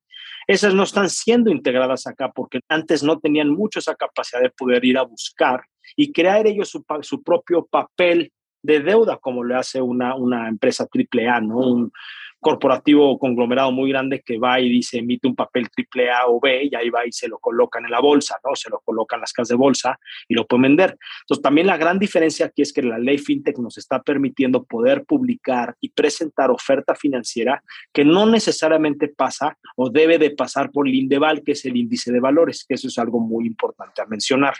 Esas 0.50 0.74
no 0.74 0.82
están 0.82 1.08
siendo 1.08 1.48
integradas 1.52 2.08
acá 2.08 2.32
porque 2.34 2.58
antes 2.68 3.04
no 3.04 3.20
tenían 3.20 3.50
mucho 3.50 3.78
esa 3.78 3.94
capacidad 3.94 4.42
de 4.42 4.50
poder 4.50 4.84
ir 4.84 4.98
a 4.98 5.04
buscar 5.04 5.62
y 5.94 6.10
crear 6.10 6.44
ellos 6.48 6.76
su, 7.02 7.22
propio 7.22 7.68
papel 7.70 8.32
de 8.60 8.80
deuda 8.80 9.16
como 9.18 9.44
le 9.44 9.54
hace 9.54 9.80
una, 9.80 10.48
empresa 10.48 10.88
AAA, 10.92 11.42
¿no? 11.42 11.58
Un 11.58 11.92
corporativo 12.40 13.18
conglomerado 13.18 13.70
muy 13.70 13.90
grande 13.90 14.22
que 14.24 14.38
va 14.38 14.60
y 14.60 14.68
dice 14.68 14.98
emite 14.98 15.28
un 15.28 15.36
papel 15.36 15.68
AAA 15.76 16.26
o 16.26 16.40
B 16.40 16.68
y 16.70 16.74
ahí 16.74 16.90
va 16.90 17.06
y 17.06 17.12
se 17.12 17.28
lo 17.28 17.38
colocan 17.38 17.84
en 17.84 17.90
la 17.90 18.00
bolsa, 18.00 18.38
¿no? 18.44 18.56
Se 18.56 18.70
lo 18.70 18.80
colocan 18.80 19.20
las 19.20 19.32
casas 19.32 19.50
de 19.50 19.56
bolsa 19.56 19.98
y 20.26 20.34
lo 20.34 20.46
pueden 20.46 20.62
vender. 20.62 20.96
Entonces, 21.22 21.42
también 21.42 21.66
la 21.66 21.76
gran 21.76 21.98
diferencia 21.98 22.46
aquí 22.46 22.62
es 22.62 22.72
que 22.72 22.82
la 22.82 22.98
ley 22.98 23.18
FinTech 23.18 23.58
nos 23.58 23.78
está 23.78 24.02
permitiendo 24.02 24.64
poder 24.64 25.04
publicar 25.04 25.76
y 25.80 25.90
presentar 25.90 26.50
oferta 26.50 26.94
financiera 26.94 27.62
que 27.92 28.04
no 28.04 28.26
necesariamente 28.26 29.08
pasa 29.08 29.58
o 29.76 29.90
debe 29.90 30.18
de 30.18 30.30
pasar 30.30 30.70
por 30.70 30.88
el 30.88 30.94
INDEVAL, 30.94 31.42
que 31.42 31.52
es 31.52 31.64
el 31.64 31.76
índice 31.76 32.12
de 32.12 32.20
valores, 32.20 32.64
que 32.66 32.74
eso 32.74 32.88
es 32.88 32.98
algo 32.98 33.20
muy 33.20 33.46
importante 33.46 34.00
a 34.00 34.06
mencionar. 34.06 34.54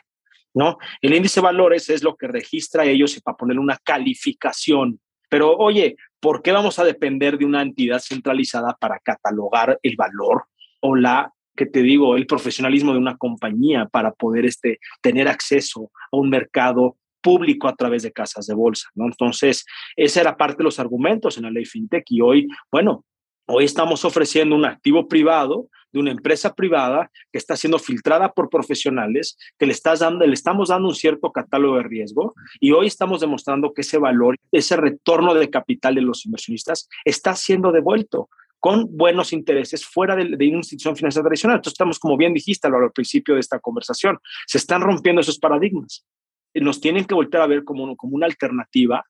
¿no? 0.55 0.79
El 1.01 1.15
índice 1.15 1.41
de 1.41 1.45
valores 1.45 1.89
es 1.91 2.03
lo 2.03 2.17
que 2.17 2.27
registra 2.27 2.85
ellos 2.85 3.19
para 3.23 3.37
ponerle 3.37 3.61
una 3.61 3.79
calificación. 3.83 5.01
Pero 5.31 5.57
oye, 5.57 5.97
¿por 6.21 6.43
qué 6.43 6.53
vamos 6.53 6.79
a 6.79 6.85
depender 6.85 7.39
de 7.39 7.47
una 7.47 7.63
entidad 7.63 8.01
centralizada 8.01 8.77
para 8.79 8.99
catalogar 8.99 9.79
el 9.83 9.97
valor 9.97 10.45
o 10.81 10.95
la 10.95 11.33
que 11.57 11.67
te 11.67 11.83
digo, 11.83 12.17
el 12.17 12.27
profesionalismo 12.27 12.93
de 12.93 12.99
una 12.99 13.19
compañía 13.19 13.87
para 13.87 14.13
poder 14.13 14.47
este, 14.47 14.79
tener 15.03 15.29
acceso 15.29 15.91
a 16.11 16.17
un 16.17 16.31
mercado 16.31 16.97
público 17.21 17.69
a 17.69 17.77
través 17.77 18.03
de 18.03 18.13
casas 18.13 18.47
de 18.47 18.55
bolsa, 18.55 18.89
¿no? 18.95 19.07
Entonces, 19.07 19.67
esa 19.97 20.23
era 20.23 20.37
parte 20.37 20.59
de 20.59 20.65
los 20.65 20.81
argumentos 20.81 21.37
en 21.37 21.43
la 21.45 21.51
ley 21.51 21.67
FinTech 21.67 22.05
y 22.09 22.23
hoy, 22.23 22.49
bueno, 22.73 23.05
hoy 23.51 23.65
estamos 23.65 24.05
ofreciendo 24.05 24.55
un 24.55 24.65
activo 24.65 25.09
privado 25.09 25.69
de 25.93 26.01
una 26.01 26.13
empresa 26.13 26.55
privada 26.55 27.11
que 27.33 27.39
está 27.39 27.57
siendo 27.57 27.79
filtrada 27.79 28.33
por 28.33 28.49
profesionales, 28.49 29.37
que 29.59 29.67
le, 29.67 29.73
estamos 29.73 30.69
dando 30.69 30.89
un 30.89 30.95
cierto 30.95 31.33
catálogo 31.33 31.77
de 31.77 31.83
riesgo 31.83 32.35
y 32.61 32.71
hoy 32.73 32.87
estamos 32.87 33.21
demostrando 33.21 33.73
que 33.75 33.81
ese 33.81 33.99
valor, 33.99 34.37
ese 34.53 34.77
retorno 34.77 35.35
de 35.35 35.51
capital 35.51 35.97
de 35.97 36.03
los 36.03 36.25
inversionistas 36.27 36.89
está 37.05 37.35
siendo 37.35 37.73
devuelto 37.73 38.29
con 38.61 38.95
buenos 38.97 39.33
intereses 39.33 39.85
fuera 39.85 40.15
de, 40.15 40.37
de, 40.37 40.49
una 40.49 40.59
institución 40.59 40.95
financiera 40.95 41.25
tradicional. 41.25 41.57
Entonces 41.57 41.73
estamos, 41.73 41.99
como 41.99 42.17
bien 42.17 42.35
dijiste 42.35 42.69
al 42.69 42.93
principio 42.93 43.35
de 43.35 43.41
esta 43.41 43.59
conversación, 43.59 44.19
se 44.47 44.59
están 44.59 44.83
rompiendo 44.83 45.23
esos 45.23 45.39
paradigmas. 45.39 46.07
Nos 46.55 46.81
tienen 46.81 47.05
que 47.05 47.15
volver 47.15 47.41
a 47.41 47.47
ver 47.47 47.65
como, 47.65 47.97
como 47.97 48.15
una 48.15 48.27
alternativa 48.27 49.05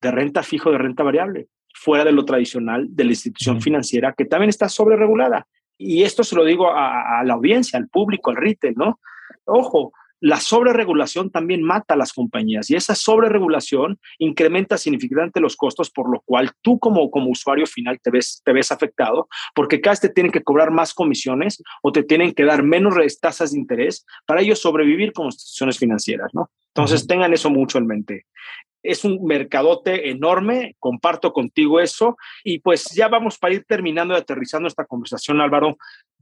de 0.00 0.10
renta 0.10 0.42
fijo, 0.42 0.70
de 0.70 0.78
renta 0.78 1.02
variable, 1.02 1.48
fuera 1.84 2.04
de 2.04 2.12
lo 2.12 2.24
tradicional 2.24 2.86
de 2.88 3.04
la 3.04 3.10
institución 3.10 3.60
financiera 3.60 4.14
que 4.16 4.24
también 4.24 4.48
está 4.48 4.68
sobre 4.68 4.96
regulada 4.96 5.46
y 5.76 6.02
esto 6.02 6.24
se 6.24 6.36
lo 6.36 6.44
digo 6.44 6.70
a, 6.70 7.20
a, 7.20 7.24
la 7.24 7.34
audiencia, 7.34 7.78
al 7.78 7.88
público, 7.88 8.30
al 8.30 8.36
retail, 8.36 8.74
¿no? 8.76 9.00
Ojo, 9.44 9.92
la 10.20 10.40
sobreregulación 10.40 11.30
también 11.30 11.62
mata 11.62 11.92
a 11.92 11.96
las 11.98 12.14
compañías 12.14 12.70
y 12.70 12.76
esa 12.76 12.94
sobreregulación 12.94 13.98
incrementa 14.18 14.78
significativamente 14.78 15.40
los 15.40 15.54
costos, 15.54 15.90
por 15.90 16.10
lo 16.10 16.22
cual 16.24 16.52
tú 16.62 16.78
como, 16.78 17.10
como 17.10 17.30
usuario 17.30 17.66
final 17.66 18.00
te 18.02 18.10
ves, 18.10 18.40
te 18.42 18.54
ves 18.54 18.72
afectado, 18.72 19.28
porque 19.54 19.82
cada 19.82 19.92
vez 19.92 20.00
te 20.00 20.08
tienen 20.08 20.32
que 20.32 20.42
cobrar 20.42 20.70
más 20.70 20.94
comisiones 20.94 21.62
o 21.82 21.92
te 21.92 22.04
tienen 22.04 22.32
que 22.32 22.44
dar 22.44 22.62
menos 22.62 22.94
tasas 23.20 23.52
de 23.52 23.58
interés 23.58 24.06
para 24.24 24.40
ellos 24.40 24.60
sobrevivir 24.60 25.12
como 25.12 25.28
instituciones 25.28 25.78
financieras, 25.78 26.30
¿no? 26.32 26.50
Entonces 26.68 27.06
tengan 27.06 27.34
eso 27.34 27.50
mucho 27.50 27.76
en 27.76 27.86
mente 27.86 28.24
es 28.84 29.04
un 29.04 29.24
mercadote 29.24 30.10
enorme, 30.10 30.76
comparto 30.78 31.32
contigo 31.32 31.80
eso. 31.80 32.16
Y 32.44 32.60
pues 32.60 32.90
ya 32.94 33.08
vamos 33.08 33.38
para 33.38 33.54
ir 33.54 33.64
terminando 33.64 34.14
y 34.14 34.18
aterrizando 34.18 34.68
esta 34.68 34.84
conversación, 34.84 35.40
Álvaro. 35.40 35.76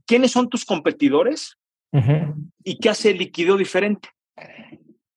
¿Quiénes 0.07 0.31
son 0.31 0.49
tus 0.49 0.65
competidores 0.65 1.57
uh 1.91 1.99
-huh. 1.99 2.33
y 2.63 2.79
qué 2.79 2.89
hace 2.89 3.11
el 3.11 3.17
liquido 3.17 3.57
diferente? 3.57 4.09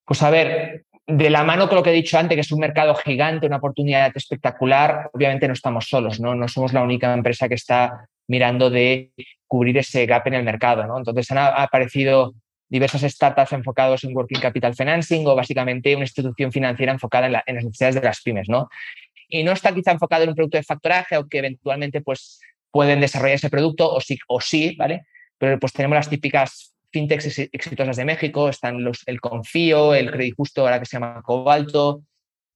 Pues 0.05 0.23
a 0.23 0.31
ver, 0.31 0.85
de 1.07 1.31
la 1.31 1.45
mano 1.45 1.69
con 1.69 1.77
lo 1.77 1.83
que 1.83 1.91
he 1.91 1.95
dicho 1.95 2.19
antes, 2.19 2.37
que 2.37 2.41
es 2.41 2.53
un 2.53 2.61
mercado 2.61 2.95
gigante, 2.97 3.47
una 3.47 3.57
oportunidad 3.57 4.13
espectacular, 4.15 5.11
obviamente 5.13 5.47
no 5.47 5.55
estamos 5.55 5.89
solos, 5.89 6.21
¿no? 6.21 6.35
No 6.35 6.49
somos 6.49 6.73
la 6.73 6.83
única 6.83 7.13
empresa 7.15 7.49
que 7.49 7.55
está 7.55 8.09
mirando 8.29 8.71
de 8.71 9.13
cubrir 9.47 9.79
ese 9.79 10.05
gap 10.07 10.27
en 10.27 10.35
el 10.35 10.43
mercado, 10.43 10.85
¿no? 10.87 10.99
Entonces 10.99 11.31
han 11.31 11.39
aparecido 11.39 12.35
diversas 12.69 13.03
startups 13.03 13.53
enfocados 13.53 14.05
en 14.05 14.15
Working 14.17 14.41
Capital 14.41 14.75
Financing 14.75 15.27
o 15.27 15.35
básicamente 15.35 15.95
una 15.95 16.05
institución 16.05 16.53
financiera 16.53 16.93
enfocada 16.93 17.27
en, 17.27 17.33
la, 17.33 17.45
en, 17.47 17.57
las 17.57 17.65
necesidades 17.65 17.95
de 17.97 18.01
las 18.03 18.21
pymes, 18.23 18.49
¿no? 18.49 18.69
Y 19.29 19.43
no 19.45 19.53
está 19.53 19.75
quizá 19.75 19.93
enfocado 19.93 20.25
en 20.25 20.31
un 20.31 20.35
producto 20.35 20.57
de 20.57 20.65
factoraje 20.65 21.17
o 21.17 21.27
que 21.29 21.39
eventualmente 21.39 22.01
pues 22.01 22.41
pueden 22.71 23.01
desarrollar 23.01 23.37
ese 23.37 23.51
producto 23.51 23.91
o 23.93 24.01
sí, 24.01 24.19
o 24.29 24.41
sí 24.41 24.75
¿vale? 24.77 25.07
Pero 25.39 25.59
pues 25.59 25.73
tenemos 25.73 25.97
las 25.97 26.09
típicas 26.09 26.75
fintechs 26.93 27.39
exitosas 27.53 27.97
de 27.97 28.05
México, 28.05 28.49
están 28.49 28.83
los, 28.83 29.03
el 29.07 29.21
Confío, 29.21 29.95
el 29.95 30.11
Credit 30.11 30.35
Justo, 30.37 30.63
ahora 30.63 30.79
que 30.79 30.87
se 30.87 30.97
llama 30.97 31.23
Cobalto, 31.23 32.03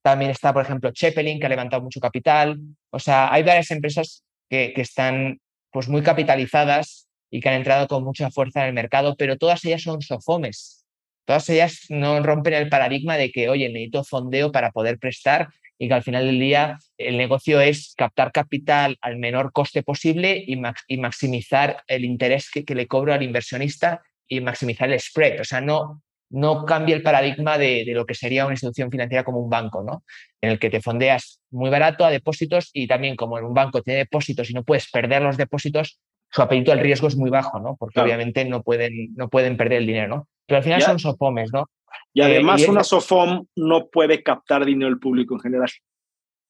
también 0.02 0.30
está, 0.30 0.52
por 0.52 0.62
ejemplo, 0.62 0.90
Chepelin, 0.92 1.38
que 1.38 1.46
ha 1.46 1.50
levantado 1.50 1.82
mucho 1.82 2.00
capital. 2.00 2.58
O 2.90 2.98
sea, 2.98 3.30
hay 3.30 3.42
varias 3.42 3.70
empresas 3.70 4.24
que, 4.48 4.72
que 4.74 4.80
están 4.80 5.40
pues 5.70 5.88
muy 5.88 6.02
capitalizadas 6.02 7.09
y 7.30 7.40
que 7.40 7.48
han 7.48 7.56
entrado 7.56 7.86
con 7.86 8.04
mucha 8.04 8.30
fuerza 8.30 8.62
en 8.62 8.68
el 8.68 8.74
mercado, 8.74 9.16
pero 9.16 9.38
todas 9.38 9.64
ellas 9.64 9.82
son 9.82 10.02
sofomes. 10.02 10.84
Todas 11.24 11.48
ellas 11.48 11.86
no 11.88 12.20
rompen 12.22 12.54
el 12.54 12.68
paradigma 12.68 13.16
de 13.16 13.30
que, 13.30 13.48
oye, 13.48 13.68
necesito 13.68 14.04
fondeo 14.04 14.50
para 14.50 14.72
poder 14.72 14.98
prestar 14.98 15.48
y 15.78 15.88
que 15.88 15.94
al 15.94 16.02
final 16.02 16.26
del 16.26 16.38
día 16.38 16.78
el 16.98 17.16
negocio 17.16 17.60
es 17.60 17.94
captar 17.96 18.32
capital 18.32 18.98
al 19.00 19.16
menor 19.16 19.52
coste 19.52 19.82
posible 19.82 20.42
y, 20.46 20.56
max 20.56 20.82
y 20.88 20.98
maximizar 20.98 21.82
el 21.86 22.04
interés 22.04 22.50
que, 22.50 22.64
que, 22.64 22.74
le 22.74 22.86
cobro 22.86 23.14
al 23.14 23.22
inversionista 23.22 24.02
y 24.28 24.40
maximizar 24.40 24.90
el 24.90 25.00
spread. 25.00 25.40
O 25.40 25.44
sea, 25.44 25.60
no, 25.62 26.02
no 26.28 26.66
cambia 26.66 26.94
el 26.94 27.02
paradigma 27.02 27.56
de, 27.56 27.84
de, 27.86 27.94
lo 27.94 28.04
que 28.04 28.14
sería 28.14 28.44
una 28.44 28.54
institución 28.54 28.90
financiera 28.90 29.24
como 29.24 29.38
un 29.38 29.48
banco, 29.48 29.82
¿no? 29.82 30.04
En 30.42 30.50
el 30.50 30.58
que 30.58 30.68
te 30.68 30.82
fondeas 30.82 31.40
muy 31.50 31.70
barato 31.70 32.04
a 32.04 32.10
depósitos 32.10 32.70
y 32.74 32.86
también 32.86 33.16
como 33.16 33.38
en 33.38 33.44
un 33.44 33.54
banco 33.54 33.82
tiene 33.82 34.00
depósitos 34.00 34.50
y 34.50 34.54
no 34.54 34.64
puedes 34.64 34.90
perder 34.90 35.22
los 35.22 35.38
depósitos, 35.38 35.98
su 36.30 36.42
apetito 36.42 36.72
al 36.72 36.80
riesgo 36.80 37.08
es 37.08 37.16
muy 37.16 37.30
bajo, 37.30 37.58
¿no? 37.60 37.76
Porque 37.76 37.94
claro. 37.94 38.06
obviamente 38.06 38.44
no 38.44 38.62
pueden, 38.62 39.14
no 39.16 39.28
pueden 39.28 39.56
perder 39.56 39.78
el 39.78 39.86
dinero, 39.86 40.08
¿no? 40.08 40.28
Pero 40.46 40.58
al 40.58 40.64
final 40.64 40.80
ya. 40.80 40.86
son 40.86 40.98
sofomes, 40.98 41.52
¿no? 41.52 41.66
Y 42.12 42.22
además 42.22 42.60
eh, 42.60 42.66
y 42.66 42.70
una 42.70 42.84
SOFOM 42.84 43.46
no 43.56 43.88
puede 43.88 44.22
captar 44.22 44.64
dinero 44.64 44.90
del 44.90 44.98
público 44.98 45.34
en 45.34 45.40
general. 45.40 45.68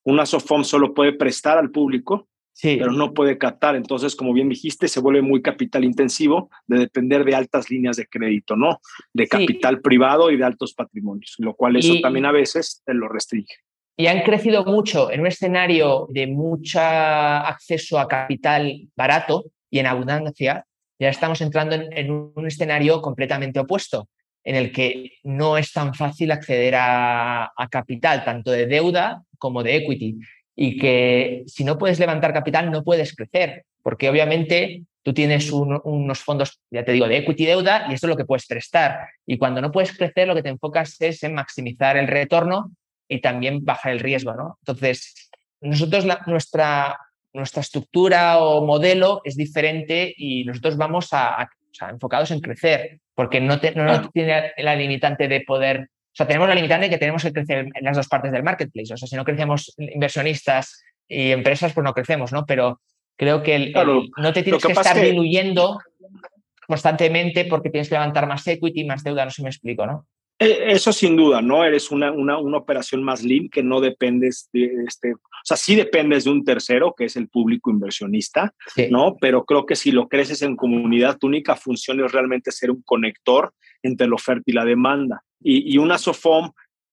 Una 0.04 0.26
SOFOM 0.26 0.64
solo 0.64 0.94
puede 0.94 1.12
prestar 1.12 1.58
al 1.58 1.70
público, 1.70 2.28
sí. 2.52 2.76
pero 2.78 2.92
no 2.92 3.12
puede 3.12 3.36
captar. 3.36 3.76
Entonces, 3.76 4.16
como 4.16 4.32
bien 4.32 4.48
dijiste, 4.48 4.88
se 4.88 5.00
vuelve 5.00 5.22
muy 5.22 5.42
capital 5.42 5.84
intensivo 5.84 6.50
de 6.66 6.78
depender 6.78 7.24
de 7.24 7.34
altas 7.34 7.70
líneas 7.70 7.96
de 7.96 8.06
crédito, 8.06 8.56
¿no? 8.56 8.80
De 9.12 9.26
capital 9.28 9.76
sí. 9.76 9.80
privado 9.82 10.30
y 10.30 10.36
de 10.36 10.44
altos 10.44 10.74
patrimonios, 10.74 11.34
lo 11.38 11.54
cual 11.54 11.76
eso 11.76 11.94
y, 11.94 12.00
también 12.00 12.26
a 12.26 12.32
veces 12.32 12.82
te 12.84 12.94
lo 12.94 13.08
restringe. 13.08 13.54
Y 13.96 14.06
han 14.06 14.22
crecido 14.22 14.64
mucho 14.64 15.10
en 15.10 15.20
un 15.20 15.26
escenario 15.26 16.06
de 16.08 16.26
mucho 16.26 16.80
acceso 16.80 17.98
a 17.98 18.08
capital 18.08 18.88
barato, 18.96 19.44
y 19.70 19.78
en 19.78 19.86
abundancia, 19.86 20.66
ya 20.98 21.08
estamos 21.08 21.40
entrando 21.40 21.76
en, 21.76 22.10
un 22.10 22.46
escenario 22.46 23.00
completamente 23.00 23.60
opuesto, 23.60 24.08
en 24.44 24.56
el 24.56 24.72
que 24.72 25.12
no 25.22 25.56
es 25.56 25.72
tan 25.72 25.94
fácil 25.94 26.30
acceder 26.30 26.74
a, 26.76 27.50
capital, 27.70 28.24
tanto 28.24 28.50
de 28.50 28.66
deuda 28.66 29.22
como 29.38 29.62
de 29.62 29.76
equity, 29.76 30.18
y 30.56 30.76
que 30.78 31.44
si 31.46 31.64
no 31.64 31.78
puedes 31.78 31.98
levantar 31.98 32.32
capital 32.32 32.70
no 32.70 32.84
puedes 32.84 33.14
crecer, 33.14 33.64
porque 33.82 34.10
obviamente 34.10 34.82
tú 35.02 35.14
tienes 35.14 35.50
un, 35.50 35.80
unos 35.84 36.18
fondos, 36.18 36.60
ya 36.70 36.84
te 36.84 36.92
digo, 36.92 37.08
de 37.08 37.18
equity 37.18 37.46
deuda, 37.46 37.86
y 37.88 37.94
eso 37.94 38.06
es 38.06 38.10
lo 38.10 38.16
que 38.16 38.26
puedes 38.26 38.46
prestar. 38.46 39.08
Y 39.24 39.38
cuando 39.38 39.62
no 39.62 39.72
puedes 39.72 39.96
crecer, 39.96 40.28
lo 40.28 40.34
que 40.34 40.42
te 40.42 40.50
enfocas 40.50 41.00
es 41.00 41.22
en 41.22 41.34
maximizar 41.34 41.96
el 41.96 42.08
retorno 42.08 42.72
y 43.08 43.20
también 43.20 43.64
bajar 43.64 43.92
el 43.92 44.00
riesgo, 44.00 44.34
¿no? 44.34 44.58
Entonces, 44.60 45.30
nosotros, 45.62 46.04
la, 46.04 46.20
nuestra 46.26 46.98
nuestra 47.32 47.60
estructura 47.60 48.38
o 48.38 48.64
modelo 48.64 49.20
es 49.24 49.36
diferente 49.36 50.12
y 50.16 50.44
nosotros 50.44 50.76
vamos 50.76 51.12
a, 51.12 51.40
a 51.40 51.44
o 51.44 51.74
sea, 51.74 51.90
enfocados 51.90 52.30
en 52.30 52.40
crecer, 52.40 53.00
porque 53.14 53.40
no, 53.40 53.60
te, 53.60 53.74
no, 53.74 53.84
no, 53.84 54.10
tiene 54.10 54.52
la 54.58 54.74
limitante 54.74 55.28
de 55.28 55.42
poder, 55.42 55.82
o 55.82 56.14
sea, 56.14 56.26
tenemos 56.26 56.48
la 56.48 56.54
limitante 56.54 56.86
de 56.86 56.90
que 56.90 56.98
tenemos 56.98 57.22
que 57.22 57.32
crecer 57.32 57.68
en 57.72 57.84
las 57.84 57.96
dos 57.96 58.08
partes 58.08 58.32
del 58.32 58.42
marketplace, 58.42 58.94
o 58.94 58.96
sea, 58.96 59.08
si 59.08 59.16
no 59.16 59.24
crecemos 59.24 59.74
inversionistas 59.78 60.82
y 61.08 61.30
empresas, 61.30 61.72
pues 61.72 61.84
no 61.84 61.94
crecemos, 61.94 62.32
¿no? 62.32 62.44
Pero 62.44 62.80
creo 63.16 63.42
que, 63.42 63.54
el, 63.54 63.72
claro, 63.72 64.00
el, 64.00 64.10
no 64.16 64.32
te 64.32 64.42
tienes 64.42 64.62
que, 64.62 64.72
que 64.72 64.80
estar 64.80 64.96
que... 64.96 65.10
diluyendo 65.10 65.78
constantemente 66.66 67.44
porque 67.44 67.70
tienes 67.70 67.88
que 67.88 67.94
levantar 67.94 68.26
más 68.26 68.46
equity, 68.46 68.84
más 68.84 69.02
deuda, 69.02 69.24
no 69.24 69.30
sé 69.30 69.36
si 69.36 69.42
me 69.42 69.50
explico, 69.50 69.86
¿no? 69.86 70.06
Eh, 70.42 70.72
eso 70.72 70.90
sin 70.90 71.16
duda, 71.16 71.42
¿no? 71.42 71.64
Eres 71.64 71.90
una, 71.90 72.10
una, 72.10 72.38
una, 72.38 72.56
operación 72.56 73.02
más 73.02 73.22
lean 73.22 73.50
que 73.50 73.62
no 73.62 73.82
dependes 73.82 74.48
de 74.54 74.84
este, 74.88 75.12
o 75.12 75.44
sea, 75.44 75.58
sí 75.58 75.74
dependes 75.74 76.24
de 76.24 76.30
un 76.30 76.44
tercero, 76.44 76.94
que 76.96 77.04
es 77.04 77.16
el 77.16 77.28
público 77.28 77.70
inversionista, 77.70 78.54
sí. 78.74 78.88
¿no? 78.90 79.16
Pero 79.20 79.44
creo 79.44 79.66
que 79.66 79.76
si 79.76 79.92
lo 79.92 80.08
creces 80.08 80.40
en 80.40 80.56
comunidad, 80.56 81.18
tu 81.18 81.26
única 81.26 81.56
función 81.56 82.02
es 82.02 82.10
realmente 82.10 82.52
ser 82.52 82.70
un 82.70 82.80
conector 82.82 83.52
entre 83.82 84.08
la 84.08 84.14
oferta 84.14 84.44
y 84.46 84.52
la 84.52 84.64
demanda. 84.64 85.22
Y, 85.42 85.74
y 85.74 85.76
una 85.76 85.98
SOFOM 85.98 86.50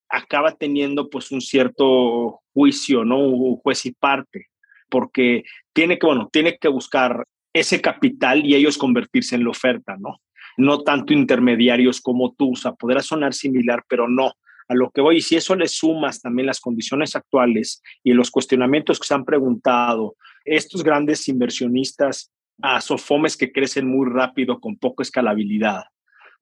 acaba 0.10 0.52
teniendo 0.52 1.10
pues 1.10 1.32
un 1.32 1.40
cierto 1.40 2.42
juicio, 2.54 3.06
¿no? 3.06 3.20
Un 3.20 3.56
juez 3.58 3.86
y 3.86 3.94
parte, 3.94 4.48
porque 4.90 5.44
tiene 5.72 5.98
que, 5.98 6.06
bueno, 6.06 6.30
tiene 6.34 6.58
que 6.58 6.68
buscar 6.68 7.26
ese 7.54 7.80
capital 7.80 8.46
y 8.46 8.56
ellos 8.56 8.78
convertirse 8.78 9.36
en 9.36 9.46
la 9.46 9.52
oferta, 9.52 9.96
¿no? 9.98 10.20
No 10.58 10.82
tanto 10.82 11.14
intermediarios 11.14 12.02
como 12.02 12.34
tú, 12.34 12.54
o 12.54 12.56
sea, 12.56 12.74
podrá 12.74 13.02
sonar 13.02 13.34
similar, 13.34 13.84
pero 13.88 14.08
no. 14.10 14.34
A 14.70 14.74
lo 14.74 14.90
que 14.90 15.00
voy, 15.00 15.18
y 15.18 15.22
si 15.22 15.38
eso 15.38 15.56
le 15.56 15.68
sumas 15.70 16.20
también 16.22 16.48
las 16.48 16.60
condiciones 16.60 17.16
actuales 17.16 17.82
y 18.04 18.12
los 18.12 18.30
cuestionamientos 18.30 19.00
que 19.00 19.08
se 19.08 19.14
han 19.14 19.24
preguntado, 19.24 20.16
estos 20.44 20.84
grandes 20.84 21.28
inversionistas 21.30 22.34
a 22.62 22.82
sofomes 22.82 23.38
que 23.38 23.52
crecen 23.52 23.88
muy 23.88 24.10
rápido 24.10 24.60
con 24.60 24.76
poca 24.76 25.04
escalabilidad, 25.04 25.84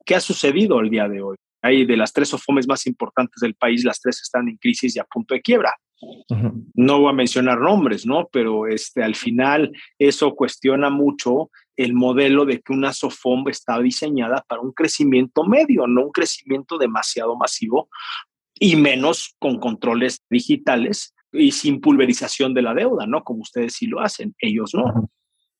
¿qué 0.05 0.15
ha 0.15 0.19
sucedido 0.19 0.79
el 0.79 0.89
día 0.89 1.07
de 1.07 1.21
hoy? 1.21 1.35
Hay 1.61 1.85
de 1.85 1.97
las 1.97 2.13
tres 2.13 2.29
sofomes 2.29 2.67
más 2.67 2.87
importantes 2.87 3.41
del 3.41 3.53
país, 3.53 3.83
las 3.83 3.99
tres 3.99 4.21
están 4.21 4.47
en 4.47 4.57
crisis 4.57 4.95
y 4.95 4.99
a 4.99 5.03
punto 5.03 5.35
de 5.35 5.41
quiebra. 5.41 5.73
Uh 6.01 6.35
-huh. 6.35 6.65
No 6.75 6.99
voy 6.99 7.09
a 7.09 7.13
mencionar 7.13 7.59
nombres, 7.59 8.05
¿no? 8.05 8.27
Pero 8.31 8.67
este, 8.67 9.03
al 9.03 9.15
final 9.15 9.71
eso 9.99 10.35
cuestiona 10.35 10.89
mucho 10.89 11.49
el 11.77 11.93
modelo 11.93 12.45
de 12.45 12.61
que 12.61 12.73
una 12.73 12.93
SOFOM 12.93 13.49
está 13.49 13.79
diseñada 13.79 14.43
para 14.47 14.61
un 14.61 14.71
crecimiento 14.71 15.43
medio, 15.43 15.87
no 15.87 16.05
un 16.05 16.11
crecimiento 16.11 16.77
demasiado 16.77 17.35
masivo 17.35 17.89
y 18.53 18.75
menos 18.75 19.35
con 19.39 19.59
controles 19.59 20.21
digitales 20.29 21.13
y 21.31 21.51
sin 21.51 21.81
pulverización 21.81 22.53
de 22.53 22.61
la 22.61 22.73
deuda, 22.73 23.05
¿no? 23.05 23.23
Como 23.23 23.41
ustedes 23.41 23.73
sí 23.73 23.87
lo 23.87 23.99
hacen, 23.99 24.33
ellos 24.39 24.73
no, 24.73 25.09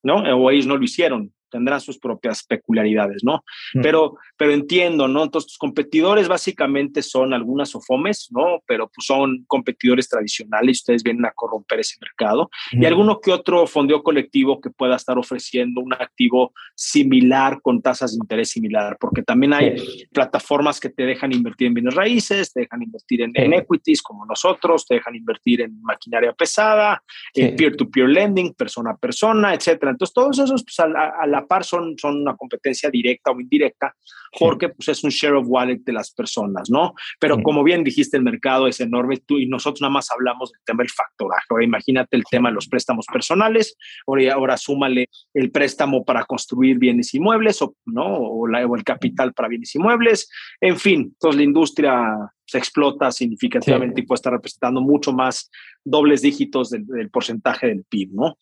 ¿no? 0.04 0.16
O 0.38 0.50
ellos 0.50 0.68
no 0.68 0.78
lo 0.78 0.84
hicieron 0.84 1.35
tendrán 1.50 1.82
sus 1.82 1.98
propias 1.98 2.44
peculiaridades, 2.44 3.24
¿no? 3.24 3.44
Mm. 3.74 3.82
Pero, 3.82 4.18
pero 4.38 4.52
entiendo, 4.52 5.08
¿no? 5.08 5.24
Entonces, 5.24 5.50
tus 5.50 5.58
competidores 5.58 6.28
básicamente 6.28 7.02
son 7.02 7.34
algunas 7.34 7.74
OFOMES, 7.76 8.30
¿no? 8.32 8.62
Pero 8.66 8.90
pues 8.94 9.06
son 9.06 9.46
competidores 9.48 10.10
tradicionales, 10.10 10.80
ustedes 10.80 11.04
vienen 11.04 11.26
a 11.26 11.32
corromper 11.32 11.80
ese 11.80 11.98
mercado. 12.02 12.50
Y 12.72 12.86
alguno 12.86 13.20
que 13.20 13.32
otro 13.32 13.68
fondeo 13.68 14.04
colectivo 14.04 14.60
que 14.62 14.70
pueda 14.70 14.96
estar 14.96 15.18
ofreciendo 15.18 15.82
un 15.82 15.94
activo 15.94 16.54
similar 16.76 17.62
con 17.62 17.82
tasas 17.82 18.12
de 18.12 18.18
interés 18.18 18.50
similar, 18.50 18.98
porque 19.00 19.24
también 19.24 19.54
hay 19.54 19.76
plataformas 20.12 20.80
que 20.80 20.90
te 20.90 21.06
dejan 21.06 21.32
invertir 21.32 21.68
en 21.68 21.74
bienes 21.74 21.96
raíces, 21.96 22.52
te 22.52 22.62
dejan 22.62 22.84
invertir 22.84 23.22
en, 23.22 23.54
equities 23.54 24.02
como 24.02 24.26
nosotros, 24.26 24.86
te 24.86 24.96
dejan 24.96 25.16
invertir 25.16 25.62
en 25.62 25.82
maquinaria 25.82 26.34
pesada, 26.34 27.02
en 27.34 27.56
peer-to-peer 27.56 28.10
lending, 28.10 28.54
persona 28.54 28.92
a 28.92 28.98
persona, 28.98 29.54
etcétera. 29.54 29.92
Entonces, 29.92 30.14
todos 30.14 30.40
esos, 30.40 30.64
pues, 30.64 30.80
a 30.80 31.28
la 31.36 31.46
par 31.46 31.64
son, 31.64 31.98
son 31.98 32.22
una 32.22 32.36
competencia 32.36 32.90
directa 32.90 33.32
o 33.32 33.40
indirecta, 33.40 33.94
porque 34.40 34.70
pues, 34.70 34.88
es 34.90 35.04
un 35.04 35.10
share 35.10 35.34
of 35.34 35.46
wallet 35.48 35.80
de 35.84 35.94
las 35.94 36.12
personas, 36.12 36.70
¿no? 36.70 36.94
Pero 37.20 37.42
como 37.42 37.64
bien 37.64 37.84
dijiste, 37.84 38.18
el 38.18 38.24
mercado 38.24 38.68
es 38.68 38.80
enorme 38.80 39.18
tú, 39.18 39.38
y 39.38 39.48
nosotros 39.48 39.82
nada 39.82 39.92
más 39.92 40.10
hablamos 40.12 40.52
del 40.52 40.62
tema 40.66 40.84
del 40.84 40.90
factoraje. 40.90 41.46
Ahora 41.50 41.64
imagínate 41.64 42.16
el 42.18 42.24
tema 42.30 42.50
de 42.50 42.56
los 42.56 42.68
préstamos 42.68 43.06
personales, 43.12 43.76
ahora, 44.08 44.34
ahora 44.34 44.58
súmale 44.58 45.10
el 45.34 45.52
préstamo 45.52 46.04
para 46.04 46.26
construir 46.26 46.78
bienes 46.78 47.14
inmuebles 47.14 47.62
o, 47.62 47.76
¿no? 47.86 48.06
o, 48.06 48.48
la, 48.48 48.66
o 48.66 48.76
el 48.76 48.84
capital 48.84 49.34
para 49.34 49.50
bienes 49.50 49.74
inmuebles. 49.76 50.30
En 50.62 50.78
fin, 50.78 51.02
entonces 51.02 51.38
la 51.38 51.44
industria 51.44 52.32
se 52.46 52.58
explota 52.58 53.12
significativamente 53.12 54.02
y 54.02 54.06
puede 54.06 54.18
estar 54.18 54.34
representando 54.34 54.80
mucho 54.80 55.12
más 55.12 55.50
dobles 55.84 56.22
dígitos 56.22 56.70
del, 56.70 56.86
del, 56.86 57.10
porcentaje 57.10 57.68
del 57.68 57.84
PIB, 57.84 58.12
¿no? 58.14 58.38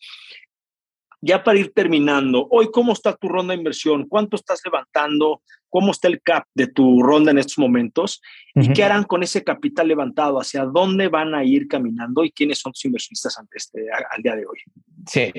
Ya 1.24 1.42
para 1.42 1.58
ir 1.58 1.72
terminando, 1.72 2.46
hoy, 2.50 2.68
¿cómo 2.70 2.92
está 2.92 3.14
tu 3.14 3.28
ronda 3.28 3.52
de 3.52 3.58
inversión? 3.58 4.06
¿Cuánto 4.06 4.36
estás 4.36 4.60
levantando? 4.62 5.40
¿Cómo 5.70 5.90
está 5.90 6.06
el 6.06 6.20
cap 6.20 6.44
de 6.54 6.66
tu 6.66 7.02
ronda 7.02 7.30
en 7.30 7.38
estos 7.38 7.58
momentos? 7.58 8.20
¿Y 8.54 8.72
qué 8.74 8.84
harán 8.84 9.04
con 9.04 9.22
ese 9.22 9.42
capital 9.42 9.88
levantado? 9.88 10.38
¿Hacia 10.38 10.64
dónde 10.64 11.08
van 11.08 11.34
a 11.34 11.42
ir 11.42 11.66
caminando? 11.66 12.24
¿Y 12.24 12.30
quiénes 12.30 12.58
son 12.58 12.72
tus 12.72 12.84
inversionistas 12.84 13.38
ante 13.38 13.56
este, 13.56 13.86
al 13.90 14.22
día 14.22 14.36
de 14.36 14.46
hoy? 14.46 14.58
Sí. 15.06 15.32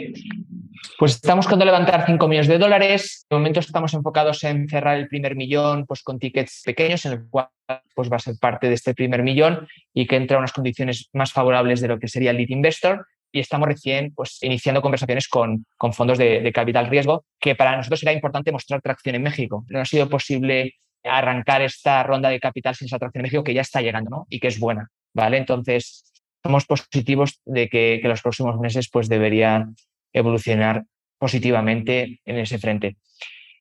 Pues 0.98 1.14
estamos 1.14 1.46
buscando 1.46 1.64
levantar 1.64 2.04
5 2.06 2.28
millones 2.28 2.48
de 2.48 2.58
dólares. 2.58 3.26
De 3.30 3.36
momento 3.38 3.60
estamos 3.60 3.94
enfocados 3.94 4.44
en 4.44 4.68
cerrar 4.68 4.98
el 4.98 5.08
primer 5.08 5.36
millón 5.36 5.86
pues, 5.86 6.02
con 6.02 6.20
tickets 6.20 6.64
pequeños, 6.66 7.06
en 7.06 7.14
el 7.14 7.30
cual 7.30 7.48
pues, 7.94 8.12
va 8.12 8.18
a 8.18 8.20
ser 8.20 8.36
parte 8.42 8.68
de 8.68 8.74
este 8.74 8.94
primer 8.94 9.24
millón 9.24 9.68
y 9.94 10.08
que 10.08 10.16
entra 10.18 10.38
a 10.38 10.40
unas 10.40 10.52
condiciones 10.52 11.10
más 11.14 11.32
favorables 11.32 11.80
de 11.80 11.88
lo 11.88 12.00
que 12.00 12.08
sería 12.08 12.32
el 12.32 12.38
lead 12.38 12.50
investor 12.50 13.06
y 13.36 13.42
estamos 13.42 13.68
recién 13.68 14.14
pues, 14.16 14.42
iniciando 14.44 14.82
conversaciones 14.82 15.28
con, 15.28 15.66
con 15.76 15.92
fondos 15.92 16.18
de, 16.18 16.50
capital 16.54 16.88
riesgo, 16.88 17.26
que 17.38 17.54
para 17.54 17.76
nosotros 17.76 18.02
era 18.02 18.14
importante 18.14 18.50
mostrar 18.54 18.82
tracción 18.82 19.16
en 19.16 19.24
México. 19.24 19.66
No 19.68 19.82
ha 19.82 19.86
sido 19.86 20.08
posible 20.08 20.76
arrancar 21.04 21.62
esta 21.62 22.02
ronda 22.04 22.30
de 22.30 22.40
capital 22.40 22.76
sin 22.76 22.86
esa 22.86 22.98
tracción 22.98 23.20
en 23.20 23.24
México, 23.24 23.44
que 23.44 23.54
ya 23.54 23.60
está 23.60 23.82
llegando 23.82 24.10
¿no? 24.10 24.26
y 24.30 24.40
que 24.40 24.48
es 24.48 24.58
buena. 24.58 24.90
¿vale? 25.14 25.36
Entonces, 25.36 26.06
somos 26.42 26.66
positivos 26.66 27.42
de 27.44 27.68
que, 27.68 28.00
que 28.02 28.08
los 28.08 28.22
próximos 28.22 28.58
meses 28.58 28.88
pues, 28.90 29.10
deberían 29.10 29.76
evolucionar 30.14 30.86
positivamente 31.18 32.22
en 32.24 32.38
ese 32.38 32.58
frente. 32.58 32.96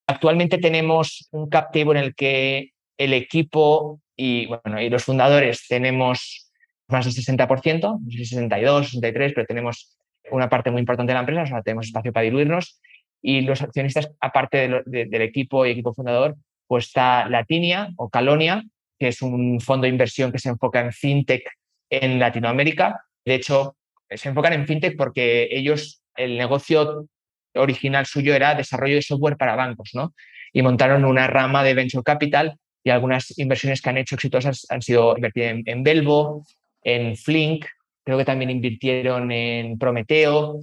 Actualmente 0.06 0.58
tenemos 0.58 1.26
un 1.32 1.48
cap 1.48 1.74
en 1.74 1.96
el 1.96 2.14
que 2.14 2.70
el 2.96 3.12
equipo 3.12 4.00
y, 4.16 4.46
bueno, 4.46 4.80
y 4.80 4.88
los 4.88 5.02
fundadores 5.02 5.66
tenemos 5.66 6.43
más 6.88 7.04
del 7.04 7.14
60%, 7.14 7.98
62, 8.10 8.90
63, 8.90 9.32
pero 9.34 9.46
tenemos 9.46 9.96
una 10.30 10.48
parte 10.48 10.70
muy 10.70 10.80
importante 10.80 11.10
de 11.10 11.14
la 11.14 11.20
empresa, 11.20 11.42
o 11.42 11.46
sea, 11.46 11.62
tenemos 11.62 11.86
espacio 11.86 12.12
para 12.12 12.24
diluirnos. 12.24 12.80
Y 13.22 13.40
los 13.40 13.62
accionistas, 13.62 14.10
aparte 14.20 14.82
del 14.84 15.22
equipo 15.22 15.64
y 15.64 15.70
equipo 15.70 15.94
fundador, 15.94 16.36
pues 16.66 16.86
está 16.86 17.28
Latinia 17.28 17.88
o 17.96 18.10
Calonia, 18.10 18.62
que 18.98 19.08
es 19.08 19.22
un 19.22 19.60
fondo 19.60 19.84
de 19.84 19.90
inversión 19.90 20.30
que 20.30 20.38
se 20.38 20.50
enfoca 20.50 20.80
en 20.80 20.92
fintech 20.92 21.42
en 21.88 22.18
Latinoamérica. 22.18 23.04
De 23.24 23.34
hecho, 23.34 23.76
se 24.10 24.28
enfocan 24.28 24.52
en 24.52 24.66
fintech 24.66 24.96
porque 24.96 25.48
ellos, 25.50 26.02
el 26.16 26.36
negocio 26.36 27.06
original 27.54 28.04
suyo 28.04 28.34
era 28.34 28.54
desarrollo 28.54 28.96
de 28.96 29.02
software 29.02 29.36
para 29.36 29.56
bancos, 29.56 29.90
¿no? 29.94 30.14
Y 30.52 30.62
montaron 30.62 31.04
una 31.04 31.26
rama 31.26 31.62
de 31.64 31.74
venture 31.74 32.04
capital 32.04 32.56
y 32.82 32.90
algunas 32.90 33.36
inversiones 33.38 33.80
que 33.80 33.90
han 33.90 33.98
hecho 33.98 34.16
exitosas 34.16 34.66
han 34.68 34.82
sido 34.82 35.16
invertir 35.16 35.44
en, 35.44 35.62
en 35.64 35.82
Belvo, 35.82 36.44
en 36.84 37.16
Flink, 37.16 37.66
creo 38.04 38.18
que 38.18 38.24
también 38.24 38.50
invirtieron 38.50 39.32
en 39.32 39.78
Prometeo. 39.78 40.60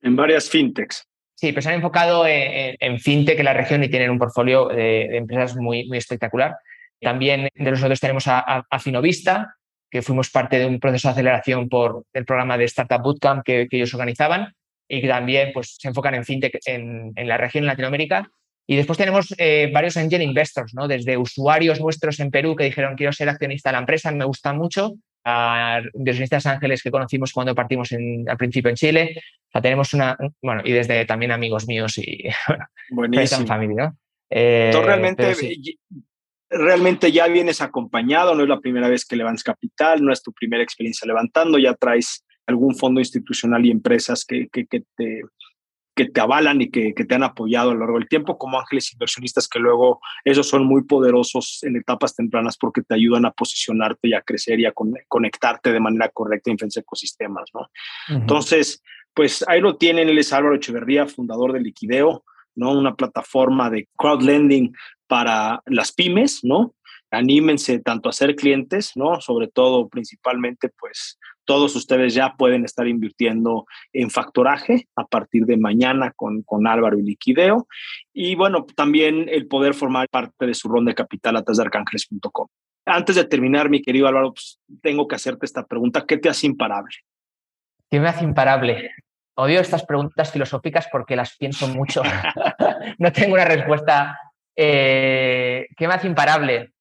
En 0.00 0.16
varias 0.16 0.48
fintechs. 0.48 1.06
Sí, 1.34 1.52
pero 1.52 1.62
se 1.62 1.68
han 1.68 1.74
enfocado 1.74 2.24
en, 2.26 2.98
fintech 3.00 3.38
en 3.38 3.44
la 3.44 3.52
región 3.52 3.82
y 3.82 3.88
tienen 3.88 4.10
un 4.10 4.18
portfolio 4.18 4.68
de, 4.68 5.16
empresas 5.16 5.56
muy, 5.56 5.86
muy 5.86 5.98
espectacular. 5.98 6.56
También 7.00 7.48
de 7.54 7.70
nosotros 7.70 8.00
tenemos 8.00 8.24
a, 8.28 8.64
Finovista, 8.80 9.56
que 9.90 10.00
fuimos 10.00 10.30
parte 10.30 10.58
de 10.58 10.66
un 10.66 10.80
proceso 10.80 11.08
de 11.08 11.12
aceleración 11.12 11.68
por 11.68 12.04
el 12.12 12.24
programa 12.24 12.56
de 12.56 12.64
Startup 12.64 13.02
Bootcamp 13.02 13.44
que, 13.44 13.68
ellos 13.70 13.92
organizaban 13.94 14.54
y 14.88 15.00
que 15.00 15.08
también 15.08 15.50
pues, 15.52 15.76
se 15.78 15.88
enfocan 15.88 16.14
en 16.14 16.24
fintech 16.24 16.60
en, 16.66 17.12
la 17.16 17.36
región, 17.36 17.64
en 17.64 17.68
Latinoamérica. 17.68 18.28
Y 18.66 18.76
después 18.76 18.96
tenemos 18.96 19.34
eh, 19.36 19.70
varios 19.74 19.96
angel 19.96 20.22
investors, 20.22 20.72
¿no? 20.72 20.88
desde 20.88 21.18
usuarios 21.18 21.80
nuestros 21.80 22.18
en 22.20 22.30
Perú 22.30 22.56
que 22.56 22.64
dijeron 22.64 22.96
quiero 22.96 23.12
ser 23.12 23.28
accionista 23.28 23.68
de 23.68 23.74
la 23.74 23.80
empresa, 23.80 24.10
me 24.12 24.24
gusta 24.24 24.54
mucho, 24.54 24.94
a 24.94 24.94
inversionistas 25.94 26.46
ángeles 26.46 26.82
que 26.82 26.90
conocimos 26.90 27.32
cuando 27.32 27.54
partimos 27.54 27.92
en, 27.92 28.28
al 28.28 28.36
principio 28.36 28.70
en 28.70 28.76
Chile. 28.76 29.14
O 29.48 29.50
sea, 29.52 29.62
tenemos 29.62 29.94
una, 29.94 30.16
bueno, 30.42 30.62
y 30.64 30.72
desde 30.72 31.04
también 31.06 31.32
amigos 31.32 31.66
míos 31.66 31.98
y 31.98 32.24
bueno, 32.90 33.18
familia, 33.46 33.86
¿no? 33.86 33.98
Eh, 34.30 34.72
realmente, 34.84 35.34
realmente 36.50 37.12
ya 37.12 37.26
vienes 37.28 37.60
acompañado, 37.60 38.34
no 38.34 38.42
es 38.42 38.48
la 38.48 38.60
primera 38.60 38.88
vez 38.88 39.04
que 39.04 39.16
levantas 39.16 39.44
capital, 39.44 40.02
no 40.04 40.12
es 40.12 40.22
tu 40.22 40.32
primera 40.32 40.62
experiencia 40.62 41.06
levantando, 41.06 41.58
ya 41.58 41.74
traes 41.74 42.24
algún 42.46 42.74
fondo 42.74 43.00
institucional 43.00 43.64
y 43.64 43.70
empresas 43.70 44.24
que, 44.24 44.48
que, 44.48 44.66
que 44.66 44.82
te 44.96 45.22
que 45.94 46.06
te 46.06 46.20
avalan 46.20 46.60
y 46.60 46.70
que, 46.70 46.92
te 46.92 47.14
han 47.14 47.22
apoyado 47.22 47.70
a 47.70 47.74
lo 47.74 47.80
largo 47.80 47.98
del 47.98 48.08
tiempo, 48.08 48.36
como 48.36 48.58
ángeles 48.58 48.92
inversionistas 48.92 49.48
que 49.48 49.58
luego 49.58 50.00
esos 50.24 50.48
son 50.48 50.64
muy 50.64 50.82
poderosos 50.82 51.60
en 51.62 51.76
etapas 51.76 52.16
tempranas 52.16 52.56
porque 52.56 52.82
te 52.82 52.94
ayudan 52.94 53.26
a 53.26 53.30
posicionarte 53.30 54.08
y 54.08 54.14
a 54.14 54.22
crecer 54.22 54.58
y 54.60 54.66
a 54.66 54.74
conectarte 55.08 55.72
de 55.72 55.80
manera 55.80 56.08
correcta 56.08 56.50
en 56.50 56.56
diferentes 56.56 56.82
ecosistemas, 56.82 57.50
¿no? 57.54 57.68
Entonces, 58.08 58.82
pues 59.14 59.44
ahí 59.46 59.60
lo 59.60 59.76
tienen, 59.76 60.08
él 60.08 60.18
es 60.18 60.32
Álvaro 60.32 60.56
Echeverría, 60.56 61.06
fundador 61.06 61.52
de 61.52 61.60
Liquideo, 61.60 62.24
¿no? 62.56 62.72
Una 62.72 62.96
plataforma 62.96 63.70
de 63.70 63.88
crowdlending 63.96 64.74
para 65.06 65.62
las 65.66 65.92
pymes, 65.92 66.42
¿no? 66.42 66.74
Anímense 67.14 67.78
tanto 67.80 68.08
a 68.08 68.12
ser 68.12 68.34
clientes, 68.36 68.92
¿no? 68.96 69.20
Sobre 69.20 69.48
todo, 69.48 69.88
principalmente, 69.88 70.68
pues 70.68 71.18
todos 71.44 71.76
ustedes 71.76 72.14
ya 72.14 72.34
pueden 72.36 72.64
estar 72.64 72.88
invirtiendo 72.88 73.66
en 73.92 74.10
factoraje 74.10 74.88
a 74.96 75.06
partir 75.06 75.44
de 75.46 75.56
mañana 75.56 76.12
con, 76.14 76.42
con 76.42 76.66
Álvaro 76.66 76.98
y 76.98 77.02
Liquideo. 77.02 77.68
Y 78.12 78.34
bueno, 78.34 78.66
también 78.74 79.28
el 79.28 79.46
poder 79.46 79.74
formar 79.74 80.08
parte 80.08 80.46
de 80.46 80.54
su 80.54 80.68
ronda 80.68 80.90
de 80.90 80.96
capital 80.96 81.36
a 81.36 81.42
través 81.42 81.58
de 81.58 81.64
arcángeles.com. 81.64 82.48
Antes 82.86 83.16
de 83.16 83.24
terminar, 83.24 83.70
mi 83.70 83.80
querido 83.80 84.08
Álvaro, 84.08 84.34
pues, 84.34 84.60
tengo 84.82 85.08
que 85.08 85.16
hacerte 85.16 85.46
esta 85.46 85.64
pregunta. 85.64 86.04
¿Qué 86.06 86.18
te 86.18 86.28
hace 86.28 86.46
imparable? 86.46 86.94
¿Qué 87.90 88.00
me 88.00 88.08
hace 88.08 88.24
imparable? 88.24 88.90
Odio 89.36 89.60
estas 89.60 89.84
preguntas 89.84 90.30
filosóficas 90.32 90.88
porque 90.92 91.16
las 91.16 91.36
pienso 91.36 91.66
mucho. 91.68 92.02
no 92.98 93.12
tengo 93.12 93.34
una 93.34 93.44
respuesta. 93.44 94.18
Eh, 94.56 95.66
¿Qué 95.76 95.88
me 95.88 95.94
hace 95.94 96.06
imparable? 96.06 96.73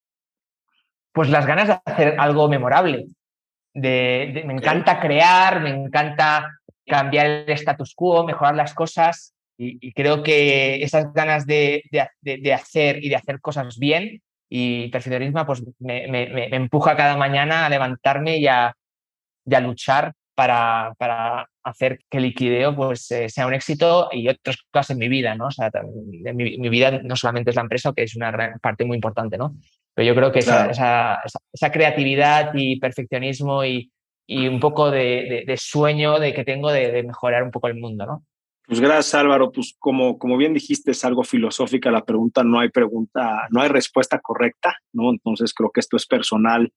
Pues 1.13 1.29
las 1.29 1.45
ganas 1.45 1.67
de 1.67 1.79
hacer 1.85 2.15
algo 2.17 2.49
memorable 2.49 3.05
me 3.73 4.53
encanta 4.53 4.99
crear, 4.99 5.61
me 5.61 5.69
encanta 5.69 6.59
cambiar 6.85 7.25
el 7.25 7.49
status 7.49 7.93
quo, 7.95 8.23
mejorar 8.23 8.55
las 8.55 8.73
cosas 8.73 9.33
y, 9.57 9.93
creo 9.93 10.23
que 10.23 10.83
esas 10.83 11.13
ganas 11.13 11.45
de, 11.45 11.83
hacer 12.53 13.03
y 13.03 13.09
de 13.09 13.15
hacer 13.15 13.39
cosas 13.39 13.77
bien 13.77 14.21
y 14.49 14.89
perfeccionismo 14.89 15.45
pues 15.45 15.63
me, 15.79 16.55
empuja 16.55 16.95
cada 16.95 17.17
mañana 17.17 17.65
a 17.65 17.69
levantarme 17.69 18.37
y 18.37 18.47
a, 18.47 18.75
luchar 19.61 20.13
para, 20.35 20.93
para, 20.97 21.47
hacer 21.63 21.99
que 22.09 22.17
el 22.17 22.23
liquideo 22.23 22.75
pues, 22.75 23.09
eh, 23.11 23.29
sea 23.29 23.47
un 23.47 23.53
éxito 23.53 24.09
y 24.11 24.27
otras 24.27 24.57
cosas 24.69 24.89
en 24.91 24.97
mi 24.97 25.07
vida, 25.07 25.33
¿no? 25.35 25.47
O 25.47 25.51
sea, 25.51 25.71
mi, 26.33 26.57
mi, 26.57 26.69
vida 26.69 26.91
no 27.03 27.15
solamente 27.15 27.51
es 27.51 27.55
la 27.55 27.61
empresa, 27.61 27.93
que 27.95 28.03
es 28.03 28.15
una 28.17 28.31
gran 28.31 28.59
parte 28.59 28.83
muy 28.83 28.95
importante, 28.95 29.37
¿no? 29.37 29.55
Pero 29.93 30.07
yo 30.07 30.15
creo 30.15 30.31
que 30.31 30.39
esa, 30.39 30.69
esa, 30.71 31.71
creatividad 31.71 32.51
y 32.55 32.79
perfeccionismo 32.79 33.63
y, 33.63 33.91
y 34.25 34.47
un 34.47 34.59
poco 34.59 34.89
de, 34.89 35.43
de, 35.45 35.57
sueño 35.57 36.19
de 36.19 36.33
que 36.33 36.43
tengo 36.43 36.71
de, 36.71 37.03
mejorar 37.03 37.43
un 37.43 37.51
poco 37.51 37.67
el 37.67 37.75
mundo, 37.75 38.05
¿no? 38.05 38.23
Pues 38.65 38.79
gracias 38.79 39.13
Álvaro, 39.15 39.51
pues 39.51 39.75
como, 39.77 40.17
como 40.17 40.37
bien 40.37 40.53
dijiste 40.53 40.91
es 40.91 41.03
algo 41.03 41.23
filosófica 41.23 41.91
la 41.91 42.05
pregunta, 42.05 42.43
no 42.43 42.59
hay 42.59 42.69
pregunta, 42.69 43.47
no 43.51 43.61
hay 43.61 43.67
respuesta 43.67 44.19
correcta, 44.19 44.77
¿no? 44.93 45.11
Entonces 45.11 45.53
creo 45.53 45.69
que 45.69 45.81
esto 45.81 45.97
es 45.97 46.07
personal, 46.07 46.71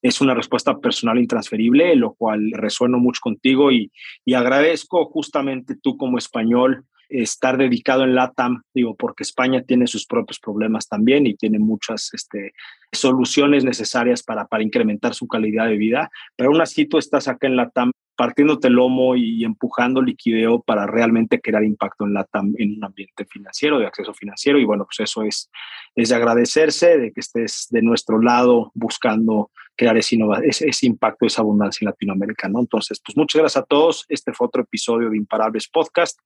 es 0.00 0.20
una 0.22 0.34
respuesta 0.34 0.78
personal 0.78 1.18
intransferible, 1.18 1.94
lo 1.94 2.14
cual 2.14 2.50
resueno 2.52 2.98
mucho 2.98 3.20
contigo 3.22 3.70
y, 3.70 3.92
y 4.24 4.32
agradezco 4.32 5.04
justamente 5.06 5.76
tú 5.80 5.98
como 5.98 6.16
español 6.16 6.86
estar 7.08 7.56
dedicado 7.56 8.04
en 8.04 8.14
LATAM, 8.14 8.62
digo, 8.74 8.94
porque 8.96 9.22
España 9.22 9.62
tiene 9.62 9.86
sus 9.86 10.06
propios 10.06 10.38
problemas 10.38 10.88
también 10.88 11.26
y 11.26 11.34
tiene 11.34 11.58
muchas 11.58 12.10
este, 12.12 12.52
soluciones 12.92 13.64
necesarias 13.64 14.22
para, 14.22 14.46
para 14.46 14.62
incrementar 14.62 15.14
su 15.14 15.26
calidad 15.28 15.66
de 15.66 15.76
vida, 15.76 16.10
pero 16.36 16.50
aún 16.50 16.60
así 16.60 16.86
tú 16.86 16.98
estás 16.98 17.28
acá 17.28 17.46
en 17.46 17.56
LATAM 17.56 17.92
partiéndote 18.16 18.68
el 18.68 18.74
lomo 18.74 19.14
y 19.14 19.44
empujando 19.44 20.00
liquideo 20.00 20.62
para 20.62 20.86
realmente 20.86 21.40
crear 21.40 21.62
impacto 21.62 22.06
en 22.06 22.14
LATAM 22.14 22.54
en 22.56 22.76
un 22.78 22.84
ambiente 22.84 23.26
financiero, 23.26 23.78
de 23.78 23.86
acceso 23.86 24.14
financiero. 24.14 24.58
Y 24.58 24.64
bueno, 24.64 24.86
pues 24.86 25.00
eso 25.00 25.22
es, 25.22 25.50
es 25.94 26.08
de 26.08 26.14
agradecerse, 26.14 26.96
de 26.96 27.12
que 27.12 27.20
estés 27.20 27.66
de 27.70 27.82
nuestro 27.82 28.20
lado 28.20 28.72
buscando 28.74 29.50
crear 29.76 29.96
ese, 29.98 30.16
ese, 30.44 30.68
ese 30.68 30.86
impacto, 30.86 31.26
esa 31.26 31.42
abundancia 31.42 31.84
en 31.84 31.90
Latinoamérica. 31.90 32.48
¿no? 32.48 32.60
Entonces, 32.60 33.00
pues 33.04 33.16
muchas 33.16 33.40
gracias 33.40 33.62
a 33.62 33.66
todos. 33.66 34.06
Este 34.08 34.32
fue 34.32 34.46
otro 34.46 34.62
episodio 34.62 35.10
de 35.10 35.18
Imparables 35.18 35.68
Podcast. 35.68 36.18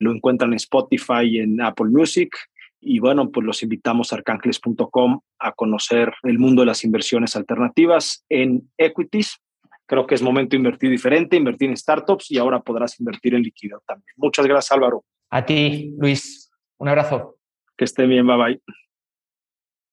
Lo 0.00 0.12
encuentran 0.12 0.50
en 0.50 0.56
Spotify 0.56 1.22
y 1.24 1.38
en 1.38 1.60
Apple 1.60 1.90
Music. 1.90 2.34
Y 2.80 2.98
bueno, 2.98 3.30
pues 3.30 3.46
los 3.46 3.62
invitamos 3.62 4.12
a 4.12 4.16
arcángeles.com 4.16 5.20
a 5.38 5.52
conocer 5.52 6.12
el 6.24 6.38
mundo 6.38 6.62
de 6.62 6.66
las 6.66 6.82
inversiones 6.82 7.36
alternativas 7.36 8.24
en 8.28 8.68
equities. 8.78 9.38
Creo 9.86 10.06
que 10.06 10.14
es 10.14 10.22
momento 10.22 10.50
de 10.50 10.58
invertir 10.58 10.90
diferente, 10.90 11.36
invertir 11.36 11.68
en 11.68 11.76
startups 11.76 12.30
y 12.30 12.38
ahora 12.38 12.60
podrás 12.60 12.98
invertir 12.98 13.34
en 13.34 13.42
líquido 13.42 13.82
también. 13.86 14.14
Muchas 14.16 14.46
gracias, 14.46 14.72
Álvaro. 14.72 15.04
A 15.30 15.44
ti, 15.44 15.94
Luis. 15.98 16.50
Un 16.78 16.88
abrazo. 16.88 17.36
Que 17.76 17.84
esté 17.84 18.06
bien, 18.06 18.26
bye 18.26 18.36
bye. 18.36 18.62